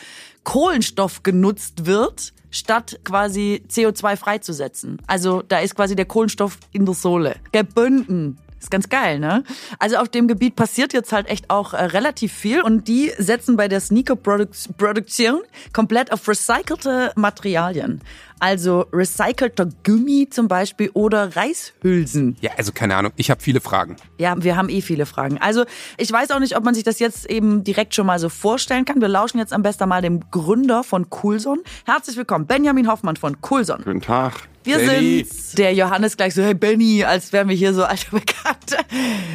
Kohlenstoff 0.44 1.22
genutzt 1.22 1.86
wird, 1.86 2.32
statt 2.50 3.00
quasi 3.04 3.62
CO2 3.68 4.16
freizusetzen. 4.16 4.98
Also 5.06 5.42
da 5.42 5.58
ist 5.58 5.74
quasi 5.74 5.96
der 5.96 6.04
Kohlenstoff 6.04 6.58
in 6.72 6.84
der 6.84 6.94
Sohle 6.94 7.36
gebunden. 7.50 8.38
Ist 8.62 8.70
ganz 8.70 8.88
geil, 8.88 9.18
ne? 9.18 9.42
Also 9.80 9.96
auf 9.96 10.08
dem 10.08 10.28
Gebiet 10.28 10.54
passiert 10.54 10.92
jetzt 10.92 11.12
halt 11.12 11.28
echt 11.28 11.50
auch 11.50 11.74
äh, 11.74 11.82
relativ 11.82 12.32
viel 12.32 12.62
und 12.62 12.86
die 12.86 13.10
setzen 13.18 13.56
bei 13.56 13.66
der 13.66 13.80
Sneaker-Produktion 13.80 15.40
komplett 15.72 16.12
auf 16.12 16.28
recycelte 16.28 17.10
Materialien. 17.16 18.00
Also 18.38 18.86
recycelter 18.92 19.68
Gummi 19.84 20.28
zum 20.30 20.46
Beispiel 20.46 20.90
oder 20.94 21.34
Reishülsen. 21.34 22.36
Ja, 22.40 22.52
also 22.56 22.70
keine 22.70 22.94
Ahnung. 22.94 23.10
Ich 23.16 23.32
habe 23.32 23.40
viele 23.40 23.60
Fragen. 23.60 23.96
Ja, 24.18 24.36
wir 24.38 24.56
haben 24.56 24.68
eh 24.68 24.80
viele 24.80 25.06
Fragen. 25.06 25.38
Also 25.38 25.64
ich 25.96 26.12
weiß 26.12 26.30
auch 26.30 26.38
nicht, 26.38 26.56
ob 26.56 26.62
man 26.62 26.74
sich 26.74 26.84
das 26.84 27.00
jetzt 27.00 27.28
eben 27.28 27.64
direkt 27.64 27.96
schon 27.96 28.06
mal 28.06 28.20
so 28.20 28.28
vorstellen 28.28 28.84
kann. 28.84 29.00
Wir 29.00 29.08
lauschen 29.08 29.38
jetzt 29.38 29.52
am 29.52 29.62
besten 29.62 29.88
mal 29.88 30.02
dem 30.02 30.30
Gründer 30.30 30.84
von 30.84 31.10
Coolson. 31.10 31.58
Herzlich 31.84 32.16
willkommen, 32.16 32.46
Benjamin 32.46 32.86
Hoffmann 32.88 33.16
von 33.16 33.40
Coolson. 33.40 33.82
Guten 33.84 34.00
Tag. 34.00 34.48
Wir 34.64 34.78
Benny. 34.78 35.24
sind's. 35.24 35.52
Der 35.52 35.74
Johannes 35.74 36.16
gleich 36.16 36.34
so, 36.34 36.42
hey 36.42 36.54
Benny, 36.54 37.04
als 37.04 37.32
wären 37.32 37.48
wir 37.48 37.56
hier 37.56 37.74
so 37.74 37.84
alte 37.84 38.10
Bekannte. 38.10 38.76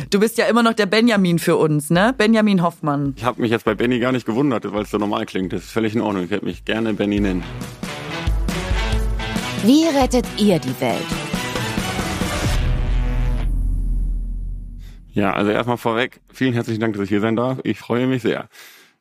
Du 0.09 0.19
bist 0.19 0.37
ja 0.37 0.45
immer 0.45 0.63
noch 0.63 0.73
der 0.73 0.85
Benjamin 0.85 1.37
für 1.37 1.57
uns, 1.57 1.89
ne? 1.89 2.13
Benjamin 2.17 2.61
Hoffmann. 2.63 3.13
Ich 3.17 3.23
habe 3.23 3.41
mich 3.41 3.51
jetzt 3.51 3.65
bei 3.65 3.75
Benny 3.75 3.99
gar 3.99 4.11
nicht 4.11 4.25
gewundert, 4.25 4.71
weil 4.71 4.83
es 4.83 4.91
so 4.91 4.97
normal 4.97 5.25
klingt. 5.25 5.51
Das 5.51 5.63
ist 5.63 5.71
völlig 5.71 5.95
in 5.95 6.01
Ordnung. 6.01 6.23
Ich 6.23 6.31
hätte 6.31 6.45
mich 6.45 6.63
gerne 6.63 6.93
Benny 6.93 7.19
nennen. 7.19 7.43
Wie 9.63 9.85
rettet 9.85 10.25
ihr 10.37 10.59
die 10.59 10.79
Welt? 10.79 11.01
Ja, 15.11 15.33
also 15.33 15.49
erstmal 15.49 15.77
vorweg, 15.77 16.21
vielen 16.31 16.53
herzlichen 16.53 16.79
Dank, 16.79 16.93
dass 16.93 17.03
ich 17.03 17.09
hier 17.09 17.21
sein 17.21 17.35
darf. 17.35 17.57
Ich 17.63 17.79
freue 17.79 18.05
mich 18.05 18.21
sehr. 18.21 18.49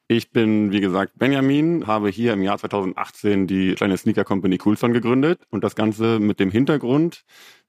Ich 0.09 0.31
bin, 0.31 0.71
wie 0.71 0.81
gesagt, 0.81 1.15
Benjamin, 1.19 1.89
habe 1.89 2.09
hier 2.11 2.33
im 2.35 2.43
Jahr 2.43 2.59
2018 2.59 3.49
die 3.49 3.75
kleine 3.75 3.97
Sneaker 3.97 4.23
Company 4.23 4.57
Coolson 4.57 4.93
gegründet 4.93 5.41
und 5.51 5.65
das 5.65 5.75
Ganze 5.75 6.21
mit 6.21 6.39
dem 6.39 6.53
Hintergrund, 6.53 7.25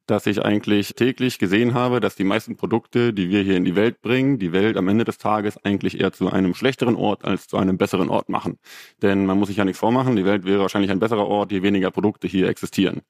dass 0.05 0.27
ich 0.27 0.45
eigentlich 0.45 0.93
täglich 0.93 1.39
gesehen 1.39 1.73
habe, 1.73 1.99
dass 1.99 2.15
die 2.15 2.23
meisten 2.23 2.55
Produkte, 2.55 3.11
die 3.11 3.31
wir 3.31 3.41
hier 3.41 3.57
in 3.57 3.65
die 3.65 3.75
Welt 3.75 4.03
bringen, 4.03 4.37
die 4.37 4.51
Welt 4.51 4.77
am 4.77 4.87
Ende 4.87 5.03
des 5.03 5.17
Tages 5.17 5.57
eigentlich 5.65 5.99
eher 5.99 6.13
zu 6.13 6.31
einem 6.31 6.53
schlechteren 6.53 6.95
Ort 6.95 7.25
als 7.25 7.47
zu 7.47 7.57
einem 7.57 7.79
besseren 7.79 8.09
Ort 8.09 8.29
machen. 8.29 8.59
Denn 9.01 9.25
man 9.25 9.39
muss 9.39 9.47
sich 9.47 9.57
ja 9.57 9.65
nichts 9.65 9.79
vormachen, 9.79 10.15
die 10.15 10.25
Welt 10.25 10.45
wäre 10.45 10.59
wahrscheinlich 10.59 10.91
ein 10.91 10.99
besserer 10.99 11.25
Ort, 11.25 11.51
je 11.51 11.63
weniger 11.63 11.89
Produkte 11.89 12.27
hier 12.27 12.49
existieren. 12.49 13.01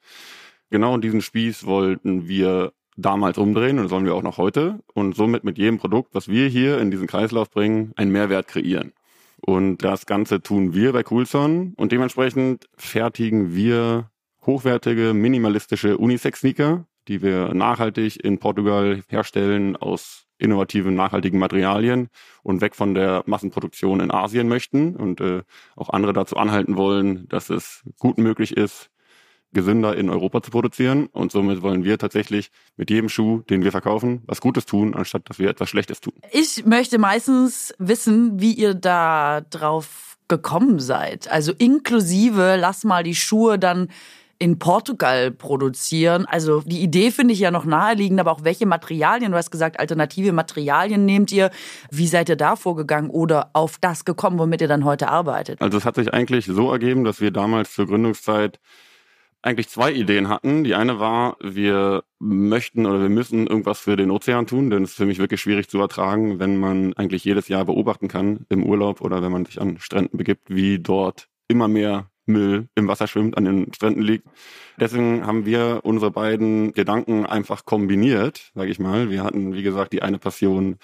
Genau 0.69 0.97
diesen 0.97 1.21
Spieß 1.21 1.65
wollten 1.65 2.29
wir 2.29 2.71
damals 2.95 3.37
umdrehen 3.37 3.77
und 3.77 3.83
das 3.83 3.91
wollen 3.91 4.05
wir 4.05 4.15
auch 4.15 4.23
noch 4.23 4.37
heute 4.37 4.79
und 4.93 5.17
somit 5.17 5.43
mit 5.43 5.57
jedem 5.57 5.79
Produkt, 5.79 6.15
was 6.15 6.29
wir 6.29 6.47
hier 6.47 6.79
in 6.79 6.91
diesen 6.91 7.07
Kreislauf 7.07 7.51
bringen, 7.51 7.91
einen 7.97 8.11
Mehrwert 8.13 8.47
kreieren. 8.47 8.93
Und 9.41 9.83
das 9.83 10.05
Ganze 10.05 10.41
tun 10.41 10.73
wir 10.73 10.93
bei 10.93 11.03
Coolson 11.03 11.73
und 11.77 11.91
dementsprechend 11.91 12.67
fertigen 12.75 13.53
wir 13.55 14.09
hochwertige, 14.45 15.13
minimalistische 15.13 15.97
Unisex-Sneaker, 15.97 16.87
die 17.07 17.21
wir 17.21 17.53
nachhaltig 17.53 18.23
in 18.23 18.39
Portugal 18.39 19.01
herstellen 19.07 19.75
aus 19.75 20.25
innovativen, 20.39 20.95
nachhaltigen 20.95 21.39
Materialien 21.39 22.09
und 22.43 22.61
weg 22.61 22.75
von 22.75 22.93
der 22.93 23.23
Massenproduktion 23.25 23.99
in 23.99 24.11
Asien 24.11 24.47
möchten 24.47 24.95
und 24.95 25.19
äh, 25.21 25.43
auch 25.75 25.89
andere 25.89 26.13
dazu 26.13 26.37
anhalten 26.37 26.77
wollen, 26.77 27.27
dass 27.27 27.49
es 27.49 27.83
gut 27.97 28.17
möglich 28.17 28.55
ist, 28.55 28.89
gesünder 29.53 29.95
in 29.95 30.09
Europa 30.09 30.41
zu 30.41 30.51
produzieren. 30.51 31.07
Und 31.07 31.31
somit 31.31 31.61
wollen 31.61 31.83
wir 31.83 31.97
tatsächlich 31.97 32.51
mit 32.75 32.89
jedem 32.89 33.09
Schuh, 33.09 33.41
den 33.49 33.63
wir 33.63 33.71
verkaufen, 33.71 34.21
was 34.25 34.41
Gutes 34.41 34.65
tun, 34.65 34.93
anstatt 34.93 35.29
dass 35.29 35.39
wir 35.39 35.49
etwas 35.49 35.69
Schlechtes 35.69 36.01
tun. 36.01 36.13
Ich 36.31 36.65
möchte 36.65 36.97
meistens 36.97 37.73
wissen, 37.79 38.39
wie 38.39 38.53
ihr 38.53 38.73
da 38.73 39.41
drauf 39.49 40.17
gekommen 40.27 40.79
seid. 40.79 41.31
Also 41.31 41.53
inklusive, 41.57 42.57
lass 42.59 42.83
mal 42.83 43.03
die 43.03 43.15
Schuhe 43.15 43.57
dann 43.57 43.87
in 44.39 44.59
Portugal 44.59 45.31
produzieren. 45.31 46.25
Also 46.25 46.61
die 46.61 46.81
Idee 46.81 47.11
finde 47.11 47.33
ich 47.33 47.39
ja 47.39 47.49
noch 47.49 47.65
naheliegend, 47.65 48.19
aber 48.19 48.31
auch 48.31 48.43
welche 48.43 48.65
Materialien, 48.65 49.31
du 49.31 49.37
hast 49.37 49.49
gesagt, 49.49 49.79
alternative 49.79 50.31
Materialien 50.31 51.05
nehmt 51.05 51.31
ihr. 51.31 51.49
Wie 51.89 52.07
seid 52.07 52.29
ihr 52.29 52.35
da 52.35 52.55
vorgegangen 52.55 53.09
oder 53.09 53.49
auf 53.53 53.77
das 53.79 54.05
gekommen, 54.05 54.37
womit 54.37 54.61
ihr 54.61 54.67
dann 54.67 54.85
heute 54.85 55.09
arbeitet? 55.09 55.61
Also 55.61 55.77
es 55.77 55.85
hat 55.85 55.95
sich 55.95 56.13
eigentlich 56.13 56.45
so 56.45 56.71
ergeben, 56.71 57.03
dass 57.03 57.19
wir 57.19 57.31
damals 57.31 57.73
zur 57.73 57.87
Gründungszeit 57.87 58.59
eigentlich 59.47 59.69
zwei 59.69 59.91
Ideen 59.93 60.27
hatten. 60.27 60.65
Die 60.65 60.75
eine 60.75 60.99
war, 60.99 61.37
wir 61.41 62.03
möchten 62.19 62.85
oder 62.85 63.01
wir 63.01 63.09
müssen 63.09 63.47
irgendwas 63.47 63.79
für 63.79 63.95
den 63.95 64.11
Ozean 64.11 64.45
tun, 64.45 64.69
denn 64.69 64.83
es 64.83 64.91
ist 64.91 64.97
für 64.97 65.05
mich 65.05 65.19
wirklich 65.19 65.39
schwierig 65.39 65.69
zu 65.69 65.79
ertragen, 65.79 66.39
wenn 66.39 66.57
man 66.57 66.93
eigentlich 66.93 67.23
jedes 67.23 67.47
Jahr 67.47 67.63
beobachten 67.63 68.09
kann 68.09 68.45
im 68.49 68.63
Urlaub 68.63 69.01
oder 69.01 69.23
wenn 69.23 69.31
man 69.31 69.45
sich 69.45 69.61
an 69.61 69.79
Stränden 69.79 70.17
begibt, 70.17 70.49
wie 70.49 70.79
dort 70.79 71.29
immer 71.47 71.69
mehr 71.69 72.09
Müll 72.25 72.67
im 72.75 72.89
Wasser 72.89 73.07
schwimmt, 73.07 73.37
an 73.37 73.45
den 73.45 73.73
Stränden 73.73 74.01
liegt. 74.01 74.27
Deswegen 74.77 75.25
haben 75.25 75.45
wir 75.45 75.79
unsere 75.83 76.11
beiden 76.11 76.73
Gedanken 76.73 77.25
einfach 77.25 77.63
kombiniert, 77.63 78.51
sage 78.53 78.69
ich 78.69 78.79
mal. 78.79 79.09
Wir 79.09 79.23
hatten, 79.23 79.53
wie 79.53 79.63
gesagt, 79.63 79.93
die 79.93 80.01
eine 80.01 80.19
Passion 80.19 80.75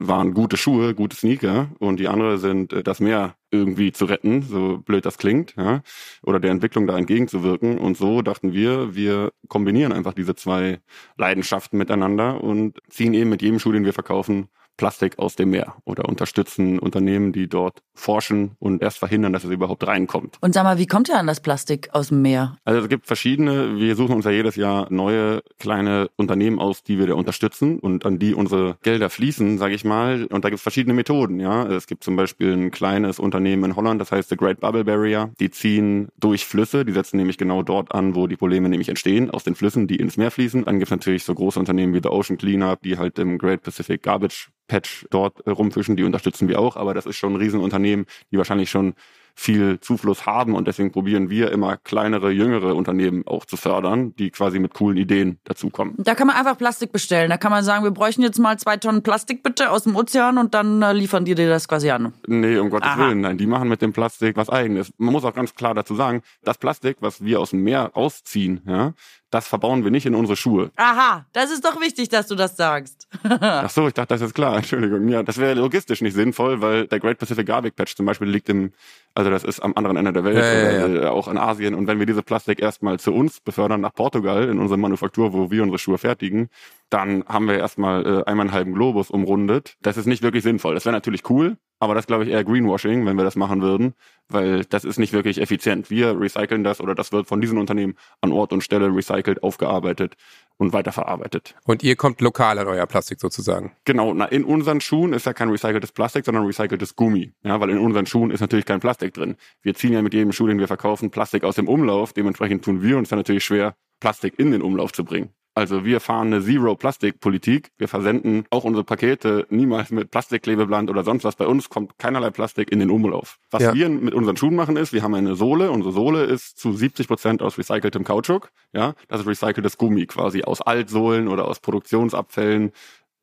waren 0.00 0.32
gute 0.32 0.56
Schuhe, 0.56 0.94
gute 0.94 1.14
Sneaker 1.14 1.68
und 1.78 2.00
die 2.00 2.08
andere 2.08 2.38
sind 2.38 2.72
äh, 2.72 2.82
das 2.82 3.00
Meer 3.00 3.36
irgendwie 3.50 3.92
zu 3.92 4.06
retten, 4.06 4.42
so 4.42 4.78
blöd 4.78 5.04
das 5.04 5.18
klingt, 5.18 5.54
ja, 5.56 5.82
oder 6.22 6.40
der 6.40 6.50
Entwicklung 6.50 6.86
da 6.86 6.96
entgegenzuwirken. 6.96 7.78
Und 7.78 7.96
so 7.96 8.22
dachten 8.22 8.52
wir, 8.52 8.94
wir 8.94 9.32
kombinieren 9.48 9.92
einfach 9.92 10.14
diese 10.14 10.34
zwei 10.34 10.80
Leidenschaften 11.16 11.78
miteinander 11.78 12.42
und 12.42 12.78
ziehen 12.88 13.12
eben 13.12 13.30
mit 13.30 13.42
jedem 13.42 13.58
Schuh, 13.58 13.72
den 13.72 13.84
wir 13.84 13.92
verkaufen, 13.92 14.48
Plastik 14.80 15.18
aus 15.18 15.36
dem 15.36 15.50
Meer 15.50 15.74
oder 15.84 16.08
unterstützen 16.08 16.78
Unternehmen, 16.78 17.34
die 17.34 17.48
dort 17.48 17.82
forschen 17.92 18.52
und 18.58 18.80
erst 18.80 18.96
verhindern, 18.96 19.34
dass 19.34 19.44
es 19.44 19.50
überhaupt 19.50 19.86
reinkommt. 19.86 20.38
Und 20.40 20.54
sag 20.54 20.64
mal, 20.64 20.78
wie 20.78 20.86
kommt 20.86 21.10
ihr 21.10 21.18
an 21.18 21.26
das 21.26 21.40
Plastik 21.40 21.90
aus 21.92 22.08
dem 22.08 22.22
Meer? 22.22 22.56
Also 22.64 22.80
es 22.80 22.88
gibt 22.88 23.06
verschiedene, 23.06 23.76
wir 23.76 23.94
suchen 23.94 24.14
uns 24.14 24.24
ja 24.24 24.30
jedes 24.30 24.56
Jahr 24.56 24.86
neue 24.90 25.42
kleine 25.58 26.08
Unternehmen 26.16 26.58
aus, 26.58 26.82
die 26.82 26.98
wir 26.98 27.06
da 27.06 27.12
unterstützen 27.12 27.78
und 27.78 28.06
an 28.06 28.18
die 28.18 28.32
unsere 28.32 28.78
Gelder 28.82 29.10
fließen, 29.10 29.58
sage 29.58 29.74
ich 29.74 29.84
mal. 29.84 30.24
Und 30.30 30.46
da 30.46 30.48
gibt 30.48 30.60
es 30.60 30.62
verschiedene 30.62 30.94
Methoden, 30.94 31.40
ja. 31.40 31.66
Es 31.66 31.86
gibt 31.86 32.02
zum 32.02 32.16
Beispiel 32.16 32.54
ein 32.54 32.70
kleines 32.70 33.18
Unternehmen 33.18 33.64
in 33.64 33.76
Holland, 33.76 34.00
das 34.00 34.12
heißt 34.12 34.30
The 34.30 34.36
Great 34.36 34.60
Bubble 34.60 34.84
Barrier. 34.84 35.30
Die 35.40 35.50
ziehen 35.50 36.08
durch 36.18 36.46
Flüsse, 36.46 36.86
die 36.86 36.92
setzen 36.94 37.18
nämlich 37.18 37.36
genau 37.36 37.62
dort 37.62 37.94
an, 37.94 38.14
wo 38.14 38.26
die 38.26 38.36
Probleme 38.36 38.70
nämlich 38.70 38.88
entstehen, 38.88 39.30
aus 39.30 39.44
den 39.44 39.56
Flüssen, 39.56 39.86
die 39.88 39.96
ins 39.96 40.16
Meer 40.16 40.30
fließen. 40.30 40.64
Dann 40.64 40.78
gibt 40.78 40.86
es 40.86 40.90
natürlich 40.90 41.24
so 41.24 41.34
große 41.34 41.60
Unternehmen 41.60 41.92
wie 41.92 42.00
The 42.02 42.08
Ocean 42.08 42.38
Cleanup, 42.38 42.80
die 42.80 42.96
halt 42.96 43.18
im 43.18 43.36
Great 43.36 43.62
Pacific 43.62 44.02
Garbage 44.02 44.48
Patch 44.70 45.04
dort 45.10 45.44
äh, 45.46 45.50
rumfischen, 45.50 45.96
die 45.96 46.04
unterstützen 46.04 46.48
wir 46.48 46.60
auch, 46.60 46.76
aber 46.76 46.94
das 46.94 47.04
ist 47.04 47.16
schon 47.16 47.32
ein 47.32 47.40
Riesenunternehmen, 47.40 48.06
die 48.30 48.38
wahrscheinlich 48.38 48.70
schon 48.70 48.94
viel 49.34 49.80
Zufluss 49.80 50.26
haben 50.26 50.54
und 50.54 50.68
deswegen 50.68 50.92
probieren 50.92 51.30
wir 51.30 51.50
immer 51.50 51.76
kleinere, 51.76 52.30
jüngere 52.30 52.76
Unternehmen 52.76 53.26
auch 53.26 53.44
zu 53.46 53.56
fördern, 53.56 54.14
die 54.16 54.30
quasi 54.30 54.58
mit 54.58 54.74
coolen 54.74 54.96
Ideen 54.96 55.38
dazukommen. 55.44 55.94
Da 55.98 56.14
kann 56.14 56.26
man 56.26 56.36
einfach 56.36 56.58
Plastik 56.58 56.92
bestellen. 56.92 57.30
Da 57.30 57.36
kann 57.36 57.50
man 57.50 57.64
sagen, 57.64 57.82
wir 57.82 57.90
bräuchten 57.90 58.22
jetzt 58.22 58.38
mal 58.38 58.58
zwei 58.58 58.76
Tonnen 58.76 59.02
Plastik 59.02 59.42
bitte 59.42 59.70
aus 59.70 59.84
dem 59.84 59.96
Ozean 59.96 60.38
und 60.38 60.54
dann 60.54 60.82
äh, 60.82 60.92
liefern 60.92 61.24
die 61.24 61.34
dir 61.34 61.48
das 61.48 61.68
quasi 61.68 61.90
an. 61.90 62.12
Nee, 62.26 62.58
um 62.58 62.70
Gottes 62.70 62.90
Aha. 62.90 62.98
Willen, 62.98 63.22
nein, 63.22 63.38
die 63.38 63.46
machen 63.46 63.68
mit 63.68 63.82
dem 63.82 63.92
Plastik 63.92 64.36
was 64.36 64.50
eigenes. 64.50 64.92
Man 64.98 65.12
muss 65.12 65.24
auch 65.24 65.34
ganz 65.34 65.54
klar 65.54 65.74
dazu 65.74 65.94
sagen, 65.94 66.22
das 66.42 66.58
Plastik, 66.58 66.98
was 67.00 67.24
wir 67.24 67.40
aus 67.40 67.50
dem 67.50 67.62
Meer 67.62 67.92
rausziehen, 67.96 68.60
ja, 68.66 68.92
das 69.30 69.46
verbauen 69.46 69.84
wir 69.84 69.90
nicht 69.90 70.06
in 70.06 70.14
unsere 70.14 70.36
Schuhe. 70.36 70.70
Aha, 70.76 71.24
das 71.32 71.50
ist 71.50 71.64
doch 71.64 71.80
wichtig, 71.80 72.08
dass 72.08 72.26
du 72.26 72.34
das 72.34 72.56
sagst. 72.56 73.08
Ach 73.22 73.70
so, 73.70 73.86
ich 73.86 73.94
dachte, 73.94 74.14
das 74.14 74.20
ist 74.20 74.34
klar. 74.34 74.56
Entschuldigung. 74.58 75.08
Ja, 75.08 75.22
das 75.22 75.38
wäre 75.38 75.54
logistisch 75.54 76.00
nicht 76.00 76.14
sinnvoll, 76.14 76.60
weil 76.60 76.86
der 76.86 76.98
Great 76.98 77.18
Pacific 77.18 77.46
Garbage 77.46 77.74
Patch 77.74 77.96
zum 77.96 78.06
Beispiel 78.06 78.28
liegt 78.28 78.48
im, 78.48 78.72
also 79.14 79.30
das 79.30 79.44
ist 79.44 79.60
am 79.60 79.72
anderen 79.76 79.96
Ende 79.96 80.12
der 80.12 80.24
Welt, 80.24 80.36
Ja, 80.36 80.78
ja, 80.78 80.84
oder, 80.84 81.02
äh, 81.02 81.06
auch 81.06 81.28
in 81.28 81.38
Asien. 81.38 81.74
Und 81.74 81.86
wenn 81.86 81.98
wir 81.98 82.06
diese 82.06 82.22
Plastik 82.22 82.60
erstmal 82.60 82.98
zu 82.98 83.12
uns 83.14 83.40
befördern 83.40 83.80
nach 83.80 83.94
Portugal 83.94 84.48
in 84.48 84.58
unsere 84.58 84.78
Manufaktur, 84.78 85.32
wo 85.32 85.50
wir 85.50 85.62
unsere 85.62 85.78
Schuhe 85.78 85.98
fertigen, 85.98 86.48
dann 86.88 87.24
haben 87.26 87.46
wir 87.46 87.58
erstmal 87.58 88.04
äh, 88.04 88.24
einmal 88.24 88.46
einen 88.46 88.52
halben 88.52 88.74
Globus 88.74 89.10
umrundet. 89.10 89.76
Das 89.80 89.96
ist 89.96 90.06
nicht 90.06 90.22
wirklich 90.22 90.42
sinnvoll. 90.42 90.74
Das 90.74 90.84
wäre 90.84 90.94
natürlich 90.94 91.28
cool, 91.30 91.56
aber 91.80 91.94
das 91.94 92.06
glaube 92.06 92.24
ich 92.24 92.30
eher 92.30 92.44
Greenwashing, 92.44 93.06
wenn 93.06 93.16
wir 93.16 93.24
das 93.24 93.36
machen 93.36 93.62
würden, 93.62 93.94
weil 94.28 94.64
das 94.66 94.84
ist 94.84 94.98
nicht 94.98 95.12
wirklich 95.12 95.40
effizient. 95.40 95.90
Wir 95.90 96.20
recyceln 96.20 96.62
das 96.62 96.80
oder 96.80 96.94
das 96.94 97.10
wird 97.10 97.26
von 97.26 97.40
diesen 97.40 97.58
Unternehmen 97.58 97.94
an 98.20 98.32
Ort 98.32 98.52
und 98.52 98.62
Stelle 98.62 98.94
recycelt, 98.94 99.42
aufgearbeitet 99.42 100.14
und 100.58 100.74
weiterverarbeitet. 100.74 101.56
Und 101.64 101.82
ihr 101.82 101.96
kommt 101.96 102.20
lokal 102.20 102.58
an 102.58 102.68
euer 102.68 102.86
Plastik 102.86 103.18
sozusagen. 103.18 103.72
Genau, 103.84 104.12
na, 104.12 104.26
in 104.26 104.44
unseren 104.44 104.82
Schuhen 104.82 105.14
ist 105.14 105.24
ja 105.24 105.32
kein 105.32 105.48
recyceltes 105.48 105.92
Plastik, 105.92 106.26
sondern 106.26 106.44
recyceltes 106.44 106.94
Gummi. 106.94 107.32
Ja, 107.42 107.58
weil 107.60 107.70
in 107.70 107.78
unseren 107.78 108.04
Schuhen 108.04 108.30
ist 108.30 108.40
natürlich 108.40 108.66
kein 108.66 108.80
Plastik 108.80 109.14
drin. 109.14 109.36
Wir 109.62 109.74
ziehen 109.74 109.94
ja 109.94 110.02
mit 110.02 110.12
jedem 110.12 110.32
Schuh, 110.32 110.46
den 110.46 110.58
wir 110.58 110.68
verkaufen, 110.68 111.10
Plastik 111.10 111.44
aus 111.44 111.56
dem 111.56 111.66
Umlauf. 111.66 112.12
Dementsprechend 112.12 112.62
tun 112.62 112.82
wir 112.82 112.98
uns 112.98 113.08
dann 113.08 113.18
natürlich 113.18 113.44
schwer, 113.44 113.74
Plastik 114.00 114.38
in 114.38 114.50
den 114.50 114.60
Umlauf 114.60 114.92
zu 114.92 115.02
bringen. 115.02 115.30
Also 115.54 115.84
wir 115.84 116.00
fahren 116.00 116.28
eine 116.32 116.42
Zero-Plastik-Politik. 116.42 117.70
Wir 117.76 117.88
versenden 117.88 118.44
auch 118.50 118.64
unsere 118.64 118.84
Pakete 118.84 119.46
niemals 119.50 119.90
mit 119.90 120.10
Plastikklebeband 120.10 120.90
oder 120.90 121.02
sonst 121.02 121.24
was. 121.24 121.34
Bei 121.36 121.46
uns 121.46 121.68
kommt 121.68 121.98
keinerlei 121.98 122.30
Plastik 122.30 122.70
in 122.70 122.78
den 122.78 122.90
Umlauf. 122.90 123.38
Was 123.50 123.62
Ja. 123.62 123.74
wir 123.74 123.88
mit 123.88 124.14
unseren 124.14 124.36
Schuhen 124.36 124.54
machen 124.54 124.76
ist, 124.76 124.92
wir 124.92 125.02
haben 125.02 125.14
eine 125.14 125.34
Sohle. 125.34 125.70
Unsere 125.72 125.92
Sohle 125.92 126.24
ist 126.24 126.58
zu 126.58 126.72
70 126.72 127.08
Prozent 127.08 127.42
aus 127.42 127.58
recyceltem 127.58 128.04
Kautschuk. 128.04 128.50
Ja, 128.72 128.94
das 129.08 129.20
ist 129.22 129.26
recyceltes 129.26 129.76
Gummi 129.76 130.06
quasi 130.06 130.42
aus 130.44 130.60
Altsohlen 130.60 131.26
oder 131.28 131.48
aus 131.48 131.58
Produktionsabfällen 131.60 132.70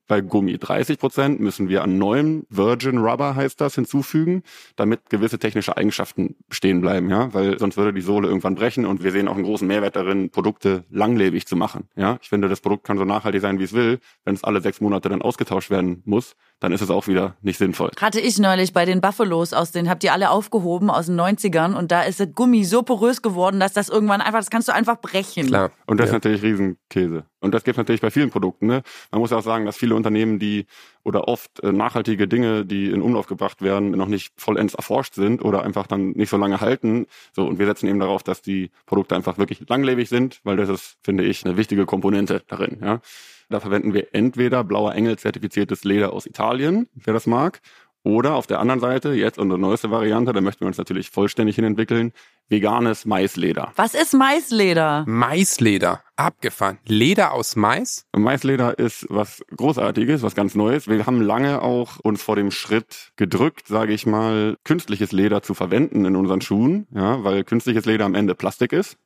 bei 0.08 0.22
Gummi. 0.22 0.58
30 0.58 0.99
Prozent 0.99 1.39
müssen 1.39 1.70
wir 1.70 1.84
an 1.84 1.97
neuem 1.97 2.45
Virgin 2.49 2.97
Rubber 2.97 3.36
heißt 3.36 3.60
das 3.62 3.76
hinzufügen, 3.76 4.43
damit 4.76 5.10
gewisse 5.10 5.38
technische 5.39 5.76
Eigenschaften 5.78 6.36
bestehen 6.49 6.82
bleiben, 6.82 7.10
ja, 7.10 7.34
weil 7.34 7.60
sonst 7.60 7.78
würde 7.78 7.93
die 7.93 8.01
Sohle 8.01 8.28
irgendwann 8.28 8.55
brechen 8.55 8.86
und 8.86 9.03
wir 9.03 9.12
sehen 9.12 9.28
auch 9.28 9.36
einen 9.36 9.43
großen 9.43 9.68
Mehrwert 9.68 9.95
darin, 9.95 10.30
Produkte 10.30 10.84
langlebig 10.89 11.45
zu 11.47 11.55
machen, 11.55 11.89
ja. 11.95 12.18
Ich 12.22 12.30
finde, 12.30 12.47
das 12.49 12.62
Produkt 12.62 12.84
kann 12.86 12.97
so 12.97 13.05
nachhaltig 13.05 13.41
sein, 13.41 13.60
wie 13.60 13.64
es 13.64 13.74
will. 13.74 13.99
Wenn 14.26 14.36
es 14.36 14.43
alle 14.43 14.62
sechs 14.62 14.82
Monate 14.82 15.10
dann 15.10 15.22
ausgetauscht 15.22 15.70
werden 15.70 16.01
muss, 16.05 16.36
dann 16.60 16.72
ist 16.72 16.82
es 16.82 16.89
auch 16.89 17.08
wieder 17.08 17.36
nicht 17.41 17.58
sinnvoll. 17.58 17.91
Hatte 17.99 18.20
ich 18.20 18.39
neulich 18.39 18.74
bei 18.74 18.86
den 18.86 19.01
Buffalos 19.01 19.53
aus 19.53 19.72
den, 19.72 19.89
habt 19.89 20.03
ihr 20.03 20.14
alle 20.14 20.30
aufgehoben 20.32 20.89
aus 20.89 21.05
den 21.08 21.20
90ern 21.20 21.76
und 21.76 21.91
da 21.91 22.03
ist 22.03 22.20
das 22.20 22.30
Gummi 22.34 22.64
so 22.64 22.82
porös 22.82 23.22
geworden, 23.22 23.60
dass 23.60 23.74
das 23.74 23.89
irgendwann 23.89 24.22
einfach, 24.22 24.39
das 24.39 24.49
kannst 24.49 24.68
du 24.68 24.74
einfach 24.74 24.99
brechen. 25.01 25.47
Klar. 25.47 25.72
Und 25.86 25.99
das 25.99 26.05
Ja. 26.05 26.18
ist 26.18 26.24
natürlich 26.24 26.41
Riesenkäse. 26.43 27.26
Und 27.39 27.53
das 27.53 27.64
gibt 27.64 27.78
natürlich 27.78 28.01
bei 28.01 28.10
vielen 28.10 28.32
Produkten. 28.32 28.66
Ne? 28.66 28.82
Man 29.12 29.22
muss 29.22 29.30
ja 29.30 29.38
auch 29.38 29.43
sagen, 29.43 29.66
dass 29.66 29.78
viele 29.78 29.93
Unternehmen, 29.98 30.39
die 30.39 30.66
oder 31.04 31.28
oft 31.28 31.62
äh, 31.62 31.72
nachhaltige 31.72 32.28
Dinge, 32.28 32.66
die 32.66 32.89
in 32.89 33.02
Umlauf 33.02 33.28
gebracht 33.28 33.62
werden, 33.62 33.91
noch 33.91 34.08
nicht 34.08 34.34
vollends 34.38 34.76
erforscht 34.76 35.16
sind 35.16 35.43
oder 35.43 35.64
einfach 35.64 35.88
dann 35.88 36.12
nicht 36.12 36.30
so 36.30 36.38
lange 36.38 36.62
halten. 36.62 37.08
So 37.34 37.45
und 37.45 37.60
wir 37.60 37.66
setzen 37.66 37.88
eben 37.88 38.00
darauf, 38.00 38.24
dass 38.24 38.41
die 38.41 38.72
Produkte 38.86 39.16
einfach 39.16 39.38
wirklich 39.38 39.68
langlebig 39.68 40.10
sind, 40.10 40.39
weil 40.43 40.58
das 40.58 40.70
ist, 40.70 40.98
finde 41.02 41.24
ich, 41.24 41.45
eine 41.45 41.58
wichtige 41.58 41.86
Komponente 41.86 42.43
darin. 42.48 42.80
Ja? 42.82 43.02
Da 43.50 43.60
verwenden 43.60 43.93
wir 43.93 44.14
entweder 44.14 44.64
blauer 44.64 44.93
Engel 44.93 45.18
zertifiziertes 45.18 45.84
Leder 45.84 46.12
aus 46.12 46.26
Italien, 46.26 46.89
wer 46.93 47.14
das 47.14 47.28
mag, 47.28 47.62
oder 48.08 48.36
auf 48.36 48.47
der 48.47 48.62
anderen 48.62 48.80
Seite, 48.80 49.10
jetzt 49.10 49.38
unsere 49.38 49.60
neueste 49.60 49.91
Variante, 49.91 50.32
da 50.32 50.39
möchten 50.39 50.62
wir 50.62 50.68
uns 50.68 50.78
natürlich 50.78 51.10
vollständig 51.10 51.58
hin 51.58 51.66
entwickeln, 51.66 52.14
veganes 52.47 53.05
Maisleder. 53.05 53.74
Was 53.76 53.93
ist 53.93 54.14
Maisleder? 54.14 55.03
Maisleder. 55.05 56.01
Abgefahren. 56.16 56.80
Leder 56.86 57.34
aus 57.34 57.58
Mais? 57.58 58.05
Maisleder 58.16 58.80
ist 58.80 59.05
was 59.10 59.43
Großartiges, 59.55 60.24
was 60.24 60.36
ganz 60.36 60.55
Neues. 60.55 60.88
Wir 60.88 61.05
haben 61.05 61.22
lange 61.22 61.62
auch 61.62 61.99
uns 61.99 62.24
vor 62.24 62.38
dem 62.38 62.49
Schritt 62.49 63.12
gedrückt, 63.18 63.68
sage 63.68 63.91
ich 63.91 64.05
mal, 64.05 64.55
künstliches 64.64 65.12
Leder 65.12 65.41
zu 65.41 65.53
verwenden 65.53 66.05
in 66.05 66.16
unseren 66.16 66.39
Schuhen, 66.39 66.88
ja, 66.91 67.26
weil 67.26 67.43
künstliches 67.43 67.84
Leder 67.84 68.05
am 68.05 68.16
Ende 68.16 68.36
Plastik 68.36 68.72
ist. 68.72 68.97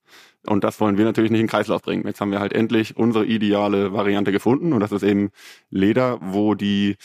Und 0.45 0.63
das 0.63 0.79
wollen 0.79 0.99
wir 0.99 1.05
natürlich 1.05 1.31
nicht 1.31 1.41
in 1.41 1.47
den 1.47 1.51
Kreislauf 1.51 1.81
bringen. 1.81 2.05
Jetzt 2.05 2.21
haben 2.21 2.31
wir 2.31 2.39
halt 2.39 2.53
endlich 2.53 2.97
unsere 2.97 3.25
ideale 3.25 3.93
Variante 3.93 4.31
gefunden 4.31 4.73
und 4.73 4.79
das 4.79 4.91
ist 4.91 5.03
eben 5.03 5.31
Leder, 5.71 6.19
wo 6.21 6.53
die 6.53 6.97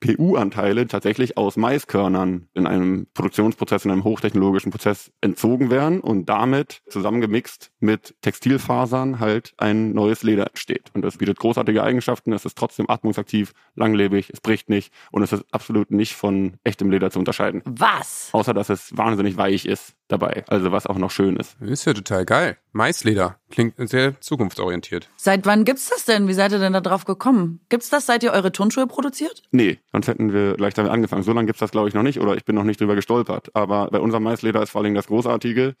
PU-Anteile 0.00 0.86
tatsächlich 0.86 1.36
aus 1.36 1.56
Maiskörnern 1.56 2.48
in 2.54 2.66
einem 2.66 3.06
Produktionsprozess, 3.14 3.84
in 3.84 3.90
einem 3.90 4.04
hochtechnologischen 4.04 4.70
Prozess 4.70 5.10
entzogen 5.20 5.70
werden 5.70 6.00
und 6.00 6.28
damit 6.28 6.82
zusammengemixt 6.88 7.72
mit 7.80 8.14
Textilfasern 8.22 9.20
halt 9.20 9.54
ein 9.58 9.92
neues 9.92 10.22
Leder 10.22 10.46
entsteht. 10.46 10.90
Und 10.94 11.02
das 11.02 11.18
bietet 11.18 11.38
großartige 11.38 11.82
Eigenschaften, 11.82 12.32
es 12.32 12.44
ist 12.44 12.56
trotzdem 12.56 12.88
atmungsaktiv, 12.88 13.52
langlebig, 13.74 14.30
es 14.30 14.40
bricht 14.40 14.68
nicht 14.68 14.92
und 15.10 15.22
es 15.22 15.32
ist 15.32 15.44
absolut 15.50 15.90
nicht 15.90 16.14
von 16.14 16.54
echtem 16.64 16.90
Leder 16.90 17.10
zu 17.10 17.18
unterscheiden. 17.18 17.62
Was? 17.64 18.30
Außer 18.32 18.54
dass 18.54 18.70
es 18.70 18.96
wahnsinnig 18.96 19.36
weich 19.36 19.66
ist 19.66 19.97
dabei, 20.08 20.44
also 20.48 20.72
was 20.72 20.86
auch 20.86 20.98
noch 20.98 21.10
schön 21.10 21.36
ist. 21.36 21.60
Ist 21.60 21.84
ja 21.84 21.92
total 21.92 22.24
geil. 22.24 22.56
Maisleder. 22.72 23.36
Klingt 23.50 23.74
sehr 23.88 24.20
zukunftsorientiert. 24.20 25.08
Seit 25.16 25.46
wann 25.46 25.64
gibt's 25.64 25.88
das 25.90 26.04
denn? 26.04 26.28
Wie 26.28 26.34
seid 26.34 26.52
ihr 26.52 26.58
denn 26.58 26.72
da 26.72 26.80
drauf 26.80 27.04
gekommen? 27.04 27.60
Gibt's 27.68 27.90
das, 27.90 28.06
seit 28.06 28.22
ihr 28.22 28.32
eure 28.32 28.52
Turnschuhe 28.52 28.86
produziert? 28.86 29.42
Nee, 29.50 29.78
sonst 29.92 30.08
hätten 30.08 30.32
wir 30.32 30.54
gleich 30.54 30.74
damit 30.74 30.90
angefangen. 30.90 31.22
So 31.22 31.32
lange 31.32 31.46
gibt's 31.46 31.60
das, 31.60 31.70
glaube 31.70 31.88
ich, 31.88 31.94
noch 31.94 32.02
nicht 32.02 32.20
oder 32.20 32.36
ich 32.36 32.44
bin 32.44 32.56
noch 32.56 32.64
nicht 32.64 32.80
drüber 32.80 32.94
gestolpert. 32.94 33.54
Aber 33.54 33.88
bei 33.90 34.00
unserem 34.00 34.24
Maisleder 34.24 34.62
ist 34.62 34.70
vor 34.70 34.82
allem 34.82 34.94
das 34.94 35.06
Großartige. 35.06 35.76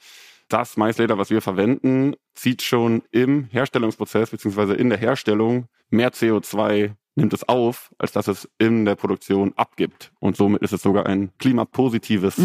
Das 0.48 0.76
Maisleder, 0.76 1.18
was 1.18 1.30
wir 1.30 1.42
verwenden, 1.42 2.14
zieht 2.34 2.62
schon 2.62 3.02
im 3.10 3.44
Herstellungsprozess 3.44 4.30
beziehungsweise 4.30 4.74
in 4.74 4.88
der 4.88 4.98
Herstellung 4.98 5.66
mehr 5.90 6.12
CO2 6.12 6.92
nimmt 7.18 7.34
es 7.34 7.48
auf, 7.48 7.90
als 7.98 8.12
dass 8.12 8.28
es 8.28 8.48
in 8.58 8.84
der 8.84 8.94
Produktion 8.94 9.52
abgibt. 9.56 10.12
Und 10.20 10.36
somit 10.36 10.62
ist 10.62 10.72
es 10.72 10.82
sogar 10.82 11.06
ein 11.06 11.30
klimapositives 11.38 12.36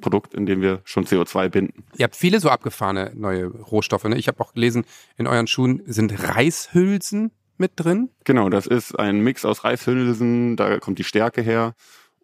Produkt, 0.00 0.34
in 0.34 0.46
dem 0.46 0.60
wir 0.60 0.80
schon 0.84 1.04
CO2 1.04 1.48
binden. 1.48 1.84
Ihr 1.96 2.04
habt 2.04 2.16
viele 2.16 2.40
so 2.40 2.50
abgefahrene 2.50 3.12
neue 3.14 3.46
Rohstoffe. 3.46 4.04
Ne? 4.04 4.16
Ich 4.16 4.28
habe 4.28 4.40
auch 4.40 4.54
gelesen, 4.54 4.84
in 5.16 5.26
euren 5.26 5.46
Schuhen 5.46 5.82
sind 5.86 6.12
Reishülsen 6.22 7.32
mit 7.56 7.72
drin. 7.76 8.10
Genau, 8.24 8.48
das 8.48 8.66
ist 8.66 8.98
ein 8.98 9.20
Mix 9.20 9.44
aus 9.44 9.64
Reishülsen, 9.64 10.56
da 10.56 10.78
kommt 10.78 10.98
die 10.98 11.04
Stärke 11.04 11.42
her 11.42 11.74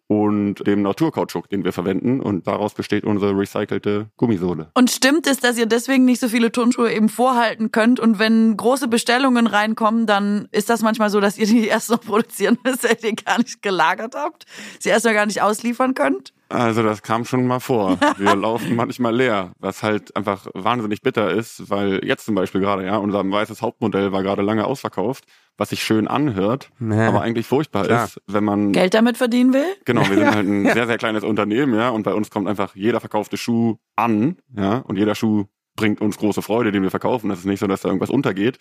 und 0.07 0.65
dem 0.67 0.81
Naturkautschuk, 0.83 1.49
den 1.49 1.63
wir 1.63 1.73
verwenden 1.73 2.21
und 2.21 2.45
daraus 2.47 2.73
besteht 2.73 3.03
unsere 3.03 3.35
recycelte 3.37 4.07
Gummisohle. 4.17 4.69
Und 4.75 4.91
stimmt 4.91 5.25
es, 5.27 5.39
dass 5.39 5.57
ihr 5.57 5.65
deswegen 5.65 6.05
nicht 6.05 6.21
so 6.21 6.27
viele 6.27 6.51
Turnschuhe 6.51 6.91
eben 6.93 7.09
vorhalten 7.09 7.71
könnt 7.71 7.99
und 7.99 8.19
wenn 8.19 8.55
große 8.55 8.87
Bestellungen 8.87 9.47
reinkommen, 9.47 10.05
dann 10.05 10.47
ist 10.51 10.69
das 10.69 10.81
manchmal 10.81 11.09
so, 11.09 11.19
dass 11.19 11.37
ihr 11.37 11.47
die 11.47 11.67
erst 11.67 11.89
noch 11.89 12.01
produzieren 12.01 12.57
müsst, 12.63 12.83
weil 12.83 12.97
ihr 13.01 13.15
gar 13.15 13.39
nicht 13.39 13.61
gelagert 13.61 14.15
habt, 14.15 14.45
sie 14.79 14.89
erst 14.89 15.05
noch 15.05 15.13
gar 15.13 15.25
nicht 15.25 15.41
ausliefern 15.41 15.95
könnt? 15.95 16.34
Also 16.55 16.83
das 16.83 17.01
kam 17.01 17.25
schon 17.25 17.45
mal 17.47 17.59
vor. 17.59 17.97
Wir 18.17 18.35
laufen 18.35 18.75
manchmal 18.75 19.15
leer, 19.15 19.51
was 19.59 19.83
halt 19.83 20.15
einfach 20.15 20.47
wahnsinnig 20.53 21.01
bitter 21.01 21.31
ist, 21.31 21.69
weil 21.69 22.03
jetzt 22.05 22.25
zum 22.25 22.35
Beispiel 22.35 22.61
gerade, 22.61 22.85
ja, 22.85 22.97
unser 22.97 23.29
weißes 23.29 23.61
Hauptmodell 23.61 24.11
war 24.11 24.23
gerade 24.23 24.41
lange 24.41 24.65
ausverkauft, 24.65 25.25
was 25.57 25.69
sich 25.69 25.83
schön 25.83 26.07
anhört, 26.07 26.69
Ja, 26.79 27.07
aber 27.07 27.21
eigentlich 27.21 27.47
furchtbar 27.47 27.85
klar. 27.85 28.05
ist, 28.05 28.21
wenn 28.27 28.43
man 28.43 28.71
Geld 28.71 28.93
damit 28.93 29.17
verdienen 29.17 29.53
will? 29.53 29.65
Genau, 29.85 30.01
wir 30.01 30.15
sind 30.17 30.35
halt 30.35 30.47
ein 30.47 30.65
sehr, 30.73 30.87
sehr 30.87 30.97
kleines 30.97 31.23
Unternehmen, 31.23 31.75
ja, 31.75 31.89
und 31.89 32.03
bei 32.03 32.13
uns 32.13 32.29
kommt 32.29 32.47
einfach 32.47 32.75
jeder 32.75 32.99
verkaufte 32.99 33.37
Schuh 33.37 33.77
an, 33.95 34.37
ja, 34.55 34.77
und 34.79 34.97
jeder 34.97 35.15
Schuh 35.15 35.45
bringt 35.75 36.01
uns 36.01 36.17
große 36.17 36.41
Freude, 36.41 36.71
den 36.71 36.83
wir 36.83 36.89
verkaufen. 36.91 37.29
Das 37.29 37.39
ist 37.39 37.45
nicht 37.45 37.59
so, 37.59 37.67
dass 37.67 37.81
da 37.81 37.89
irgendwas 37.89 38.09
untergeht. 38.09 38.57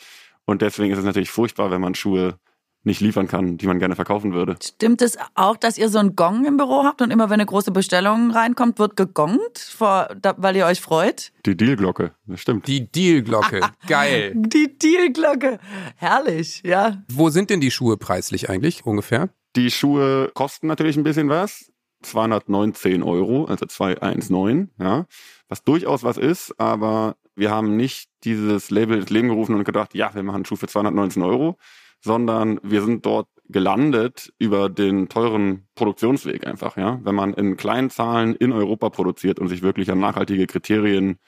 Und 0.47 0.63
deswegen 0.63 0.93
ist 0.93 0.99
es 0.99 1.05
natürlich 1.05 1.31
furchtbar, 1.31 1.71
wenn 1.71 1.81
man 1.81 1.95
Schuhe 1.95 2.39
nicht 2.85 3.01
liefern 3.01 3.27
kann, 3.27 3.57
die 3.57 3.67
man 3.67 3.79
gerne 3.79 3.97
verkaufen 3.97 4.33
würde. 4.33 4.57
Stimmt 4.63 5.03
es 5.03 5.19
auch, 5.35 5.57
dass 5.57 5.79
ihr 5.79 5.89
so 5.89 5.99
einen 5.99 6.17
Gong 6.17 6.45
im 6.45 6.57
Büro 6.57 6.85
habt 6.85 7.03
und 7.03 7.11
immer 7.11 7.31
wenn 7.31 7.35
eine 7.35 7.47
große 7.47 7.73
Bestellung 7.73 8.31
reinkommt, 8.31 8.79
wird 8.79 8.97
gegongt, 8.97 9.59
vor, 9.59 10.09
da, 10.21 10.35
weil 10.37 10.57
ihr 10.57 10.67
euch 10.67 10.81
freut? 10.81 11.33
Die 11.47 11.57
Dealglocke, 11.57 12.13
das 12.27 12.41
stimmt. 12.41 12.67
Die 12.69 12.91
Dealglocke. 12.91 13.61
Geil. 13.89 14.33
Die 14.37 14.79
Dealglocke. 14.79 15.59
Herrlich, 15.97 16.63
ja. 16.65 17.03
Wo 17.09 17.31
sind 17.31 17.51
denn 17.51 17.61
die 17.61 17.71
Schuhe 17.71 17.97
preislich 17.97 18.51
eigentlich 18.51 18.85
ungefähr? 18.85 19.31
Die 19.57 19.71
Schuhe 19.71 20.31
kosten 20.35 20.67
natürlich 20.67 20.97
ein 20.97 21.05
bisschen 21.05 21.29
was. 21.29 21.71
219 22.03 23.03
Euro, 23.03 23.47
also 23.47 23.65
219, 23.65 24.71
ja. 24.79 25.07
Was 25.49 25.63
durchaus 25.63 26.05
was 26.05 26.19
ist, 26.19 26.59
aber 26.61 27.17
wir 27.35 27.51
haben 27.51 27.77
nicht 27.77 28.11
dieses 28.25 28.71
Label 28.71 28.99
ins 28.99 29.11
Leben 29.11 29.29
gerufen 29.29 29.55
und 29.55 29.65
gedacht, 29.65 29.95
ja, 29.95 30.15
wir 30.15 30.23
machen 30.23 30.37
einen 30.37 30.45
Schuh 30.45 30.57
für 30.57 30.69
219 30.69 31.23
Euro, 31.23 31.57
sondern 32.05 32.61
wir 32.63 32.83
sind 32.83 33.07
dort 33.07 33.29
gelandet 33.49 34.33
über 34.39 34.69
den 34.69 35.09
teuren 35.09 35.67
Produktionsweg 35.75 36.47
einfach, 36.47 36.77
ja. 36.77 37.01
Wenn 37.03 37.15
man 37.15 37.33
in 37.33 37.57
kleinen 37.57 37.89
Zahlen 37.89 38.35
in 38.35 38.53
Europa 38.53 38.91
produziert 38.91 39.39
und 39.39 39.49
sich 39.49 39.63
wirklich 39.63 39.91
an 39.91 40.01
nachhaltige 40.01 40.47
Kriterien 40.47 41.19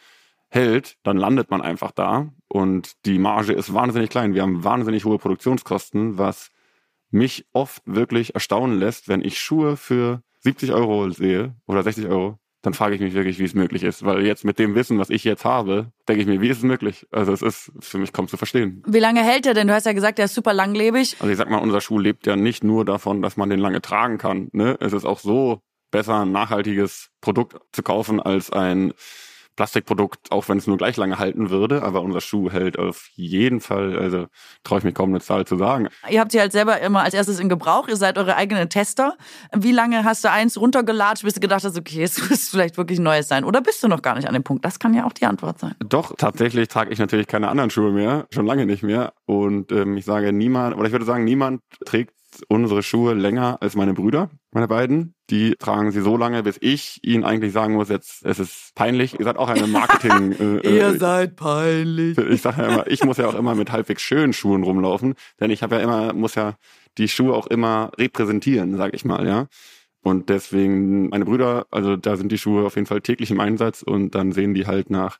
hält, 0.48 0.96
dann 1.02 1.16
landet 1.16 1.50
man 1.50 1.62
einfach 1.62 1.92
da 1.92 2.30
und 2.48 2.92
die 3.06 3.18
Marge 3.18 3.54
ist 3.54 3.72
wahnsinnig 3.72 4.10
klein. 4.10 4.34
Wir 4.34 4.42
haben 4.42 4.64
wahnsinnig 4.64 5.06
hohe 5.06 5.18
Produktionskosten, 5.18 6.18
was 6.18 6.50
mich 7.10 7.46
oft 7.54 7.82
wirklich 7.86 8.34
erstaunen 8.34 8.78
lässt, 8.78 9.08
wenn 9.08 9.22
ich 9.22 9.40
Schuhe 9.40 9.78
für 9.78 10.22
70 10.40 10.72
Euro 10.72 11.08
sehe 11.10 11.56
oder 11.66 11.82
60 11.82 12.06
Euro, 12.06 12.38
dann 12.66 12.74
frage 12.74 12.96
ich 12.96 13.00
mich 13.00 13.14
wirklich, 13.14 13.38
wie 13.38 13.44
es 13.44 13.54
möglich 13.54 13.84
ist. 13.84 14.04
Weil 14.04 14.26
jetzt 14.26 14.44
mit 14.44 14.58
dem 14.58 14.74
Wissen, 14.74 14.98
was 14.98 15.08
ich 15.08 15.22
jetzt 15.22 15.44
habe, 15.44 15.92
denke 16.08 16.22
ich 16.22 16.26
mir, 16.26 16.40
wie 16.40 16.48
ist 16.48 16.58
es 16.58 16.62
möglich? 16.64 17.06
Also 17.12 17.32
es 17.32 17.40
ist 17.40 17.70
für 17.78 17.96
mich 17.96 18.12
kaum 18.12 18.26
zu 18.26 18.36
verstehen. 18.36 18.82
Wie 18.88 18.98
lange 18.98 19.22
hält 19.22 19.44
der 19.44 19.54
denn? 19.54 19.68
Du 19.68 19.72
hast 19.72 19.86
ja 19.86 19.92
gesagt, 19.92 20.18
der 20.18 20.24
ist 20.24 20.34
super 20.34 20.52
langlebig. 20.52 21.14
Also 21.20 21.30
ich 21.30 21.38
sag 21.38 21.48
mal, 21.48 21.58
unser 21.58 21.80
Schuh 21.80 22.00
lebt 22.00 22.26
ja 22.26 22.34
nicht 22.34 22.64
nur 22.64 22.84
davon, 22.84 23.22
dass 23.22 23.36
man 23.36 23.50
den 23.50 23.60
lange 23.60 23.82
tragen 23.82 24.18
kann. 24.18 24.48
Ne? 24.50 24.76
Es 24.80 24.92
ist 24.92 25.04
auch 25.04 25.20
so 25.20 25.60
besser, 25.92 26.22
ein 26.22 26.32
nachhaltiges 26.32 27.10
Produkt 27.20 27.56
zu 27.70 27.84
kaufen 27.84 28.18
als 28.18 28.50
ein 28.50 28.94
Plastikprodukt, 29.56 30.30
auch 30.30 30.48
wenn 30.48 30.58
es 30.58 30.66
nur 30.66 30.76
gleich 30.76 30.96
lange 30.96 31.18
halten 31.18 31.50
würde. 31.50 31.82
Aber 31.82 32.02
unser 32.02 32.20
Schuh 32.20 32.50
hält 32.50 32.78
auf 32.78 33.08
jeden 33.14 33.60
Fall, 33.60 33.98
also 33.98 34.26
traue 34.64 34.78
ich 34.78 34.84
mich 34.84 34.94
kaum 34.94 35.10
eine 35.10 35.20
Zahl 35.20 35.46
zu 35.46 35.56
sagen. 35.56 35.88
Ihr 36.08 36.20
habt 36.20 36.32
sie 36.32 36.40
halt 36.40 36.52
selber 36.52 36.80
immer 36.80 37.02
als 37.02 37.14
erstes 37.14 37.40
in 37.40 37.48
Gebrauch. 37.48 37.88
Ihr 37.88 37.96
seid 37.96 38.18
eure 38.18 38.36
eigenen 38.36 38.68
Tester. 38.68 39.16
Wie 39.54 39.72
lange 39.72 40.04
hast 40.04 40.24
du 40.24 40.30
eins 40.30 40.60
runtergelatscht, 40.60 41.24
bis 41.24 41.34
du 41.34 41.40
gedacht 41.40 41.64
hast, 41.64 41.76
okay, 41.76 42.02
es 42.02 42.18
muss 42.30 42.48
vielleicht 42.48 42.76
wirklich 42.76 43.00
Neues 43.00 43.28
sein? 43.28 43.44
Oder 43.44 43.60
bist 43.60 43.82
du 43.82 43.88
noch 43.88 44.02
gar 44.02 44.14
nicht 44.14 44.28
an 44.28 44.34
dem 44.34 44.44
Punkt? 44.44 44.64
Das 44.64 44.78
kann 44.78 44.94
ja 44.94 45.06
auch 45.06 45.12
die 45.12 45.26
Antwort 45.26 45.58
sein. 45.58 45.74
Doch, 45.80 46.14
tatsächlich 46.16 46.68
trage 46.68 46.92
ich 46.92 46.98
natürlich 46.98 47.26
keine 47.26 47.48
anderen 47.48 47.70
Schuhe 47.70 47.92
mehr, 47.92 48.26
schon 48.32 48.46
lange 48.46 48.66
nicht 48.66 48.82
mehr. 48.82 49.14
Und 49.24 49.72
ähm, 49.72 49.96
ich 49.96 50.04
sage 50.04 50.32
niemand, 50.32 50.76
oder 50.76 50.86
ich 50.86 50.92
würde 50.92 51.04
sagen, 51.04 51.24
niemand 51.24 51.62
trägt 51.84 52.15
unsere 52.48 52.82
Schuhe 52.82 53.14
länger 53.14 53.58
als 53.60 53.76
meine 53.76 53.94
Brüder, 53.94 54.30
meine 54.52 54.68
beiden. 54.68 55.14
Die 55.30 55.54
tragen 55.56 55.90
sie 55.90 56.00
so 56.00 56.16
lange, 56.16 56.42
bis 56.42 56.56
ich 56.60 57.00
ihnen 57.02 57.24
eigentlich 57.24 57.52
sagen 57.52 57.74
muss, 57.74 57.88
jetzt 57.88 58.24
es 58.24 58.38
ist 58.38 58.74
peinlich. 58.74 59.18
Ihr 59.18 59.24
seid 59.24 59.36
auch 59.36 59.48
eine 59.48 59.66
Marketing. 59.66 60.32
äh, 60.62 60.78
äh, 60.78 60.98
seid 60.98 61.36
peinlich. 61.36 62.18
ich 62.30 62.42
sage 62.42 62.62
ja 62.62 62.68
immer, 62.68 62.86
ich 62.86 63.04
muss 63.04 63.16
ja 63.16 63.26
auch 63.26 63.34
immer 63.34 63.54
mit 63.54 63.72
halbwegs 63.72 64.02
schönen 64.02 64.32
Schuhen 64.32 64.62
rumlaufen, 64.62 65.14
denn 65.40 65.50
ich 65.50 65.62
habe 65.62 65.76
ja 65.76 65.82
immer, 65.82 66.12
muss 66.12 66.34
ja 66.34 66.54
die 66.98 67.08
Schuhe 67.08 67.34
auch 67.34 67.46
immer 67.46 67.90
repräsentieren, 67.98 68.76
sage 68.76 68.96
ich 68.96 69.04
mal, 69.04 69.26
ja. 69.26 69.46
Und 70.02 70.28
deswegen, 70.28 71.08
meine 71.08 71.24
Brüder, 71.24 71.66
also 71.72 71.96
da 71.96 72.16
sind 72.16 72.30
die 72.30 72.38
Schuhe 72.38 72.64
auf 72.64 72.76
jeden 72.76 72.86
Fall 72.86 73.00
täglich 73.00 73.30
im 73.32 73.40
Einsatz 73.40 73.82
und 73.82 74.14
dann 74.14 74.30
sehen 74.30 74.54
die 74.54 74.66
halt 74.66 74.88
nach 74.88 75.18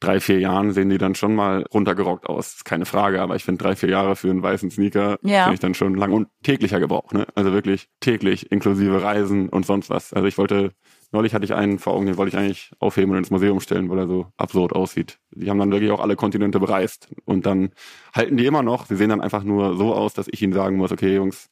drei, 0.00 0.20
vier 0.20 0.38
Jahren 0.38 0.72
sehen 0.72 0.90
die 0.90 0.98
dann 0.98 1.14
schon 1.14 1.34
mal 1.34 1.64
runtergerockt 1.72 2.26
aus. 2.28 2.54
Ist 2.56 2.64
keine 2.64 2.84
Frage, 2.84 3.22
aber 3.22 3.36
ich 3.36 3.44
finde 3.44 3.62
drei, 3.62 3.76
vier 3.76 3.88
Jahre 3.88 4.16
für 4.16 4.30
einen 4.30 4.42
weißen 4.42 4.70
Sneaker 4.70 5.18
Ja. 5.22 5.44
finde 5.44 5.54
ich 5.54 5.60
dann 5.60 5.74
schon 5.74 5.94
lang 5.94 6.12
und 6.12 6.28
täglicher 6.42 6.80
Gebrauch. 6.80 7.12
Ne? 7.12 7.26
Also 7.34 7.52
wirklich 7.52 7.88
täglich, 8.00 8.50
inklusive 8.52 9.02
Reisen 9.02 9.48
und 9.48 9.64
sonst 9.66 9.90
was. 9.90 10.12
Also 10.12 10.28
ich 10.28 10.36
wollte, 10.36 10.72
neulich 11.12 11.32
hatte 11.34 11.44
ich 11.44 11.54
einen 11.54 11.78
vor 11.78 11.94
Augen, 11.94 12.06
den 12.06 12.16
wollte 12.16 12.36
ich 12.36 12.42
eigentlich 12.42 12.72
aufheben 12.80 13.12
und 13.12 13.18
ins 13.18 13.30
Museum 13.30 13.60
stellen, 13.60 13.88
weil 13.88 13.98
er 13.98 14.06
so 14.06 14.26
absurd 14.36 14.74
aussieht. 14.74 15.18
Die 15.30 15.48
haben 15.48 15.58
dann 15.58 15.72
wirklich 15.72 15.90
auch 15.90 16.00
alle 16.00 16.16
Kontinente 16.16 16.60
bereist 16.60 17.08
und 17.24 17.46
dann 17.46 17.70
halten 18.14 18.36
die 18.36 18.46
immer 18.46 18.62
noch. 18.62 18.86
Sie 18.86 18.96
sehen 18.96 19.08
dann 19.08 19.20
einfach 19.20 19.42
nur 19.44 19.76
so 19.76 19.94
aus, 19.94 20.12
dass 20.12 20.28
ich 20.28 20.42
ihnen 20.42 20.52
sagen 20.52 20.76
muss, 20.76 20.92
okay 20.92 21.14
Jungs, 21.14 21.48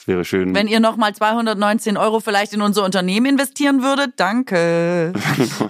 es 0.00 0.08
wäre 0.08 0.24
schön. 0.24 0.54
Wenn 0.54 0.66
ihr 0.66 0.80
nochmal 0.80 1.14
219 1.14 1.98
Euro 1.98 2.20
vielleicht 2.20 2.54
in 2.54 2.62
unser 2.62 2.86
Unternehmen 2.86 3.26
investieren 3.26 3.82
würdet, 3.82 4.14
danke. 4.16 5.12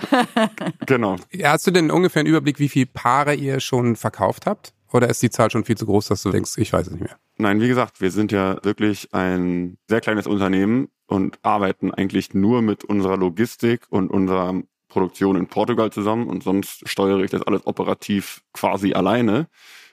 genau. 0.86 1.16
Hast 1.42 1.66
du 1.66 1.72
denn 1.72 1.90
ungefähr 1.90 2.20
einen 2.20 2.28
Überblick, 2.28 2.60
wie 2.60 2.68
viele 2.68 2.86
Paare 2.86 3.34
ihr 3.34 3.58
schon 3.58 3.96
verkauft 3.96 4.46
habt? 4.46 4.72
Oder 4.92 5.08
ist 5.08 5.20
die 5.22 5.30
Zahl 5.30 5.50
schon 5.50 5.64
viel 5.64 5.76
zu 5.76 5.84
groß, 5.84 6.06
dass 6.08 6.22
du 6.22 6.30
denkst, 6.30 6.52
ich 6.58 6.72
weiß 6.72 6.86
es 6.86 6.92
nicht 6.92 7.02
mehr? 7.02 7.16
Nein, 7.38 7.60
wie 7.60 7.66
gesagt, 7.66 8.00
wir 8.00 8.12
sind 8.12 8.30
ja 8.30 8.56
wirklich 8.62 9.12
ein 9.12 9.78
sehr 9.88 10.00
kleines 10.00 10.28
Unternehmen 10.28 10.88
und 11.06 11.40
arbeiten 11.42 11.92
eigentlich 11.92 12.32
nur 12.32 12.62
mit 12.62 12.84
unserer 12.84 13.16
Logistik 13.16 13.86
und 13.90 14.10
unserer 14.10 14.62
Produktion 14.86 15.34
in 15.34 15.48
Portugal 15.48 15.90
zusammen 15.90 16.28
und 16.28 16.44
sonst 16.44 16.88
steuere 16.88 17.20
ich 17.20 17.32
das 17.32 17.42
alles 17.42 17.66
operativ 17.66 18.42
quasi 18.52 18.92
alleine, 18.92 19.48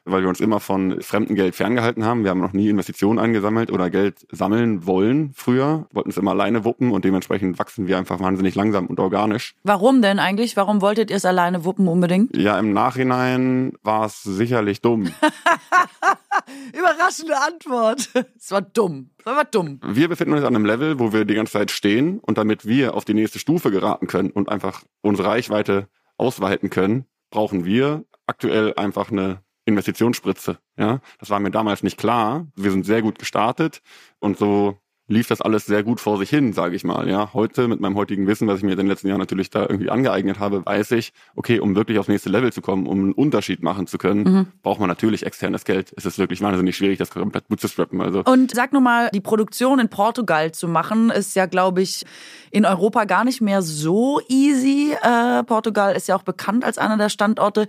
weil 0.07 0.21
wir 0.21 0.29
uns 0.29 0.39
immer 0.39 0.59
von 0.59 1.01
fremdem 1.01 1.35
Geld 1.35 1.55
ferngehalten 1.55 2.05
haben. 2.05 2.23
Wir 2.23 2.31
haben 2.31 2.39
noch 2.39 2.53
nie 2.53 2.69
Investitionen 2.69 3.19
eingesammelt 3.19 3.71
oder 3.71 3.89
Geld 3.89 4.25
sammeln 4.31 4.85
wollen 4.85 5.31
früher, 5.33 5.87
wollten 5.93 6.09
es 6.09 6.17
immer 6.17 6.31
alleine 6.31 6.65
wuppen 6.65 6.91
und 6.91 7.05
dementsprechend 7.05 7.59
wachsen 7.59 7.87
wir 7.87 7.97
einfach 7.97 8.19
wahnsinnig 8.19 8.55
langsam 8.55 8.87
und 8.87 8.99
organisch. 8.99 9.55
Warum 9.63 10.01
denn 10.01 10.19
eigentlich? 10.19 10.57
Warum 10.57 10.81
wolltet 10.81 11.09
ihr 11.09 11.17
es 11.17 11.25
alleine 11.25 11.65
wuppen 11.65 11.87
unbedingt? 11.87 12.35
Ja, 12.35 12.57
im 12.57 12.73
Nachhinein 12.73 13.73
war 13.83 14.05
es 14.05 14.23
sicherlich 14.23 14.81
dumm. 14.81 15.11
Überraschende 16.73 17.35
Antwort. 17.39 18.09
Es 18.37 18.51
war 18.51 18.61
dumm. 18.61 19.09
Es 19.19 19.25
war 19.25 19.43
dumm. 19.43 19.79
Wir 19.85 20.07
befinden 20.07 20.33
uns 20.33 20.43
an 20.43 20.55
einem 20.55 20.65
Level, 20.65 20.99
wo 20.99 21.11
wir 21.11 21.25
die 21.25 21.33
ganze 21.33 21.53
Zeit 21.53 21.71
stehen 21.71 22.19
und 22.19 22.37
damit 22.37 22.65
wir 22.65 22.93
auf 22.93 23.03
die 23.03 23.13
nächste 23.13 23.39
Stufe 23.39 23.71
geraten 23.71 24.07
können 24.07 24.29
und 24.29 24.49
einfach 24.49 24.83
unsere 25.01 25.27
Reichweite 25.27 25.89
ausweiten 26.17 26.69
können, 26.69 27.05
brauchen 27.29 27.65
wir 27.65 28.05
aktuell 28.25 28.73
einfach 28.75 29.11
eine 29.11 29.41
Investitionsspritze. 29.68 30.57
Ja, 30.78 31.01
das 31.20 31.30
war 31.30 31.39
mir 31.39 31.51
damals 31.51 31.84
nicht 31.84 31.97
klar. 31.97 32.47
Wir 32.55 32.72
sind 32.72 32.86
sehr 32.86 33.01
gut 33.01 33.20
gestartet 33.20 33.82
und 34.20 34.38
so 34.38 34.78
lief 35.07 35.28
das 35.28 35.41
alles 35.41 35.65
sehr 35.65 35.84
gut 35.84 35.99
vor 35.99 36.18
sich 36.18 36.30
hin, 36.30 36.53
sage 36.53 36.76
ich 36.76 36.84
mal. 36.84 37.09
Ja, 37.09 37.34
heute 37.34 37.68
mit 37.68 37.80
meinem 37.80 37.95
heutigen 37.95 38.28
Wissen, 38.28 38.47
was 38.47 38.57
ich 38.57 38.63
mir 38.63 38.72
in 38.72 38.78
den 38.78 38.88
letzten 38.88 39.07
Jahren 39.07 39.20
natürlich 39.20 39.49
da 39.49 39.61
irgendwie 39.61 39.89
angeeignet 39.89 40.39
habe, 40.39 40.65
weiß 40.65 40.91
ich, 40.91 41.13
okay, 41.36 41.59
um 41.59 41.76
wirklich 41.76 41.97
aufs 41.97 42.09
nächste 42.09 42.30
Level 42.30 42.51
zu 42.51 42.61
kommen, 42.61 42.88
um 42.88 42.99
einen 42.99 43.13
Unterschied 43.13 43.63
machen 43.63 43.88
zu 43.88 43.97
können, 43.97 44.51
braucht 44.63 44.80
man 44.80 44.89
natürlich 44.89 45.26
externes 45.26 45.63
Geld. 45.63 45.93
Es 45.95 46.05
ist 46.05 46.20
wirklich 46.20 46.41
wahnsinnig 46.41 46.76
schwierig, 46.76 46.97
das 46.97 47.09
komplett 47.11 47.47
bootzustrappen. 47.47 48.01
Also 48.01 48.24
Und 48.26 48.53
sag 48.53 48.74
nur 48.74 48.82
mal, 48.82 49.09
die 49.13 49.22
Produktion 49.22 49.80
in 49.80 49.88
Portugal 49.88 50.51
zu 50.51 50.68
machen, 50.68 51.09
ist 51.09 51.36
ja, 51.36 51.45
glaube 51.45 51.82
ich, 51.82 52.05
in 52.51 52.65
Europa 52.65 53.05
gar 53.05 53.24
nicht 53.24 53.41
mehr 53.41 53.61
so 53.61 54.20
easy. 54.28 54.93
Äh, 55.01 55.43
Portugal 55.43 55.95
ist 55.95 56.07
ja 56.07 56.15
auch 56.18 56.24
bekannt 56.24 56.65
als 56.65 56.78
einer 56.78 56.97
der 56.97 57.09
Standorte. 57.09 57.68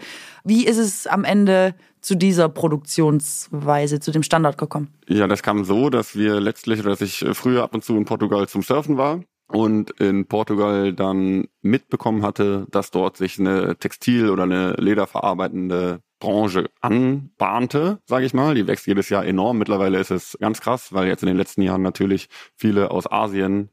Wie 0.48 0.64
ist 0.64 0.78
es 0.78 1.06
am 1.06 1.24
Ende 1.24 1.74
zu 2.00 2.14
dieser 2.14 2.48
Produktionsweise, 2.48 4.00
zu 4.00 4.12
dem 4.12 4.22
Standard 4.22 4.56
gekommen? 4.56 4.88
Ja, 5.06 5.26
das 5.26 5.42
kam 5.42 5.62
so, 5.64 5.90
dass 5.90 6.16
wir 6.16 6.40
letztlich, 6.40 6.80
dass 6.80 7.02
ich 7.02 7.22
früher 7.34 7.62
ab 7.62 7.74
und 7.74 7.84
zu 7.84 7.98
in 7.98 8.06
Portugal 8.06 8.48
zum 8.48 8.62
Surfen 8.62 8.96
war 8.96 9.20
und 9.48 9.90
in 10.00 10.24
Portugal 10.26 10.94
dann 10.94 11.48
mitbekommen 11.60 12.22
hatte, 12.22 12.66
dass 12.70 12.90
dort 12.90 13.18
sich 13.18 13.38
eine 13.38 13.76
Textil- 13.76 14.30
oder 14.30 14.44
eine 14.44 14.72
lederverarbeitende 14.78 16.00
Branche 16.18 16.70
anbahnte, 16.80 17.98
sage 18.06 18.24
ich 18.24 18.32
mal. 18.32 18.54
Die 18.54 18.66
wächst 18.66 18.86
jedes 18.86 19.10
Jahr 19.10 19.26
enorm. 19.26 19.58
Mittlerweile 19.58 19.98
ist 19.98 20.10
es 20.10 20.38
ganz 20.40 20.62
krass, 20.62 20.94
weil 20.94 21.08
jetzt 21.08 21.22
in 21.22 21.28
den 21.28 21.36
letzten 21.36 21.60
Jahren 21.60 21.82
natürlich 21.82 22.30
viele 22.56 22.90
aus 22.90 23.06
Asien 23.10 23.68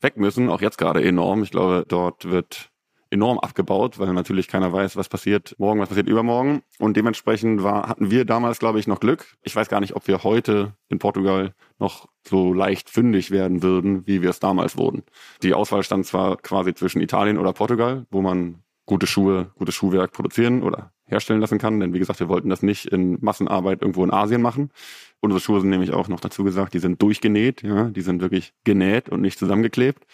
weg 0.00 0.16
müssen, 0.16 0.50
auch 0.50 0.60
jetzt 0.60 0.76
gerade 0.76 1.04
enorm. 1.04 1.44
Ich 1.44 1.52
glaube, 1.52 1.84
dort 1.86 2.28
wird 2.28 2.72
enorm 3.14 3.38
abgebaut, 3.38 3.98
weil 3.98 4.12
natürlich 4.12 4.48
keiner 4.48 4.72
weiß, 4.72 4.96
was 4.96 5.08
passiert 5.08 5.54
morgen, 5.58 5.80
was 5.80 5.88
passiert 5.88 6.08
übermorgen. 6.08 6.62
Und 6.78 6.96
dementsprechend 6.96 7.62
war, 7.62 7.88
hatten 7.88 8.10
wir 8.10 8.24
damals, 8.24 8.58
glaube 8.58 8.78
ich, 8.78 8.86
noch 8.86 9.00
Glück. 9.00 9.36
Ich 9.42 9.56
weiß 9.56 9.68
gar 9.68 9.80
nicht, 9.80 9.96
ob 9.96 10.06
wir 10.06 10.24
heute 10.24 10.74
in 10.88 10.98
Portugal 10.98 11.54
noch 11.78 12.08
so 12.26 12.52
leicht 12.52 12.90
fündig 12.90 13.30
werden 13.30 13.62
würden, 13.62 14.06
wie 14.06 14.20
wir 14.20 14.30
es 14.30 14.40
damals 14.40 14.76
wurden. 14.76 15.02
Die 15.42 15.54
Auswahl 15.54 15.82
stand 15.82 16.06
zwar 16.06 16.36
quasi 16.36 16.74
zwischen 16.74 17.00
Italien 17.00 17.38
oder 17.38 17.52
Portugal, 17.52 18.06
wo 18.10 18.20
man 18.20 18.62
gute 18.86 19.06
Schuhe, 19.06 19.50
gutes 19.56 19.74
Schuhwerk 19.74 20.12
produzieren 20.12 20.62
oder 20.62 20.92
herstellen 21.06 21.40
lassen 21.40 21.58
kann. 21.58 21.80
Denn 21.80 21.94
wie 21.94 21.98
gesagt, 21.98 22.20
wir 22.20 22.28
wollten 22.28 22.48
das 22.48 22.62
nicht 22.62 22.86
in 22.86 23.18
Massenarbeit 23.20 23.82
irgendwo 23.82 24.04
in 24.04 24.12
Asien 24.12 24.42
machen. 24.42 24.70
Unsere 25.20 25.40
Schuhe 25.40 25.60
sind 25.60 25.70
nämlich 25.70 25.92
auch 25.92 26.08
noch 26.08 26.20
dazu 26.20 26.44
gesagt, 26.44 26.74
die 26.74 26.78
sind 26.78 27.00
durchgenäht, 27.00 27.62
ja, 27.62 27.88
die 27.90 28.02
sind 28.02 28.20
wirklich 28.20 28.52
genäht 28.64 29.08
und 29.08 29.20
nicht 29.20 29.38
zusammengeklebt. 29.38 30.04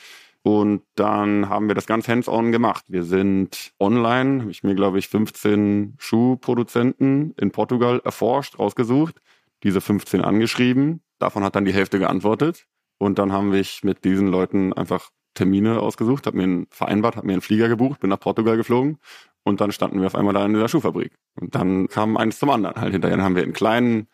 Und 0.43 0.83
dann 0.95 1.49
haben 1.49 1.69
wir 1.69 1.75
das 1.75 1.87
ganz 1.87 2.09
hands-on 2.09 2.51
gemacht. 2.51 2.85
Wir 2.89 3.03
sind 3.03 3.73
online, 3.79 4.41
habe 4.41 4.51
ich 4.51 4.63
mir, 4.63 4.75
glaube 4.75 4.99
ich, 4.99 5.09
15 5.09 5.97
Schuhproduzenten 5.99 7.35
in 7.39 7.51
Portugal 7.51 8.01
erforscht, 8.05 8.59
rausgesucht, 8.59 9.21
diese 9.63 9.81
15 9.83 10.23
angeschrieben. 10.23 11.03
Davon 11.19 11.45
hat 11.45 11.57
dann 11.57 11.67
die 11.67 11.75
Hälfte 11.75 11.99
geantwortet. 11.99 12.67
Und 12.99 13.19
dann 13.19 13.33
haben 13.33 13.53
wir 13.53 13.65
mit 13.83 14.05
diesen 14.05 14.29
Leuten 14.29 14.73
einfach 14.73 15.11
Termine 15.35 15.81
ausgesucht, 15.81 16.27
habe 16.27 16.39
mir 16.39 16.43
einen 16.45 16.67
vereinbart, 16.71 17.17
habe 17.17 17.27
mir 17.27 17.35
einen 17.35 17.43
Flieger 17.43 17.69
gebucht, 17.69 18.01
bin 18.01 18.11
nach 18.11 18.21
Portugal 18.21 18.57
geflogen 18.57 18.99
und 19.43 19.61
dann 19.61 19.73
standen 19.73 20.01
wir 20.01 20.07
auf 20.07 20.15
einmal 20.15 20.35
da 20.35 20.45
in 20.45 20.53
dieser 20.53 20.69
Schuhfabrik. 20.69 21.13
Und 21.41 21.55
dann 21.55 21.89
kam 21.89 22.17
eins 22.17 22.39
zum 22.39 22.51
anderen. 22.51 22.81
Halt 22.81 22.93
hinterher 22.93 23.23
haben 23.23 23.37
wir 23.37 23.45
in 23.45 23.53
kleinen 23.53 24.09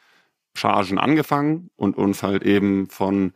Chargen 0.54 0.98
angefangen 0.98 1.70
und 1.76 1.96
uns 1.96 2.22
halt 2.22 2.42
eben 2.42 2.88
von 2.88 3.32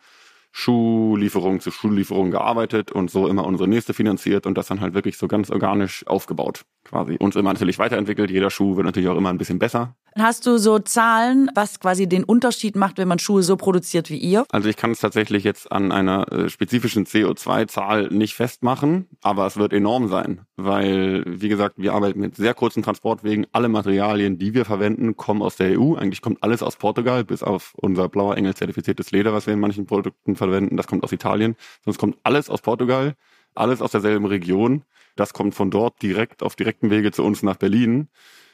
Schuhlieferung 0.53 1.61
zu 1.61 1.71
Schullieferung 1.71 2.31
gearbeitet 2.31 2.91
und 2.91 3.11
so 3.11 3.29
immer 3.29 3.45
unsere 3.45 3.69
nächste 3.69 3.95
finanziert 3.95 4.47
und 4.47 4.59
das 4.59 4.67
dann 4.67 4.81
halt 4.81 4.95
wirklich 4.95 5.17
so 5.17 5.29
ganz 5.29 5.51
organisch 5.51 6.07
aufgebaut 6.07 6.65
quasi. 6.85 7.17
Uns 7.19 7.37
immer 7.37 7.53
natürlich 7.53 7.79
weiterentwickelt. 7.79 8.31
Jeder 8.31 8.51
Schuh 8.51 8.77
wird 8.77 8.87
natürlich 8.87 9.09
auch 9.09 9.17
immer 9.17 9.31
ein 9.31 9.39
bisschen 9.39 9.59
besser. 9.59 9.97
Hast 10.17 10.47
du 10.47 10.59
so 10.59 10.79
Zahlen, 10.81 11.51
was 11.55 11.79
quasi 11.79 12.09
den 12.09 12.25
Unterschied 12.25 12.75
macht, 12.75 12.99
wenn 12.99 13.07
man 13.07 13.19
Schuhe 13.19 13.43
so 13.43 13.57
produziert 13.57 14.11
wie 14.11 14.17
ihr? 14.17 14.45
Also 14.51 14.69
ich 14.69 14.77
kann 14.77 14.91
es 14.91 15.01
tatsächlich 15.01 15.45
jetzt 15.45 15.71
an 15.71 15.93
einer 15.93 16.31
äh, 16.33 16.49
spezifischen 16.49 17.07
CO2-Zahl 17.07 18.09
nicht 18.09 18.35
festmachen, 18.35 19.07
aber 19.23 19.47
es 19.47 19.57
wird 19.57 19.73
enorm 19.73 20.09
sein, 20.09 20.43
weil, 20.57 21.23
wie 21.27 21.49
gesagt, 21.49 21.77
wir 21.79 21.95
arbeiten 21.95 22.19
mit 22.21 22.35
sehr 22.35 22.55
kurzen 22.55 22.83
Transportwegen. 22.83 23.47
Alle 23.53 23.69
Materialien, 23.69 24.39
die 24.39 24.53
wir 24.53 24.65
verwenden, 24.65 25.17
kommen 25.17 25.43
aus 25.43 25.57
der 25.57 25.79
EU. 25.79 25.95
Eigentlich 25.95 26.23
kommt 26.23 26.43
alles 26.43 26.63
aus 26.63 26.77
Portugal, 26.77 27.25
bis 27.25 27.43
auf 27.43 27.75
unser 27.77 28.09
blauer 28.09 28.37
Engel 28.37 28.55
zertifiziertes 28.55 29.13
Leder, 29.13 29.33
was 29.33 29.47
wir 29.47 29.55
in 29.55 29.61
manchen 29.61 29.87
Produkten 29.87 30.35
verwenden. 30.35 30.77
Das 30.77 30.89
kommt 30.89 31.05
aus 31.05 31.13
Italien. 31.13 31.57
Sonst 31.85 31.99
kommt 31.99 32.19
alles 32.25 32.51
aus 32.51 32.63
Portugal, 32.63 33.15
alles 33.55 33.81
aus 33.81 33.93
derselben 33.93 34.27
Region. 34.27 34.85
Das 35.17 35.33
kommt 35.33 35.55
von 35.55 35.71
dort 35.71 36.03
direkt 36.03 36.43
auf 36.43 36.57
direktem 36.57 36.91
Wege 36.91 37.13
zu 37.13 37.23
uns 37.23 37.43
nach 37.43 37.57
Berlin. 37.57 38.09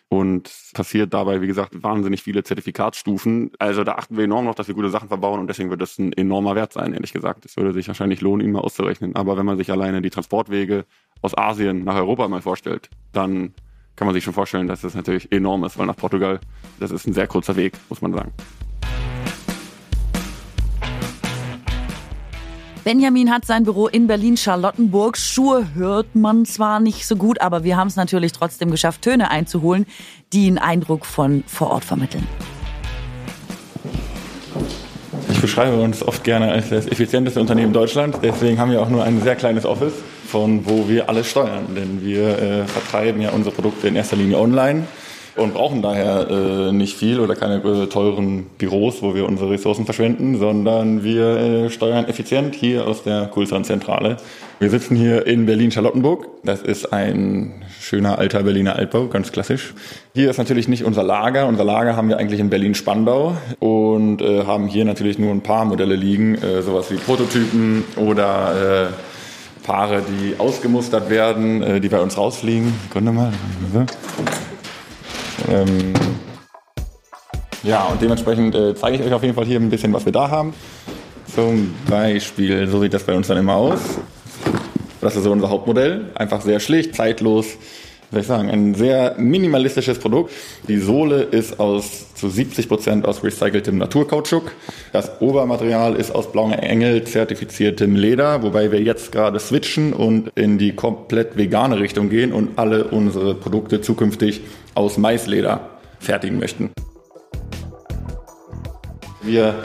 Und 0.09 0.53
passiert 0.73 1.13
dabei, 1.13 1.41
wie 1.41 1.49
gesagt, 1.49 1.83
wahnsinnig 1.83 2.23
viele 2.23 2.45
Zertifikatsstufen. 2.45 3.51
Also 3.59 3.83
da 3.83 3.97
achten 3.97 4.17
wir 4.17 4.25
enorm 4.25 4.45
noch, 4.45 4.55
dass 4.55 4.69
wir 4.69 4.75
gute 4.75 4.91
Sachen 4.91 5.09
verbauen 5.09 5.41
und 5.41 5.49
deswegen 5.49 5.69
wird 5.69 5.81
das 5.81 5.99
ein 5.99 6.13
enormer 6.13 6.55
Wert 6.55 6.73
sein, 6.73 6.93
ehrlich 6.93 7.13
gesagt. 7.13 7.45
Es 7.45 7.57
würde 7.57 7.73
sich 7.73 7.89
wahrscheinlich 7.89 8.21
lohnen, 8.21 8.47
ihn 8.47 8.53
mal 8.53 8.61
auszurechnen. 8.61 9.17
Aber 9.17 9.37
wenn 9.37 9.47
man 9.47 9.57
sich 9.57 9.71
alleine 9.73 10.03
die 10.03 10.11
Transportwege 10.11 10.85
aus 11.23 11.37
Asien 11.37 11.83
nach 11.83 11.97
Europa 11.97 12.29
mal 12.29 12.41
vorstellt, 12.41 12.89
dann 13.13 13.53
kann 13.97 14.07
man 14.07 14.15
sich 14.15 14.23
schon 14.23 14.35
vorstellen, 14.35 14.69
dass 14.69 14.83
das 14.83 14.95
natürlich 14.95 15.33
enorm 15.33 15.65
ist, 15.65 15.77
weil 15.77 15.87
nach 15.87 15.97
Portugal, 15.97 16.39
das 16.79 16.93
ist 16.93 17.07
ein 17.07 17.13
sehr 17.13 17.27
kurzer 17.27 17.57
Weg, 17.57 17.73
muss 17.89 18.01
man 18.01 18.13
sagen. 18.13 18.33
Benjamin 22.87 23.33
hat 23.33 23.45
sein 23.45 23.65
Büro 23.65 23.89
in 23.89 24.07
Berlin-Charlottenburg. 24.07 25.19
Schuhe 25.19 25.75
hört 25.75 26.15
man 26.15 26.45
zwar 26.45 26.79
nicht 26.79 27.05
so 27.05 27.17
gut, 27.17 27.41
aber 27.41 27.65
wir 27.65 27.77
haben 27.77 27.89
es 27.89 27.97
natürlich 27.97 28.31
trotzdem 28.31 28.71
geschafft, 28.71 29.03
Töne 29.03 29.29
einzuholen, 29.29 29.87
die 30.33 30.47
einen 30.47 30.59
Eindruck 30.59 31.05
von 31.05 31.43
vor 31.49 31.73
Ort 31.73 31.85
vermitteln. 31.85 32.25
Ich 35.33 35.41
beschreibe 35.41 35.77
uns 35.83 36.01
oft 36.01 36.23
gerne 36.23 36.53
als 36.53 36.69
das 36.69 36.87
effizienteste 36.87 37.41
Unternehmen 37.41 37.73
Deutschlands. 37.73 38.21
Deswegen 38.23 38.61
haben 38.61 38.71
wir 38.71 38.81
auch 38.81 38.89
nur 38.89 39.03
ein 39.03 39.21
sehr 39.21 39.35
kleines 39.35 39.67
Office, 39.67 39.95
von 40.29 40.65
wo 40.65 40.89
wir 40.89 41.09
alles 41.09 41.29
steuern. 41.29 41.75
Denn 41.75 42.05
wir 42.05 42.39
äh, 42.39 42.65
vertreiben 42.69 43.21
ja 43.21 43.31
unsere 43.31 43.53
Produkte 43.53 43.89
in 43.89 43.97
erster 43.97 44.15
Linie 44.15 44.39
online 44.39 44.87
und 45.37 45.55
brauchen 45.55 45.83
daher 45.83 46.29
äh, 46.31 46.73
nicht 46.73 46.97
viel 46.97 47.21
oder 47.21 47.35
keine 47.35 47.57
äh, 47.57 47.87
teuren 47.87 48.47
Büros, 48.59 49.03
wo 49.03 49.15
wir 49.15 49.27
unsere 49.27 49.51
Ressourcen 49.51 49.85
verschwenden, 49.85 50.39
sondern 50.39 51.05
wir 51.05 51.37
äh, 51.37 51.71
steuern 51.71 52.07
effizient 52.07 52.55
hier 52.55 52.87
aus 52.87 53.03
der 53.03 53.27
Kulsan-Zentrale. 53.27 54.17
Wir 54.59 54.71
sitzen 54.71 54.97
hier 54.97 55.27
in 55.27 55.45
Berlin-Charlottenburg. 55.45 56.29
Das 56.43 56.63
ist 56.63 56.93
ein 56.93 57.53
schöner 57.79 58.19
alter 58.19 58.43
Berliner 58.43 58.77
Altbau, 58.77 59.09
ganz 59.09 59.31
klassisch. 59.31 59.75
Hier 60.15 60.31
ist 60.31 60.39
natürlich 60.39 60.67
nicht 60.69 60.85
unser 60.85 61.03
Lager. 61.03 61.47
Unser 61.47 61.65
Lager 61.65 61.95
haben 61.95 62.09
wir 62.09 62.17
eigentlich 62.17 62.41
in 62.41 62.49
Berlin-Spandau 62.49 63.37
und 63.59 64.23
äh, 64.23 64.45
haben 64.45 64.67
hier 64.69 64.87
natürlich 64.87 65.19
nur 65.19 65.31
ein 65.33 65.43
paar 65.43 65.67
Modelle 65.67 65.97
liegen, 65.97 66.37
äh, 66.37 66.63
sowas 66.63 66.91
wie 66.91 66.97
Prototypen 66.97 67.85
oder 67.97 68.89
äh, 68.89 69.67
Paare, 69.67 70.01
die 70.01 70.39
ausgemustert 70.39 71.11
werden, 71.11 71.83
die 71.83 71.89
bei 71.89 72.01
uns 72.01 72.17
rausfliegen. 72.17 72.73
Gründe 72.93 73.11
mal. 73.11 73.33
Ähm, 75.49 75.93
ja, 77.63 77.85
und 77.85 78.01
dementsprechend 78.01 78.55
äh, 78.55 78.75
zeige 78.75 78.97
ich 78.97 79.03
euch 79.03 79.13
auf 79.13 79.23
jeden 79.23 79.35
Fall 79.35 79.45
hier 79.45 79.59
ein 79.59 79.71
bisschen, 79.71 79.93
was 79.93 80.05
wir 80.05 80.13
da 80.13 80.31
haben. 80.31 80.55
Zum 81.35 81.75
Beispiel, 81.89 82.69
so 82.69 82.81
sieht 82.81 82.95
das 82.95 83.05
bei 83.05 83.15
uns 83.15 83.27
dann 83.27 83.39
immer 83.39 83.55
aus. 83.55 83.81
Das 85.01 85.17
ist 85.17 85.25
so 85.25 85.33
unser 85.33 85.51
Hauptmodell. 85.51 86.07
Einfach 86.15 86.41
sehr 86.41 86.61
schlicht, 86.61 86.95
zeitlos. 86.95 87.47
Soll 88.17 88.23
ich 88.23 88.29
sagen, 88.29 88.49
ein 88.49 88.75
sehr 88.75 89.15
minimalistisches 89.19 89.99
Produkt. 89.99 90.33
Die 90.69 90.79
Sohle 90.79 91.21
ist 91.21 91.61
aus 91.61 92.15
zu 92.15 92.31
70 92.31 92.67
Prozent 92.67 93.05
aus 93.05 93.23
recyceltem 93.23 93.77
Naturkautschuk. 93.77 94.53
Das 94.91 95.21
Obermaterial 95.21 95.97
ist 95.97 96.15
aus 96.15 96.33
Blauer 96.33 96.63
Engel 96.63 97.05
zertifiziertem 97.05 97.95
Leder, 97.95 98.43
wobei 98.43 98.73
wir 98.73 98.81
jetzt 98.81 99.13
gerade 99.13 99.39
switchen 99.39 99.93
und 99.93 100.31
in 100.35 100.57
die 100.57 100.75
komplett 100.75 101.37
vegane 101.37 101.79
Richtung 101.79 102.09
gehen 102.09 102.33
und 102.33 102.59
alle 102.59 102.85
unsere 102.85 103.35
Produkte 103.35 103.83
zukünftig 103.83 104.41
aus 104.75 104.97
Maisleder 104.97 105.69
fertigen 105.99 106.39
möchten. 106.39 106.71
Wir 109.21 109.57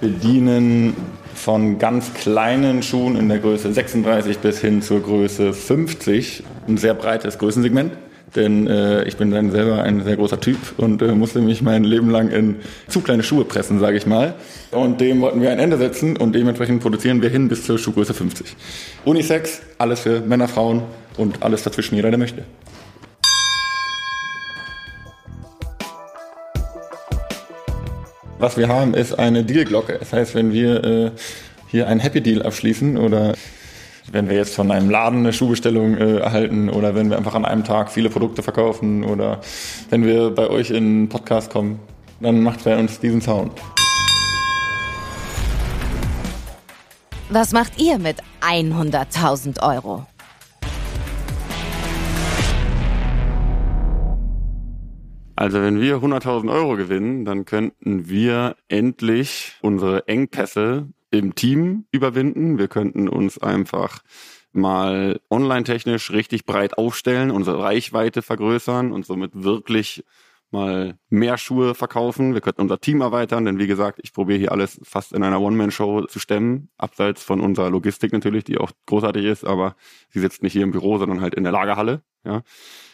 bedienen 0.00 0.96
von 1.32 1.78
ganz 1.78 2.12
kleinen 2.14 2.82
Schuhen 2.82 3.14
in 3.16 3.28
der 3.28 3.38
Größe 3.38 3.72
36 3.72 4.38
bis 4.38 4.60
hin 4.60 4.82
zur 4.82 5.00
Größe 5.00 5.52
50 5.52 6.42
ein 6.68 6.76
sehr 6.76 6.94
breites 6.94 7.38
Größensegment. 7.38 7.92
Denn 8.36 8.66
äh, 8.66 9.04
ich 9.04 9.16
bin 9.16 9.30
dann 9.30 9.52
selber 9.52 9.82
ein 9.84 10.02
sehr 10.02 10.16
großer 10.16 10.40
Typ 10.40 10.58
und 10.76 11.02
äh, 11.02 11.12
musste 11.12 11.40
mich 11.40 11.62
mein 11.62 11.84
Leben 11.84 12.10
lang 12.10 12.30
in 12.30 12.56
zu 12.88 13.00
kleine 13.00 13.22
Schuhe 13.22 13.44
pressen, 13.44 13.78
sage 13.78 13.96
ich 13.96 14.06
mal. 14.06 14.34
Und 14.72 15.00
dem 15.00 15.20
wollten 15.20 15.40
wir 15.40 15.52
ein 15.52 15.60
Ende 15.60 15.78
setzen 15.78 16.16
und 16.16 16.34
dementsprechend 16.34 16.82
produzieren 16.82 17.22
wir 17.22 17.28
hin 17.28 17.48
bis 17.48 17.64
zur 17.64 17.78
Schuhgröße 17.78 18.12
50. 18.12 18.56
Unisex, 19.04 19.62
alles 19.78 20.00
für 20.00 20.20
Männer, 20.20 20.48
Frauen 20.48 20.82
und 21.16 21.44
alles 21.44 21.62
dazwischen, 21.62 21.94
jeder, 21.94 22.10
der 22.10 22.18
möchte. 22.18 22.42
Was 28.38 28.56
wir 28.56 28.66
haben, 28.66 28.94
ist 28.94 29.16
eine 29.16 29.44
Dealglocke. 29.44 29.96
Das 29.98 30.12
heißt, 30.12 30.34
wenn 30.34 30.52
wir 30.52 30.84
äh, 30.84 31.10
hier 31.68 31.86
einen 31.88 32.00
Happy 32.00 32.20
Deal 32.20 32.42
abschließen 32.42 32.96
oder 32.96 33.34
wenn 34.12 34.28
wir 34.28 34.36
jetzt 34.36 34.54
von 34.54 34.70
einem 34.70 34.90
Laden 34.90 35.20
eine 35.20 35.32
Schuhbestellung 35.32 35.96
äh, 35.96 36.18
erhalten 36.18 36.68
oder 36.68 36.94
wenn 36.94 37.10
wir 37.10 37.16
einfach 37.16 37.34
an 37.34 37.44
einem 37.44 37.64
Tag 37.64 37.90
viele 37.90 38.10
Produkte 38.10 38.42
verkaufen 38.42 39.04
oder 39.04 39.40
wenn 39.90 40.04
wir 40.04 40.30
bei 40.30 40.48
euch 40.48 40.70
in 40.70 40.76
einen 40.76 41.08
Podcast 41.08 41.50
kommen, 41.50 41.80
dann 42.20 42.42
macht 42.42 42.64
bei 42.64 42.78
uns 42.78 43.00
diesen 43.00 43.20
Sound. 43.20 43.52
Was 47.30 47.52
macht 47.52 47.80
ihr 47.80 47.98
mit 47.98 48.18
100.000 48.42 49.62
Euro? 49.62 50.06
Also 55.36 55.60
wenn 55.60 55.80
wir 55.80 55.96
100.000 55.96 56.52
Euro 56.52 56.76
gewinnen, 56.76 57.24
dann 57.24 57.44
könnten 57.44 58.08
wir 58.08 58.54
endlich 58.68 59.54
unsere 59.62 60.06
Engpässe 60.06 60.86
im 61.18 61.34
Team 61.34 61.86
überwinden. 61.90 62.58
Wir 62.58 62.68
könnten 62.68 63.08
uns 63.08 63.38
einfach 63.38 64.02
mal 64.52 65.20
online-technisch 65.30 66.10
richtig 66.10 66.44
breit 66.44 66.78
aufstellen, 66.78 67.30
unsere 67.30 67.58
Reichweite 67.58 68.22
vergrößern 68.22 68.92
und 68.92 69.04
somit 69.04 69.32
wirklich 69.34 70.04
mal 70.50 70.96
mehr 71.08 71.36
Schuhe 71.36 71.74
verkaufen. 71.74 72.32
Wir 72.32 72.40
könnten 72.40 72.62
unser 72.62 72.80
Team 72.80 73.00
erweitern, 73.00 73.44
denn 73.44 73.58
wie 73.58 73.66
gesagt, 73.66 73.98
ich 74.02 74.12
probiere 74.12 74.38
hier 74.38 74.52
alles 74.52 74.80
fast 74.84 75.12
in 75.12 75.24
einer 75.24 75.40
One-Man-Show 75.40 76.06
zu 76.06 76.20
stemmen, 76.20 76.68
abseits 76.78 77.22
von 77.22 77.40
unserer 77.40 77.70
Logistik 77.70 78.12
natürlich, 78.12 78.44
die 78.44 78.58
auch 78.58 78.70
großartig 78.86 79.24
ist, 79.24 79.44
aber 79.44 79.74
sie 80.10 80.20
sitzt 80.20 80.42
nicht 80.42 80.52
hier 80.52 80.62
im 80.62 80.70
Büro, 80.70 80.98
sondern 80.98 81.20
halt 81.20 81.34
in 81.34 81.42
der 81.42 81.52
Lagerhalle. 81.52 82.02
Ja. 82.24 82.42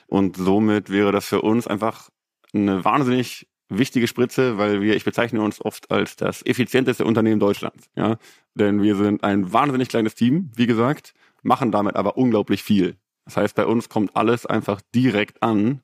Und 0.06 0.36
somit 0.36 0.90
wäre 0.90 1.12
das 1.12 1.26
für 1.26 1.42
uns 1.42 1.66
einfach 1.66 2.08
eine 2.54 2.84
wahnsinnig 2.84 3.46
wichtige 3.70 4.06
Spritze, 4.06 4.58
weil 4.58 4.82
wir, 4.82 4.96
ich 4.96 5.04
bezeichne 5.04 5.40
uns 5.40 5.64
oft 5.64 5.90
als 5.90 6.16
das 6.16 6.44
effizienteste 6.44 7.04
Unternehmen 7.04 7.40
Deutschlands. 7.40 7.88
Ja? 7.96 8.18
Denn 8.54 8.82
wir 8.82 8.96
sind 8.96 9.24
ein 9.24 9.52
wahnsinnig 9.52 9.88
kleines 9.88 10.14
Team, 10.14 10.50
wie 10.56 10.66
gesagt, 10.66 11.14
machen 11.42 11.72
damit 11.72 11.96
aber 11.96 12.16
unglaublich 12.16 12.62
viel. 12.62 12.96
Das 13.24 13.36
heißt, 13.36 13.54
bei 13.54 13.64
uns 13.64 13.88
kommt 13.88 14.16
alles 14.16 14.44
einfach 14.44 14.80
direkt 14.94 15.42
an 15.42 15.82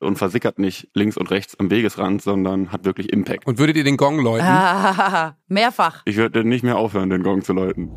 und 0.00 0.18
versickert 0.18 0.58
nicht 0.58 0.88
links 0.94 1.16
und 1.16 1.30
rechts 1.30 1.58
am 1.58 1.70
Wegesrand, 1.70 2.22
sondern 2.22 2.72
hat 2.72 2.84
wirklich 2.84 3.12
Impact. 3.12 3.46
Und 3.46 3.58
würdet 3.58 3.76
ihr 3.76 3.84
den 3.84 3.96
Gong 3.96 4.18
läuten? 4.18 4.46
Ah, 4.46 5.36
mehrfach. 5.48 6.02
Ich 6.04 6.16
würde 6.16 6.44
nicht 6.44 6.64
mehr 6.64 6.76
aufhören, 6.76 7.10
den 7.10 7.22
Gong 7.22 7.42
zu 7.42 7.52
läuten. 7.52 7.90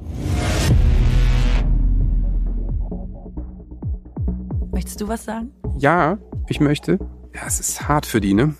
Möchtest 4.72 5.02
du 5.02 5.08
was 5.08 5.26
sagen? 5.26 5.52
Ja, 5.78 6.18
ich 6.48 6.60
möchte. 6.60 7.00
Ja, 7.40 7.48
es 7.48 7.60
ist 7.60 7.88
hart 7.88 8.06
für 8.06 8.20
die, 8.20 8.34
ne? 8.34 8.54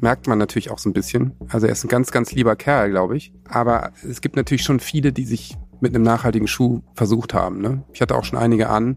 Merkt 0.00 0.26
man 0.26 0.38
natürlich 0.38 0.70
auch 0.70 0.78
so 0.78 0.88
ein 0.88 0.94
bisschen. 0.94 1.32
Also 1.48 1.66
er 1.66 1.72
ist 1.72 1.84
ein 1.84 1.88
ganz, 1.88 2.10
ganz 2.10 2.32
lieber 2.32 2.56
Kerl, 2.56 2.88
glaube 2.90 3.16
ich. 3.16 3.32
Aber 3.46 3.92
es 4.08 4.22
gibt 4.22 4.36
natürlich 4.36 4.62
schon 4.62 4.80
viele, 4.80 5.12
die 5.12 5.24
sich 5.24 5.56
mit 5.80 5.94
einem 5.94 6.02
nachhaltigen 6.02 6.48
Schuh 6.48 6.80
versucht 6.94 7.34
haben. 7.34 7.60
Ne? 7.60 7.82
Ich 7.92 8.00
hatte 8.00 8.14
auch 8.16 8.24
schon 8.24 8.38
einige 8.38 8.70
an 8.70 8.96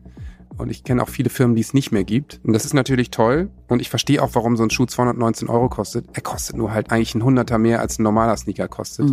und 0.58 0.70
ich 0.70 0.86
kenne 0.86 1.04
auch 1.04 1.10
viele 1.10 1.30
Firmen, 1.30 1.56
die 1.56 1.62
es 1.62 1.74
nicht 1.74 1.92
mehr 1.92 2.06
gibt. 2.06 2.40
Und 2.46 2.54
das 2.54 2.64
ist 2.64 2.74
natürlich 2.74 3.12
toll. 3.12 3.50
Und 3.68 3.82
ich 3.82 3.90
verstehe 3.90 4.22
auch, 4.24 4.30
warum 4.34 4.56
so 4.56 4.64
ein 4.64 4.70
Schuh 4.70 4.86
219 4.86 5.50
Euro 5.50 5.68
kostet. 5.68 6.06
Er 6.14 6.22
kostet 6.22 6.56
nur 6.56 6.72
halt 6.72 6.90
eigentlich 6.92 7.14
ein 7.14 7.24
Hunderter 7.24 7.58
mehr, 7.58 7.82
als 7.82 8.00
ein 8.00 8.04
normaler 8.04 8.38
Sneaker 8.38 8.70
kostet. 8.70 9.10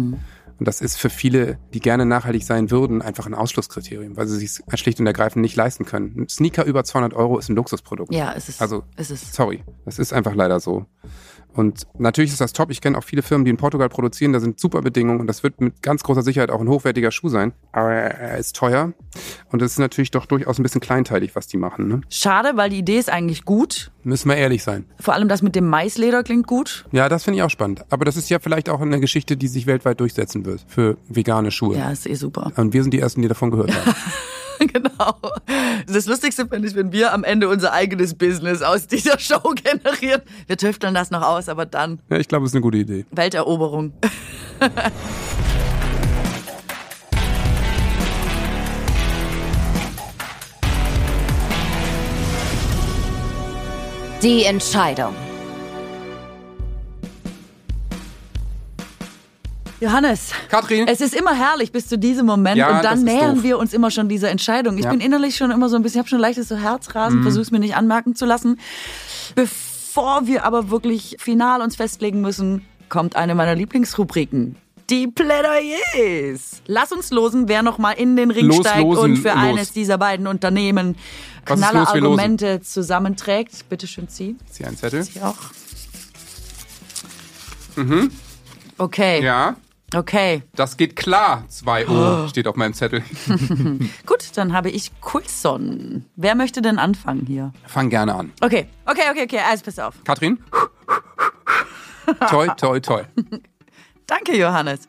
Und 0.58 0.66
das 0.66 0.80
ist 0.80 0.96
für 0.96 1.10
viele, 1.10 1.58
die 1.74 1.80
gerne 1.80 2.06
nachhaltig 2.06 2.44
sein 2.44 2.70
würden, 2.70 3.02
einfach 3.02 3.26
ein 3.26 3.34
Ausschlusskriterium, 3.34 4.16
weil 4.16 4.26
sie 4.26 4.38
sich 4.38 4.62
schlicht 4.74 4.98
und 5.00 5.06
ergreifend 5.06 5.42
nicht 5.42 5.56
leisten 5.56 5.84
können. 5.84 6.14
Ein 6.16 6.28
Sneaker 6.28 6.64
über 6.64 6.84
200 6.84 7.14
Euro 7.14 7.38
ist 7.38 7.48
ein 7.48 7.56
Luxusprodukt. 7.56 8.14
Ja, 8.14 8.32
es 8.34 8.48
ist. 8.48 8.62
Also, 8.62 8.84
es 8.96 9.10
ist. 9.10 9.34
sorry, 9.34 9.64
das 9.84 9.98
ist 9.98 10.12
einfach 10.12 10.34
leider 10.34 10.60
so. 10.60 10.86
Und 11.56 11.86
natürlich 11.98 12.30
ist 12.30 12.40
das 12.40 12.52
top. 12.52 12.70
Ich 12.70 12.80
kenne 12.80 12.98
auch 12.98 13.04
viele 13.04 13.22
Firmen, 13.22 13.44
die 13.44 13.50
in 13.50 13.56
Portugal 13.56 13.88
produzieren. 13.88 14.32
Da 14.32 14.40
sind 14.40 14.60
super 14.60 14.82
Bedingungen 14.82 15.20
und 15.20 15.26
das 15.26 15.42
wird 15.42 15.60
mit 15.60 15.82
ganz 15.82 16.02
großer 16.02 16.22
Sicherheit 16.22 16.50
auch 16.50 16.60
ein 16.60 16.68
hochwertiger 16.68 17.10
Schuh 17.10 17.28
sein. 17.28 17.52
Aber 17.72 17.92
er 17.92 18.36
ist 18.36 18.54
teuer 18.54 18.92
und 19.50 19.62
es 19.62 19.72
ist 19.72 19.78
natürlich 19.78 20.10
doch 20.10 20.26
durchaus 20.26 20.58
ein 20.58 20.62
bisschen 20.62 20.80
kleinteilig, 20.80 21.34
was 21.34 21.46
die 21.46 21.56
machen. 21.56 21.88
Ne? 21.88 22.00
Schade, 22.10 22.52
weil 22.54 22.70
die 22.70 22.78
Idee 22.78 22.98
ist 22.98 23.10
eigentlich 23.10 23.44
gut. 23.44 23.90
Müssen 24.04 24.28
wir 24.28 24.36
ehrlich 24.36 24.62
sein. 24.62 24.84
Vor 25.00 25.14
allem 25.14 25.28
das 25.28 25.42
mit 25.42 25.56
dem 25.56 25.66
Maisleder 25.66 26.22
klingt 26.22 26.46
gut. 26.46 26.84
Ja, 26.92 27.08
das 27.08 27.24
finde 27.24 27.38
ich 27.38 27.42
auch 27.42 27.50
spannend. 27.50 27.84
Aber 27.90 28.04
das 28.04 28.16
ist 28.16 28.28
ja 28.28 28.38
vielleicht 28.38 28.68
auch 28.68 28.80
eine 28.80 29.00
Geschichte, 29.00 29.36
die 29.36 29.48
sich 29.48 29.66
weltweit 29.66 29.98
durchsetzen 30.00 30.44
wird 30.44 30.64
für 30.68 30.98
vegane 31.08 31.50
Schuhe. 31.50 31.76
Ja, 31.76 31.90
ist 31.90 32.06
eh 32.06 32.14
super. 32.14 32.52
Und 32.56 32.72
wir 32.72 32.82
sind 32.82 32.92
die 32.92 33.00
Ersten, 33.00 33.22
die 33.22 33.28
davon 33.28 33.50
gehört 33.50 33.74
haben. 33.74 33.94
genau. 34.72 35.16
Das 35.86 36.06
Lustigste 36.06 36.46
finde 36.46 36.68
ich, 36.68 36.74
wenn 36.74 36.92
wir 36.92 37.12
am 37.12 37.24
Ende 37.24 37.48
unser 37.48 37.72
eigenes 37.72 38.14
Business 38.14 38.62
aus 38.62 38.86
dieser 38.86 39.18
Show 39.18 39.40
generieren. 39.62 40.22
Wir 40.46 40.56
tüfteln 40.56 40.94
das 40.94 41.10
noch 41.10 41.22
aus, 41.22 41.48
aber 41.48 41.66
dann 41.66 42.00
ja, 42.10 42.18
ich 42.18 42.28
glaube, 42.28 42.44
es 42.44 42.52
ist 42.52 42.54
eine 42.54 42.62
gute 42.62 42.78
Idee. 42.78 43.04
Welteroberung. 43.10 43.92
Die 54.22 54.44
Entscheidung. 54.44 55.14
Johannes. 59.80 60.30
Katrin? 60.48 60.88
Es 60.88 61.00
ist 61.00 61.14
immer 61.14 61.34
herrlich 61.34 61.70
bis 61.72 61.86
zu 61.86 61.98
diesem 61.98 62.24
Moment 62.26 62.56
Ja, 62.56 62.76
und 62.76 62.84
dann 62.84 63.02
nähern 63.02 63.34
doof. 63.36 63.44
wir 63.44 63.58
uns 63.58 63.72
immer 63.74 63.90
schon 63.90 64.08
dieser 64.08 64.30
Entscheidung. 64.30 64.78
Ich 64.78 64.84
Ja. 64.84 64.92
Mhm. 64.92 64.98
bin 64.98 65.06
innerlich 65.06 65.36
schon 65.36 65.50
immer 65.50 65.68
so 65.68 65.76
ein 65.76 65.82
bisschen, 65.82 65.96
ich 65.96 66.00
habe 66.00 66.08
schon 66.08 66.18
leichtes 66.18 66.48
so 66.48 66.56
Herzrasen, 66.56 67.22
versuch's 67.22 67.50
mir 67.50 67.58
nicht 67.58 67.76
anmerken 67.76 68.14
zu 68.14 68.24
lassen. 68.24 68.58
Bevor 69.34 70.26
wir 70.26 70.44
aber 70.44 70.70
wirklich 70.70 71.16
final 71.18 71.60
uns 71.60 71.76
festlegen 71.76 72.20
müssen, 72.22 72.64
kommt 72.88 73.16
eine 73.16 73.34
meiner 73.34 73.54
Lieblingsrubriken. 73.54 74.56
Die 74.88 75.08
Plädoyers. 75.08 76.62
Lass 76.66 76.92
uns 76.92 77.10
losen, 77.10 77.48
wer 77.48 77.62
noch 77.62 77.78
mal 77.78 77.90
in 77.92 78.14
den 78.16 78.30
Ring 78.30 78.46
Los, 78.46 78.58
steigt 78.60 78.78
losen, 78.82 79.02
und 79.02 79.16
für 79.16 79.30
los. 79.30 79.36
eines 79.36 79.72
dieser 79.72 79.98
beiden 79.98 80.28
Unternehmen 80.28 80.94
knaller. 81.44 81.88
Argumente 81.88 82.60
zusammenträgt. 82.62 83.68
Bitte 83.68 83.86
schön, 83.88 84.08
zieh. 84.08 84.36
Ist 84.48 84.58
hier 84.58 84.68
ein 84.68 84.76
Zettel? 84.76 85.02
Zieh 85.02 85.20
auch. 85.22 85.34
Okay. 88.78 89.18
Mhm. 89.20 89.24
Ja, 89.24 89.56
Okay. 89.94 90.42
das 90.54 90.76
geht 90.76 90.96
klar. 90.96 91.44
2 91.48 91.86
Uhr 91.86 92.28
steht 92.28 92.48
auf 92.48 92.56
meinem 92.56 92.74
Zettel. 92.74 93.02
Gut, 94.06 94.30
dann 94.34 94.52
habe 94.52 94.70
ich 94.70 95.00
Coulson. 95.00 96.04
Wer 96.16 96.34
möchte 96.34 96.60
denn 96.60 96.78
anfangen 96.78 97.24
hier? 97.26 97.52
Fang 97.66 97.88
gerne 97.90 98.14
an. 98.14 98.32
Okay, 98.40 98.66
okay, 98.84 99.02
okay, 99.10 99.22
okay, 99.24 99.40
also 99.48 99.64
pass 99.64 99.78
auf. 99.78 99.94
Katrin? 100.04 100.38
toi, 102.28 102.48
toi, 102.48 102.80
toi. 102.80 103.02
Danke, 104.06 104.36
Johannes. 104.36 104.88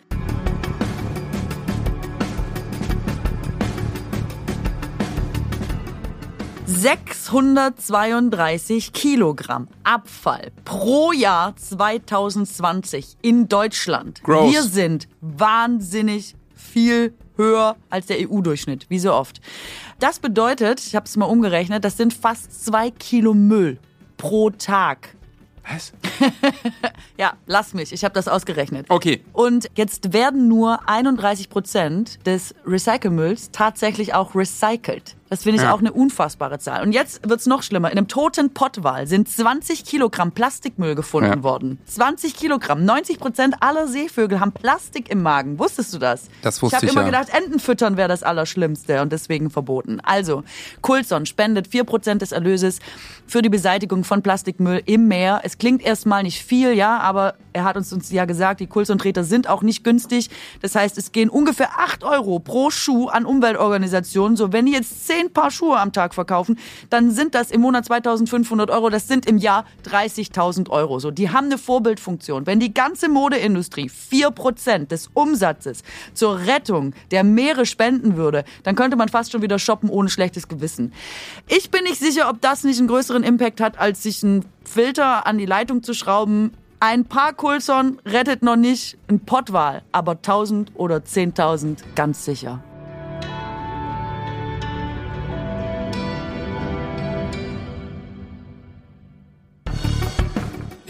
...632 6.68 8.92
Kilogramm 8.92 9.70
Abfall 9.86 10.52
pro 10.66 11.14
Jahr 11.14 11.56
2020 11.56 13.16
in 13.22 13.48
Deutschland. 13.48 14.22
Gross. 14.22 14.52
Wir 14.52 14.64
sind 14.64 15.08
wahnsinnig 15.22 16.36
viel 16.54 17.14
höher 17.38 17.78
als 17.90 18.08
der 18.08 18.30
EU-Durchschnitt, 18.30 18.86
wie 18.90 19.00
so 19.00 19.14
oft. 19.14 19.40
Das 20.00 20.20
bedeutet, 20.20 20.86
ich 20.86 20.96
habe 20.96 21.06
es 21.06 21.16
mal 21.16 21.26
umgerechnet, 21.26 21.86
das 21.86 21.96
sind 21.96 22.14
fast 22.14 22.66
zwei 22.66 22.92
Kilo 22.92 23.34
Müll 23.34 23.80
pro 24.18 24.50
Tag. 24.50 25.16
Was? 25.70 25.94
Ja, 27.18 27.34
lass 27.48 27.74
mich, 27.74 27.94
ich 27.94 28.04
habe 28.04 28.14
das 28.14 28.28
ausgerechnet. 28.28 28.86
Okay. 28.90 29.24
Und 29.34 29.72
jetzt 29.76 30.14
werden 30.14 30.48
nur 30.48 30.88
31 30.88 31.50
Prozent 31.50 32.26
des 32.28 32.54
Recycelmülls 32.66 33.50
tatsächlich 33.52 34.14
auch 34.14 34.36
recycelt. 34.36 35.17
Das 35.30 35.44
finde 35.44 35.58
ich 35.58 35.64
Ja. 35.64 35.74
auch 35.74 35.80
eine 35.80 35.92
unfassbare 35.92 36.58
Zahl. 36.60 36.84
Und 36.84 36.94
jetzt 36.94 37.28
wird's 37.28 37.46
noch 37.48 37.62
schlimmer. 37.64 37.92
In 37.92 37.98
einem 37.98 38.08
toten 38.08 38.54
Pottwal 38.54 39.08
sind 39.08 39.28
20 39.28 39.84
Kilogramm 39.84 40.32
Plastikmüll 40.32 40.96
gefunden 40.96 41.30
Ja. 41.40 41.44
worden. 41.44 41.80
20 41.86 42.36
Kilogramm. 42.36 42.86
90 42.86 43.20
Prozent 43.20 43.56
aller 43.60 43.88
Seevögel 43.88 44.40
haben 44.40 44.54
Plastik 44.54 45.10
im 45.10 45.22
Magen. 45.22 45.60
Wusstest 45.60 45.94
du 45.94 45.98
das? 45.98 46.30
Das 46.42 46.62
wusste 46.62 46.78
ich. 46.78 46.84
ich, 46.84 46.90
habe 46.90 47.00
immer 47.02 47.12
ja. 47.12 47.22
gedacht, 47.24 47.38
Enten 47.38 47.60
füttern 47.60 47.98
wäre 47.98 48.08
das 48.08 48.24
Allerschlimmste 48.24 49.02
und 49.02 49.12
deswegen 49.12 49.50
verboten. 49.50 50.00
Also, 50.02 50.44
Coulson 50.82 51.26
spendet 51.26 51.68
4 51.68 51.84
Prozent 51.84 52.22
des 52.22 52.32
Erlöses 52.32 52.80
für 53.26 53.42
die 53.42 53.50
Beseitigung 53.50 54.04
von 54.06 54.22
Plastikmüll 54.22 54.82
im 54.86 55.08
Meer. 55.08 55.42
Es 55.44 55.58
klingt 55.58 55.82
erstmal 55.84 56.24
nicht 56.24 56.42
viel, 56.44 56.74
ja, 56.74 57.00
aber 57.00 57.36
er 57.52 57.64
hat 57.66 57.76
uns, 57.76 57.92
uns 57.92 58.12
ja 58.12 58.26
gesagt, 58.26 58.60
die 58.60 58.68
Coulson-Treter 58.68 59.24
sind 59.24 59.50
auch 59.50 59.62
nicht 59.64 59.84
günstig. 59.84 60.30
Das 60.62 60.76
heißt, 60.76 60.98
es 60.98 61.12
gehen 61.12 61.30
ungefähr 61.30 61.80
8 61.80 62.04
Euro 62.04 62.40
pro 62.40 62.70
Schuh 62.70 63.08
an 63.08 63.26
Umweltorganisationen. 63.26 64.38
So, 64.38 64.54
wenn 64.54 64.66
die 64.68 64.74
jetzt 64.74 65.08
10 65.08 65.17
Paar 65.34 65.52
Schuhe 65.52 65.78
am 65.80 65.92
Tag 65.92 66.14
verkaufen, 66.14 66.58
dann 66.90 67.12
sind 67.12 67.36
das 67.36 67.52
im 67.52 67.62
Monat 67.62 67.86
2500 67.86 68.70
Euro. 68.72 68.90
Das 68.90 69.08
sind 69.08 69.26
im 69.26 69.38
Jahr 69.38 69.66
30.000 69.90 70.70
Euro. 70.70 71.00
So, 71.00 71.12
die 71.12 71.30
haben 71.30 71.46
eine 71.46 71.58
Vorbildfunktion. 71.58 72.46
Wenn 72.46 72.60
die 72.60 72.74
ganze 72.74 73.10
Modeindustrie 73.10 73.90
4 73.90 74.32
Prozent 74.32 74.92
des 74.92 75.10
Umsatzes 75.14 75.84
zur 76.14 76.40
Rettung 76.40 76.94
der 77.12 77.24
Meere 77.24 77.66
spenden 77.66 78.16
würde, 78.16 78.44
dann 78.64 78.76
könnte 78.76 78.96
man 78.96 79.10
fast 79.10 79.32
schon 79.32 79.42
wieder 79.42 79.60
shoppen 79.60 79.90
ohne 79.90 80.10
schlechtes 80.10 80.48
Gewissen. 80.48 80.94
Ich 81.48 81.72
bin 81.72 81.84
nicht 81.84 82.00
sicher, 82.00 82.30
ob 82.30 82.42
das 82.42 82.64
nicht 82.64 82.80
einen 82.80 82.88
größeren 82.88 83.24
Impact 83.24 83.62
hat, 83.62 83.78
als 83.80 84.04
sich 84.04 84.24
einen 84.24 84.46
Filter 84.64 85.26
an 85.26 85.38
die 85.38 85.46
Leitung 85.46 85.84
zu 85.84 85.94
schrauben. 85.94 86.52
Ein 86.80 87.06
paar 87.06 87.34
Coulson 87.34 88.00
rettet 88.06 88.44
noch 88.44 88.56
nicht 88.56 88.98
ein 89.08 89.20
Pottwal, 89.20 89.82
aber 89.92 90.12
1000 90.12 90.74
oder 90.76 90.98
10.000 90.98 91.80
ganz 91.96 92.24
sicher. 92.24 92.62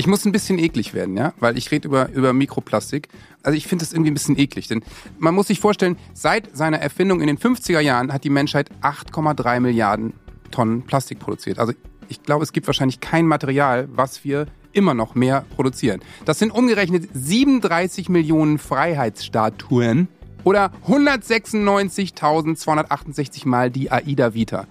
Ich 0.07 0.09
muss 0.09 0.23
ein 0.23 0.31
bisschen 0.31 0.57
eklig 0.57 0.93
werden, 0.93 1.17
ja, 1.17 1.33
weil 1.41 1.57
ich 1.57 1.69
rede 1.69 1.89
über, 1.89 2.09
über 2.13 2.31
Mikroplastik. 2.31 3.09
Also 3.43 3.57
ich 3.57 3.67
finde 3.67 3.83
das 3.83 3.91
irgendwie 3.91 4.11
ein 4.11 4.13
bisschen 4.13 4.39
eklig, 4.39 4.69
denn 4.69 4.81
man 5.19 5.35
muss 5.35 5.47
sich 5.47 5.59
vorstellen, 5.59 5.97
seit 6.13 6.55
seiner 6.55 6.79
Erfindung 6.79 7.19
in 7.19 7.27
den 7.27 7.37
50er 7.37 7.81
Jahren 7.81 8.13
hat 8.13 8.23
die 8.23 8.29
Menschheit 8.29 8.69
8,3 8.81 9.59
Milliarden 9.59 10.13
Tonnen 10.49 10.83
Plastik 10.83 11.19
produziert. 11.19 11.59
Also 11.59 11.73
ich 12.07 12.23
glaube, 12.23 12.45
es 12.45 12.53
gibt 12.53 12.67
wahrscheinlich 12.67 13.01
kein 13.01 13.27
Material, 13.27 13.89
was 13.91 14.23
wir 14.23 14.45
immer 14.71 14.93
noch 14.93 15.13
mehr 15.13 15.43
produzieren. 15.57 15.99
Das 16.23 16.39
sind 16.39 16.51
umgerechnet 16.51 17.09
37 17.13 18.07
Millionen 18.07 18.59
Freiheitsstatuen 18.59 20.07
oder 20.45 20.71
196.268 20.87 23.45
Mal 23.45 23.71
die 23.71 23.91
Aida 23.91 24.33
Vita. 24.33 24.67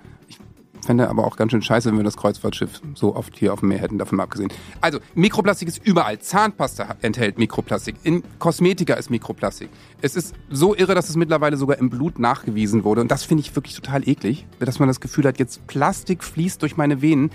Fände 0.87 1.09
aber 1.09 1.27
auch 1.27 1.37
ganz 1.37 1.51
schön 1.51 1.63
scheiße, 1.63 1.91
wenn 1.91 1.97
wir 1.97 2.05
das 2.05 2.17
Kreuzfahrtschiff 2.17 2.81
so 2.95 3.15
oft 3.15 3.37
hier 3.37 3.53
auf 3.53 3.61
dem 3.61 3.69
Meer 3.69 3.79
hätten, 3.79 3.99
davon 3.99 4.17
mal 4.17 4.23
abgesehen. 4.23 4.51
Also, 4.81 5.01
Mikroplastik 5.15 5.69
ist 5.69 5.85
überall. 5.85 6.19
Zahnpasta 6.19 6.97
enthält 7.03 7.39
Mikroplastik. 7.39 7.97
In 8.05 8.23
Kosmetika 8.39 8.95
ist 8.95 9.11
Mikroplastik. 9.11 9.69
Es 10.01 10.17
ist 10.17 10.35
so 10.51 10.75
irre, 10.75 10.95
dass 10.95 11.09
es 11.09 11.17
mittlerweile 11.17 11.57
sogar 11.57 11.79
im 11.79 11.91
Blut 11.91 12.19
nachgewiesen 12.19 12.85
wurde. 12.85 13.01
Und 13.01 13.11
das 13.11 13.25
finde 13.25 13.43
ich 13.43 13.55
wirklich 13.55 13.75
total 13.75 14.09
eklig, 14.09 14.47
dass 14.61 14.79
man 14.79 14.89
das 14.89 15.01
Gefühl 15.01 15.27
hat, 15.27 15.39
jetzt 15.39 15.67
Plastik 15.67 16.23
fließt 16.23 16.63
durch 16.63 16.77
meine 16.77 17.03
Venen. 17.03 17.31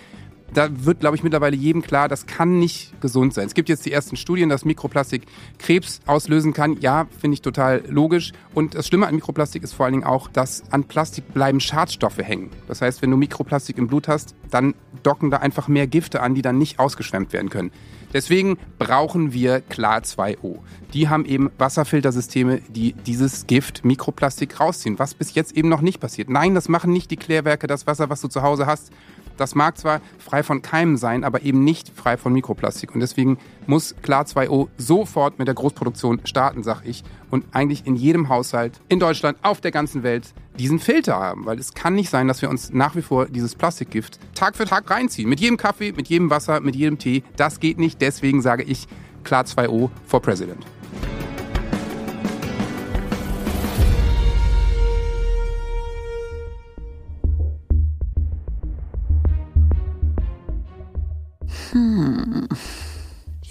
Da 0.54 0.86
wird, 0.86 1.00
glaube 1.00 1.16
ich, 1.16 1.24
mittlerweile 1.24 1.56
jedem 1.56 1.82
klar, 1.82 2.10
das 2.10 2.26
kann 2.26 2.60
nicht 2.60 3.00
gesund 3.00 3.34
sein. 3.34 3.48
Es 3.48 3.54
gibt 3.54 3.70
jetzt 3.70 3.86
die 3.86 3.92
ersten 3.92 4.18
Studien, 4.18 4.50
dass 4.50 4.66
Mikroplastik 4.66 5.24
Krebs 5.58 6.02
auslösen 6.06 6.54
kann. 6.54 6.78
Ja, 6.82 7.08
finde 7.20 7.36
ich 7.36 7.42
total 7.42 7.84
logisch. 7.88 8.34
Und 8.54 8.76
das 8.76 8.88
Schlimme 8.88 9.08
an 9.08 9.16
Mikroplastik 9.16 9.64
ist 9.64 9.74
vor 9.74 9.86
allen 9.86 9.94
Dingen 9.94 10.04
auch, 10.04 10.28
dass 10.28 10.64
an 10.72 10.84
Plastik 10.84 11.34
bleiben 11.34 11.62
Schadstoffe 11.62 12.18
hängen. 12.18 12.50
Das 12.68 12.82
heißt, 12.82 13.02
wenn 13.02 13.12
du 13.12 13.18
Mikroplastik 13.18 13.78
im 13.78 13.88
Blut 13.88 14.10
hast, 14.10 14.36
dann 14.50 14.76
docken 15.04 15.32
da 15.32 15.38
einfach 15.38 15.70
mehr 15.70 15.88
Gifte 15.88 16.22
an, 16.22 16.36
die 16.36 16.42
dann 16.42 16.58
nicht 16.58 16.80
ausgeschwemmt 16.80 17.32
werden 17.32 17.50
können. 17.50 17.72
Deswegen 18.14 18.58
brauchen 18.78 19.32
wir 19.32 19.62
Klar 19.62 20.02
2O. 20.02 20.60
Die 20.94 21.08
haben 21.08 21.24
eben 21.26 21.50
Wasserfiltersysteme, 21.58 22.60
die 22.68 22.92
dieses 22.92 23.48
Gift 23.48 23.86
Mikroplastik 23.86 24.60
rausziehen, 24.60 25.00
was 25.00 25.14
bis 25.14 25.34
jetzt 25.34 25.56
eben 25.56 25.70
noch 25.70 25.80
nicht 25.80 26.02
passiert. 26.02 26.30
Nein, 26.30 26.54
das 26.54 26.68
machen 26.68 26.92
nicht 26.92 27.10
die 27.10 27.16
Klärwerke, 27.16 27.68
das 27.68 27.88
Wasser, 27.88 28.10
was 28.10 28.20
du 28.20 28.28
zu 28.28 28.42
Hause 28.42 28.66
hast. 28.66 28.92
Das 29.38 29.56
mag 29.56 29.78
zwar 29.78 30.02
frei 30.20 30.44
von 30.44 30.62
Keimen 30.62 30.98
sein, 30.98 31.24
aber 31.24 31.42
eben 31.42 31.64
nicht 31.64 31.90
frei 31.90 32.18
von 32.18 32.34
Mikroplastik. 32.34 32.94
Und 32.94 33.00
deswegen 33.00 33.38
muss 33.68 33.96
Klar 34.02 34.26
2O 34.26 34.68
sofort 34.78 35.40
mit 35.40 35.48
der 35.48 35.56
Großproduktion 35.56 36.22
starten, 36.26 36.64
sag 36.64 36.84
ich. 36.86 37.04
Und 37.30 37.46
eigentlich 37.52 37.86
in 37.86 37.96
jedem 37.96 38.30
Haushalt 38.30 38.80
in 38.90 39.00
Deutschland, 39.00 39.38
auf 39.42 39.62
der 39.62 39.72
ganzen 39.72 40.04
Welt 40.04 40.34
diesen 40.60 40.80
Filter 40.80 41.16
haben. 41.16 41.46
Weil 41.46 41.60
es 41.60 41.74
kann 41.74 41.96
nicht 41.96 42.10
sein, 42.10 42.28
dass 42.28 42.42
wir 42.42 42.50
uns 42.50 42.72
nach 42.72 42.96
wie 42.96 43.02
vor 43.02 43.28
dieses 43.28 43.56
Plastikgift 43.56 44.20
Tag 44.36 44.56
für 44.56 44.66
Tag 44.66 44.90
reinziehen. 44.90 45.30
Mit 45.30 45.40
jedem 45.40 45.58
Kaffee, 45.58 45.92
mit 45.92 46.08
jedem 46.08 46.30
Wasser, 46.30 46.60
mit 46.60 46.76
jedem 46.76 46.98
Tee. 46.98 47.24
Das 47.36 47.60
geht 47.60 47.78
nicht. 47.78 48.02
Deswegen 48.02 48.42
sage 48.42 48.64
ich 48.64 48.88
Klar 49.24 49.44
2O 49.44 49.90
for 50.06 50.22
President. 50.22 50.66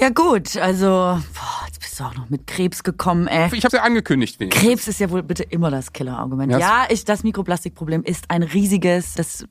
Ja 0.01 0.09
gut, 0.09 0.57
also 0.57 0.87
boah, 0.87 1.67
jetzt 1.67 1.79
bist 1.81 2.01
du 2.01 2.05
auch 2.05 2.15
noch 2.15 2.31
mit 2.31 2.47
Krebs 2.47 2.83
gekommen, 2.85 3.27
ey. 3.27 3.49
Ich 3.53 3.65
habe 3.65 3.67
es 3.67 3.73
ja 3.75 3.83
angekündigt, 3.83 4.41
wenigstens. 4.41 4.67
Krebs 4.67 4.89
ist 4.89 4.99
ja 4.99 5.11
wohl 5.11 5.23
bitte 5.23 5.43
immer 5.43 5.71
das 5.71 5.93
Killerargument. 5.93 6.53
Ja, 6.53 6.59
Ja, 6.59 6.85
ich, 6.89 7.05
das 7.05 7.23
Mikroplastikproblem 7.23 8.03
ist 8.05 8.31
ein 8.31 8.43
riesiges, 8.43 9.13
das 9.13 9.45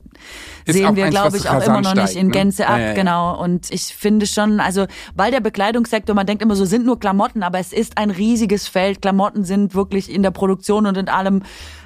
sehen 0.66 0.96
wir, 0.96 1.08
glaube 1.08 1.36
ich, 1.36 1.48
auch 1.48 1.64
immer 1.64 1.82
noch 1.82 1.94
nicht 1.94 2.16
in 2.16 2.26
ne? 2.26 2.32
Gänze 2.32 2.66
ab. 2.66 2.80
Ja, 2.80 2.86
ja. 2.86 2.94
Genau. 2.94 3.40
Und 3.40 3.70
ich 3.70 3.94
finde 3.94 4.26
schon, 4.26 4.58
also, 4.58 4.86
weil 5.14 5.30
der 5.30 5.40
Bekleidungssektor, 5.40 6.16
man 6.16 6.26
denkt 6.26 6.42
immer 6.42 6.56
so, 6.56 6.64
sind 6.64 6.84
nur 6.84 6.98
Klamotten, 6.98 7.44
aber 7.44 7.60
es 7.60 7.72
ist 7.72 7.96
ein 7.96 8.10
riesiges 8.10 8.66
Feld. 8.66 9.02
Klamotten 9.02 9.44
sind 9.44 9.76
wirklich 9.76 10.10
in 10.10 10.24
der 10.24 10.32
Produktion 10.32 10.86
und 10.86 10.96
in 10.96 11.08
allem 11.08 11.44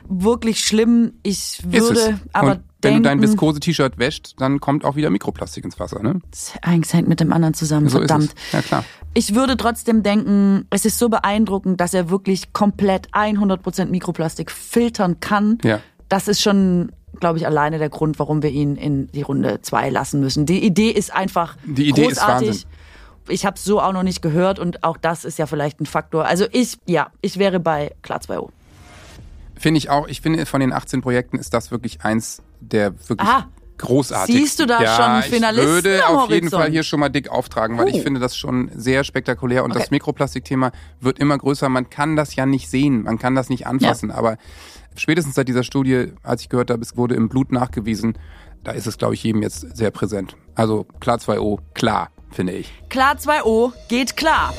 wirklich 0.08 0.60
schlimm. 0.60 1.12
Ich 1.22 1.60
würde 1.64 2.18
aber 2.32 2.60
wenn 2.84 2.94
du 2.96 3.00
dein 3.02 3.20
Viskose-T-Shirt 3.22 3.98
wäscht, 3.98 4.34
dann 4.38 4.60
kommt 4.60 4.84
auch 4.84 4.96
wieder 4.96 5.10
Mikroplastik 5.10 5.64
ins 5.64 5.78
Wasser, 5.80 6.02
ne? 6.02 6.20
eins 6.62 6.92
hängt 6.92 7.08
mit 7.08 7.20
dem 7.20 7.32
anderen 7.32 7.54
zusammen, 7.54 7.88
So 7.88 7.98
verdammt. 7.98 8.24
ist. 8.26 8.52
Ja, 8.52 8.62
klar. 8.62 8.84
Ich 9.14 9.34
würde 9.34 9.56
trotzdem 9.56 10.02
denken, 10.02 10.66
es 10.70 10.84
ist 10.84 10.98
so 10.98 11.08
beeindruckend, 11.08 11.80
dass 11.80 11.94
er 11.94 12.10
wirklich 12.10 12.52
komplett 12.52 13.08
100% 13.12 13.86
Mikroplastik 13.86 14.50
filtern 14.50 15.20
kann. 15.20 15.58
Ja. 15.64 15.80
Das 16.08 16.28
ist 16.28 16.42
schon, 16.42 16.92
glaube 17.20 17.38
ich, 17.38 17.46
alleine 17.46 17.78
der 17.78 17.88
Grund, 17.90 18.18
warum 18.18 18.42
wir 18.42 18.50
ihn 18.50 18.76
in 18.76 19.06
die 19.12 19.22
Runde 19.22 19.60
zwei 19.62 19.88
lassen 19.90 20.20
müssen. 20.20 20.46
Die 20.46 20.64
Idee 20.64 20.90
ist 20.90 21.14
einfach 21.14 21.56
Die 21.64 21.88
Idee 21.88 22.06
ist 22.06 22.18
großartig. 22.18 22.48
Wahnsinn. 22.48 22.68
ich 23.28 23.46
habe 23.46 23.56
es 23.56 23.64
so 23.64 23.80
auch 23.80 23.92
noch 23.92 24.02
nicht 24.02 24.20
gehört 24.20 24.58
und 24.58 24.82
auch 24.84 24.96
das 24.96 25.24
ist 25.24 25.38
ja 25.38 25.46
vielleicht 25.46 25.80
ein 25.80 25.86
Faktor. 25.86 26.26
Also 26.26 26.46
ich, 26.52 26.78
ja, 26.86 27.08
ich 27.20 27.38
wäre 27.38 27.60
bei 27.60 27.92
klar 28.02 28.18
2O. 28.20 28.50
Finde 29.56 29.78
ich 29.78 29.88
auch. 29.90 30.08
Ich 30.08 30.20
finde, 30.20 30.44
von 30.46 30.60
den 30.60 30.72
18 30.72 31.00
Projekten 31.00 31.38
ist 31.38 31.54
das 31.54 31.70
wirklich 31.70 32.04
eins 32.04 32.42
der 32.72 32.92
wirklich 33.08 33.28
Aha. 33.28 33.48
großartig. 33.78 34.34
Siehst 34.34 34.60
du 34.60 34.66
da 34.66 34.82
ja, 34.82 35.20
schon 35.22 35.30
Finalisten 35.30 35.68
Ich 35.78 35.84
würde 35.84 36.06
auf 36.08 36.30
jeden? 36.30 36.50
Fall 36.50 36.70
hier 36.70 36.82
schon 36.82 37.00
mal 37.00 37.08
dick 37.08 37.28
auftragen, 37.28 37.76
weil 37.78 37.86
Uh. 37.86 37.96
ich 37.96 38.02
finde 38.02 38.20
das 38.20 38.36
schon 38.36 38.70
sehr 38.74 39.04
spektakulär 39.04 39.64
und 39.64 39.70
Okay. 39.72 39.80
das 39.80 39.90
Mikroplastikthema 39.90 40.72
wird 41.00 41.18
immer 41.18 41.36
größer. 41.38 41.68
Man 41.68 41.90
kann 41.90 42.16
das 42.16 42.34
ja 42.36 42.46
nicht 42.46 42.68
sehen, 42.70 43.02
man 43.02 43.18
kann 43.18 43.34
das 43.34 43.48
nicht 43.48 43.66
anfassen, 43.66 44.10
aber 44.10 44.36
spätestens 44.96 45.34
seit 45.34 45.48
dieser 45.48 45.64
Studie, 45.64 46.12
als 46.22 46.42
ich 46.42 46.48
gehört 46.48 46.70
habe, 46.70 46.82
es 46.82 46.96
wurde 46.96 47.14
im 47.14 47.28
Blut 47.28 47.52
nachgewiesen, 47.52 48.16
da 48.62 48.72
ist 48.72 48.86
es, 48.86 48.96
glaube 48.96 49.14
ich, 49.14 49.22
jedem 49.22 49.42
jetzt 49.42 49.76
sehr 49.76 49.90
präsent. 49.90 50.36
Also 50.54 50.86
klar 51.00 51.18
2O, 51.18 51.58
klar, 51.74 52.08
finde 52.30 52.52
ich. 52.54 52.72
Klar 52.88 53.16
2O 53.16 53.72
geht 53.88 54.16
klar. 54.16 54.54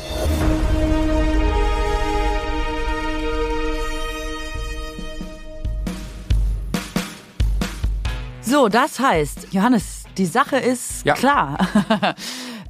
So, 8.46 8.70
das 8.70 9.00
heißt, 9.00 9.48
Johannes, 9.52 10.04
die 10.18 10.26
Sache 10.28 10.58
ist 10.58 11.04
Ja. 11.06 11.14
klar. 11.16 11.68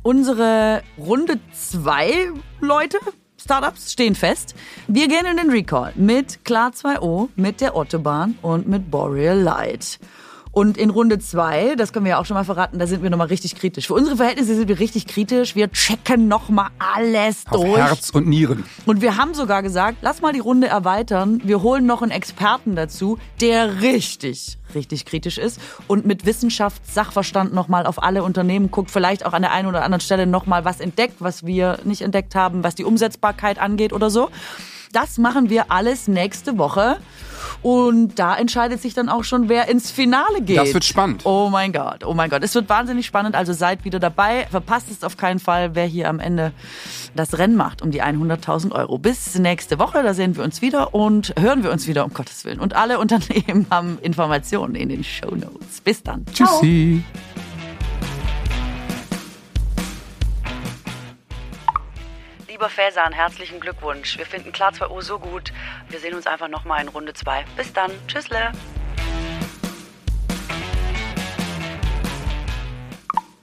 Unsere 0.04 0.84
Runde 0.98 1.40
zwei 1.52 2.32
Leute, 2.62 2.98
Startups, 3.38 3.92
stehen 3.92 4.16
fest. 4.16 4.56
Wir 4.88 5.08
gehen 5.08 5.26
in 5.26 5.38
den 5.38 5.50
Recall 5.50 5.92
mit 5.96 6.46
Klar 6.46 6.72
2O, 6.72 7.30
mit 7.36 7.60
der 7.60 7.76
Autobahn 7.76 8.38
und 8.42 8.68
mit 8.68 8.90
Boreal 8.90 9.38
Light. 9.40 10.00
Und 10.56 10.78
in 10.78 10.90
Runde 10.90 11.20
zwei, 11.20 11.76
das 11.76 11.92
können 11.92 12.06
wir 12.06 12.12
ja 12.12 12.18
auch 12.18 12.26
schon 12.26 12.36
mal 12.36 12.46
verraten, 12.46 12.80
da 12.80 12.88
sind 12.88 13.04
wir 13.04 13.10
nochmal 13.10 13.28
richtig 13.28 13.56
kritisch. 13.56 13.88
Für 13.88 13.94
unsere 13.94 14.16
Verhältnisse 14.16 14.56
sind 14.56 14.70
wir 14.70 14.80
richtig 14.80 15.06
kritisch. 15.06 15.54
Wir 15.54 15.70
checken 15.70 16.30
nochmal 16.30 16.70
alles 16.80 17.44
Auf 17.50 17.60
durch. 17.60 17.76
Herz 17.76 18.10
und 18.12 18.26
Nieren. 18.26 18.64
Und 18.86 19.02
wir 19.02 19.18
haben 19.18 19.34
sogar 19.34 19.62
gesagt, 19.64 19.98
lass 20.00 20.22
mal 20.22 20.32
die 20.32 20.40
Runde 20.40 20.68
erweitern. 20.68 21.42
Wir 21.44 21.62
holen 21.62 21.86
noch 21.86 22.02
einen 22.02 22.12
Experten 22.12 22.78
dazu, 22.78 23.20
der 23.42 23.82
richtig, 23.82 24.58
richtig 24.74 25.04
kritisch 25.04 25.38
ist 25.40 25.60
und 25.88 26.06
mit 26.06 26.26
Wissenschaftssachverstand 26.26 27.54
nochmal 27.54 27.86
auf 27.86 28.02
alle 28.02 28.24
Unternehmen 28.24 28.72
guckt, 28.72 28.92
vielleicht 28.92 29.26
auch 29.26 29.34
an 29.34 29.42
der 29.42 29.52
einen 29.52 29.68
oder 29.68 29.84
anderen 29.84 30.00
Stelle 30.00 30.26
nochmal 30.26 30.64
was 30.64 30.80
entdeckt, 30.80 31.16
was 31.20 31.46
wir 31.46 31.80
nicht 31.84 32.02
entdeckt 32.02 32.34
haben, 32.34 32.64
was 32.64 32.76
die 32.76 32.86
Umsetzbarkeit 32.86 33.60
angeht 33.60 33.92
oder 33.92 34.10
so. 34.10 34.30
Das 34.96 35.18
machen 35.18 35.50
wir 35.50 35.72
alles 35.72 36.08
nächste 36.08 36.58
Woche. 36.58 36.98
Und 37.62 38.18
da 38.18 38.36
entscheidet 38.36 38.82
sich 38.82 38.94
dann 38.94 39.10
auch 39.10 39.26
schon, 39.26 39.50
wer 39.50 39.68
ins 39.68 39.92
Finale 39.92 40.42
geht. 40.42 40.58
Das 40.58 40.74
wird 40.74 40.86
spannend. 40.86 41.26
Oh 41.26 41.50
mein 41.52 41.74
Gott, 41.74 42.06
oh 42.06 42.14
mein 42.14 42.30
Gott. 42.30 42.44
Es 42.44 42.56
wird 42.56 42.70
wahnsinnig 42.70 43.06
spannend. 43.06 43.36
Also 43.36 43.52
seid 43.52 43.84
wieder 43.84 44.00
dabei. 44.00 44.48
Verpasst 44.50 44.90
es 44.90 45.04
auf 45.04 45.18
keinen 45.18 45.40
Fall, 45.40 45.76
wer 45.76 45.86
hier 45.86 46.08
am 46.08 46.20
Ende 46.20 46.54
das 47.14 47.38
Rennen 47.38 47.58
macht 47.58 47.82
um 47.82 47.92
die 47.92 48.02
100.000 48.02 48.72
Euro. 48.72 48.98
Bis 48.98 49.38
nächste 49.38 49.80
Woche, 49.80 50.02
da 50.02 50.14
sehen 50.14 50.38
wir 50.38 50.44
uns 50.46 50.62
wieder 50.62 50.94
und 50.94 51.34
hören 51.38 51.64
wir 51.64 51.72
uns 51.72 51.88
wieder, 51.88 52.06
um 52.06 52.14
Gottes 52.14 52.46
Willen. 52.46 52.62
Und 52.62 52.76
alle 52.76 52.98
Unternehmen 53.06 53.68
haben 53.70 53.98
Informationen 54.02 54.76
in 54.76 54.88
den 54.88 55.04
Show 55.04 55.32
Notes. 55.36 55.82
Bis 55.84 56.04
dann. 56.04 56.26
Ciao. 56.34 56.62
Lieber 62.56 62.70
Fasan, 62.70 63.12
herzlichen 63.12 63.60
Glückwunsch. 63.60 64.18
Wir 64.18 64.26
finden 64.26 64.54
Klar 64.54 64.72
2O 64.72 65.02
so 65.02 65.20
gut. 65.20 65.52
Wir 65.90 66.00
sehen 66.00 66.14
uns 66.14 66.26
einfach 66.26 66.48
nochmal 66.48 66.82
in 66.82 66.88
Runde 66.88 67.14
2. 67.14 67.44
Bis 67.58 67.74
dann. 67.74 67.92
Tschüssle. 68.08 68.54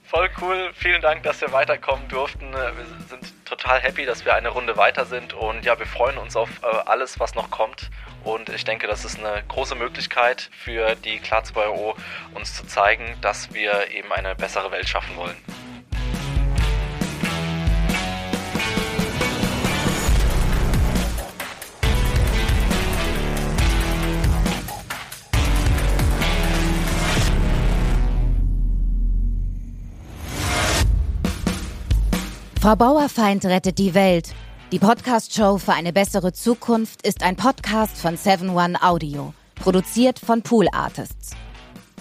Voll 0.05 0.31
cool. 0.41 0.71
Vielen 0.73 0.99
Dank, 1.03 1.21
dass 1.21 1.41
wir 1.41 1.51
weiterkommen 1.51 2.07
durften. 2.07 2.53
Wir 2.53 2.73
sind 3.07 3.45
total 3.45 3.81
happy, 3.81 4.03
dass 4.07 4.25
wir 4.25 4.33
eine 4.33 4.49
Runde 4.49 4.77
weiter 4.77 5.05
sind 5.05 5.35
und 5.35 5.63
ja, 5.63 5.77
wir 5.77 5.85
freuen 5.85 6.17
uns 6.17 6.35
auf 6.35 6.49
äh, 6.63 6.65
alles, 6.87 7.19
was 7.19 7.35
noch 7.35 7.51
kommt. 7.51 7.91
Und 8.23 8.49
ich 8.49 8.65
denke, 8.65 8.87
das 8.87 9.05
ist 9.05 9.19
eine 9.19 9.43
große 9.47 9.75
Möglichkeit 9.75 10.49
für 10.57 10.95
die 10.95 11.19
Klar 11.19 11.43
2O, 11.43 11.93
uns 12.33 12.55
zu 12.55 12.65
zeigen, 12.65 13.15
dass 13.21 13.53
wir 13.53 13.91
eben 13.91 14.11
eine 14.11 14.33
bessere 14.33 14.71
Welt 14.71 14.89
schaffen 14.89 15.15
wollen. 15.17 15.37
Frau 32.63 32.77
Bauerfeind 32.77 33.43
rettet 33.43 33.77
die 33.77 33.93
Welt. 33.93 34.33
Die 34.71 34.79
Podcast-Show 34.79 35.57
für 35.57 35.73
eine 35.73 35.91
bessere 35.91 36.31
Zukunft 36.31 37.05
ist 37.05 37.21
ein 37.21 37.35
Podcast 37.35 37.97
von 37.97 38.15
7-One 38.15 38.81
Audio, 38.81 39.33
produziert 39.55 40.17
von 40.17 40.41
Pool 40.41 40.69
Artists. 40.71 41.31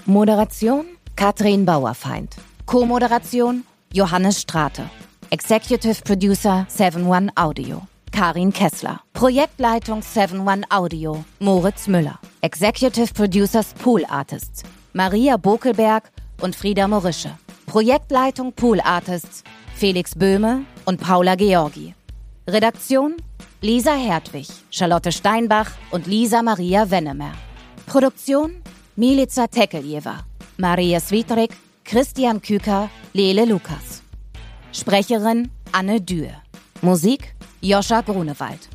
Moderation 0.07 0.85
Katrin 1.17 1.65
Bauerfeind. 1.65 2.37
Co-Moderation 2.67 3.65
Johannes 3.93 4.41
Strate. 4.41 4.89
Executive 5.31 6.01
Producer 6.05 6.65
7-One 6.71 7.33
Audio. 7.35 7.83
Karin 8.13 8.53
Kessler. 8.53 9.01
Projektleitung 9.15 9.99
7-One 9.99 10.63
Audio. 10.71 11.25
Moritz 11.41 11.89
Müller. 11.89 12.21
Executive 12.41 13.13
Producers 13.15 13.75
Pool 13.83 14.05
Artists. 14.09 14.63
Maria 14.93 15.37
Bokelberg 15.37 16.13
und 16.41 16.55
Frieda 16.55 16.87
Morische. 16.87 17.33
Projektleitung 17.67 18.53
Pool 18.53 18.81
Artists. 18.81 19.45
Felix 19.75 20.15
Böhme 20.15 20.65
und 20.85 21.01
Paula 21.01 21.35
Georgi. 21.35 21.95
Redaktion 22.47 23.17
Lisa 23.61 23.95
Hertwig, 23.95 24.49
Charlotte 24.71 25.13
Steinbach 25.13 25.71
und 25.91 26.07
Lisa 26.07 26.43
Maria 26.43 26.91
Wennemer. 26.91 27.33
Produktion 27.87 28.63
Milica 28.97 29.47
Tekeljeva, 29.47 30.25
Maria 30.57 31.01
Svitrik, 31.01 31.53
Christian 31.85 32.41
Küker, 32.41 32.91
Lele 33.13 33.45
Lukas. 33.45 34.03
Sprecherin 34.73 35.51
Anne 35.73 36.01
Dürr. 36.01 36.43
Musik 36.81 37.35
Joscha 37.61 38.01
Grunewald. 38.03 38.72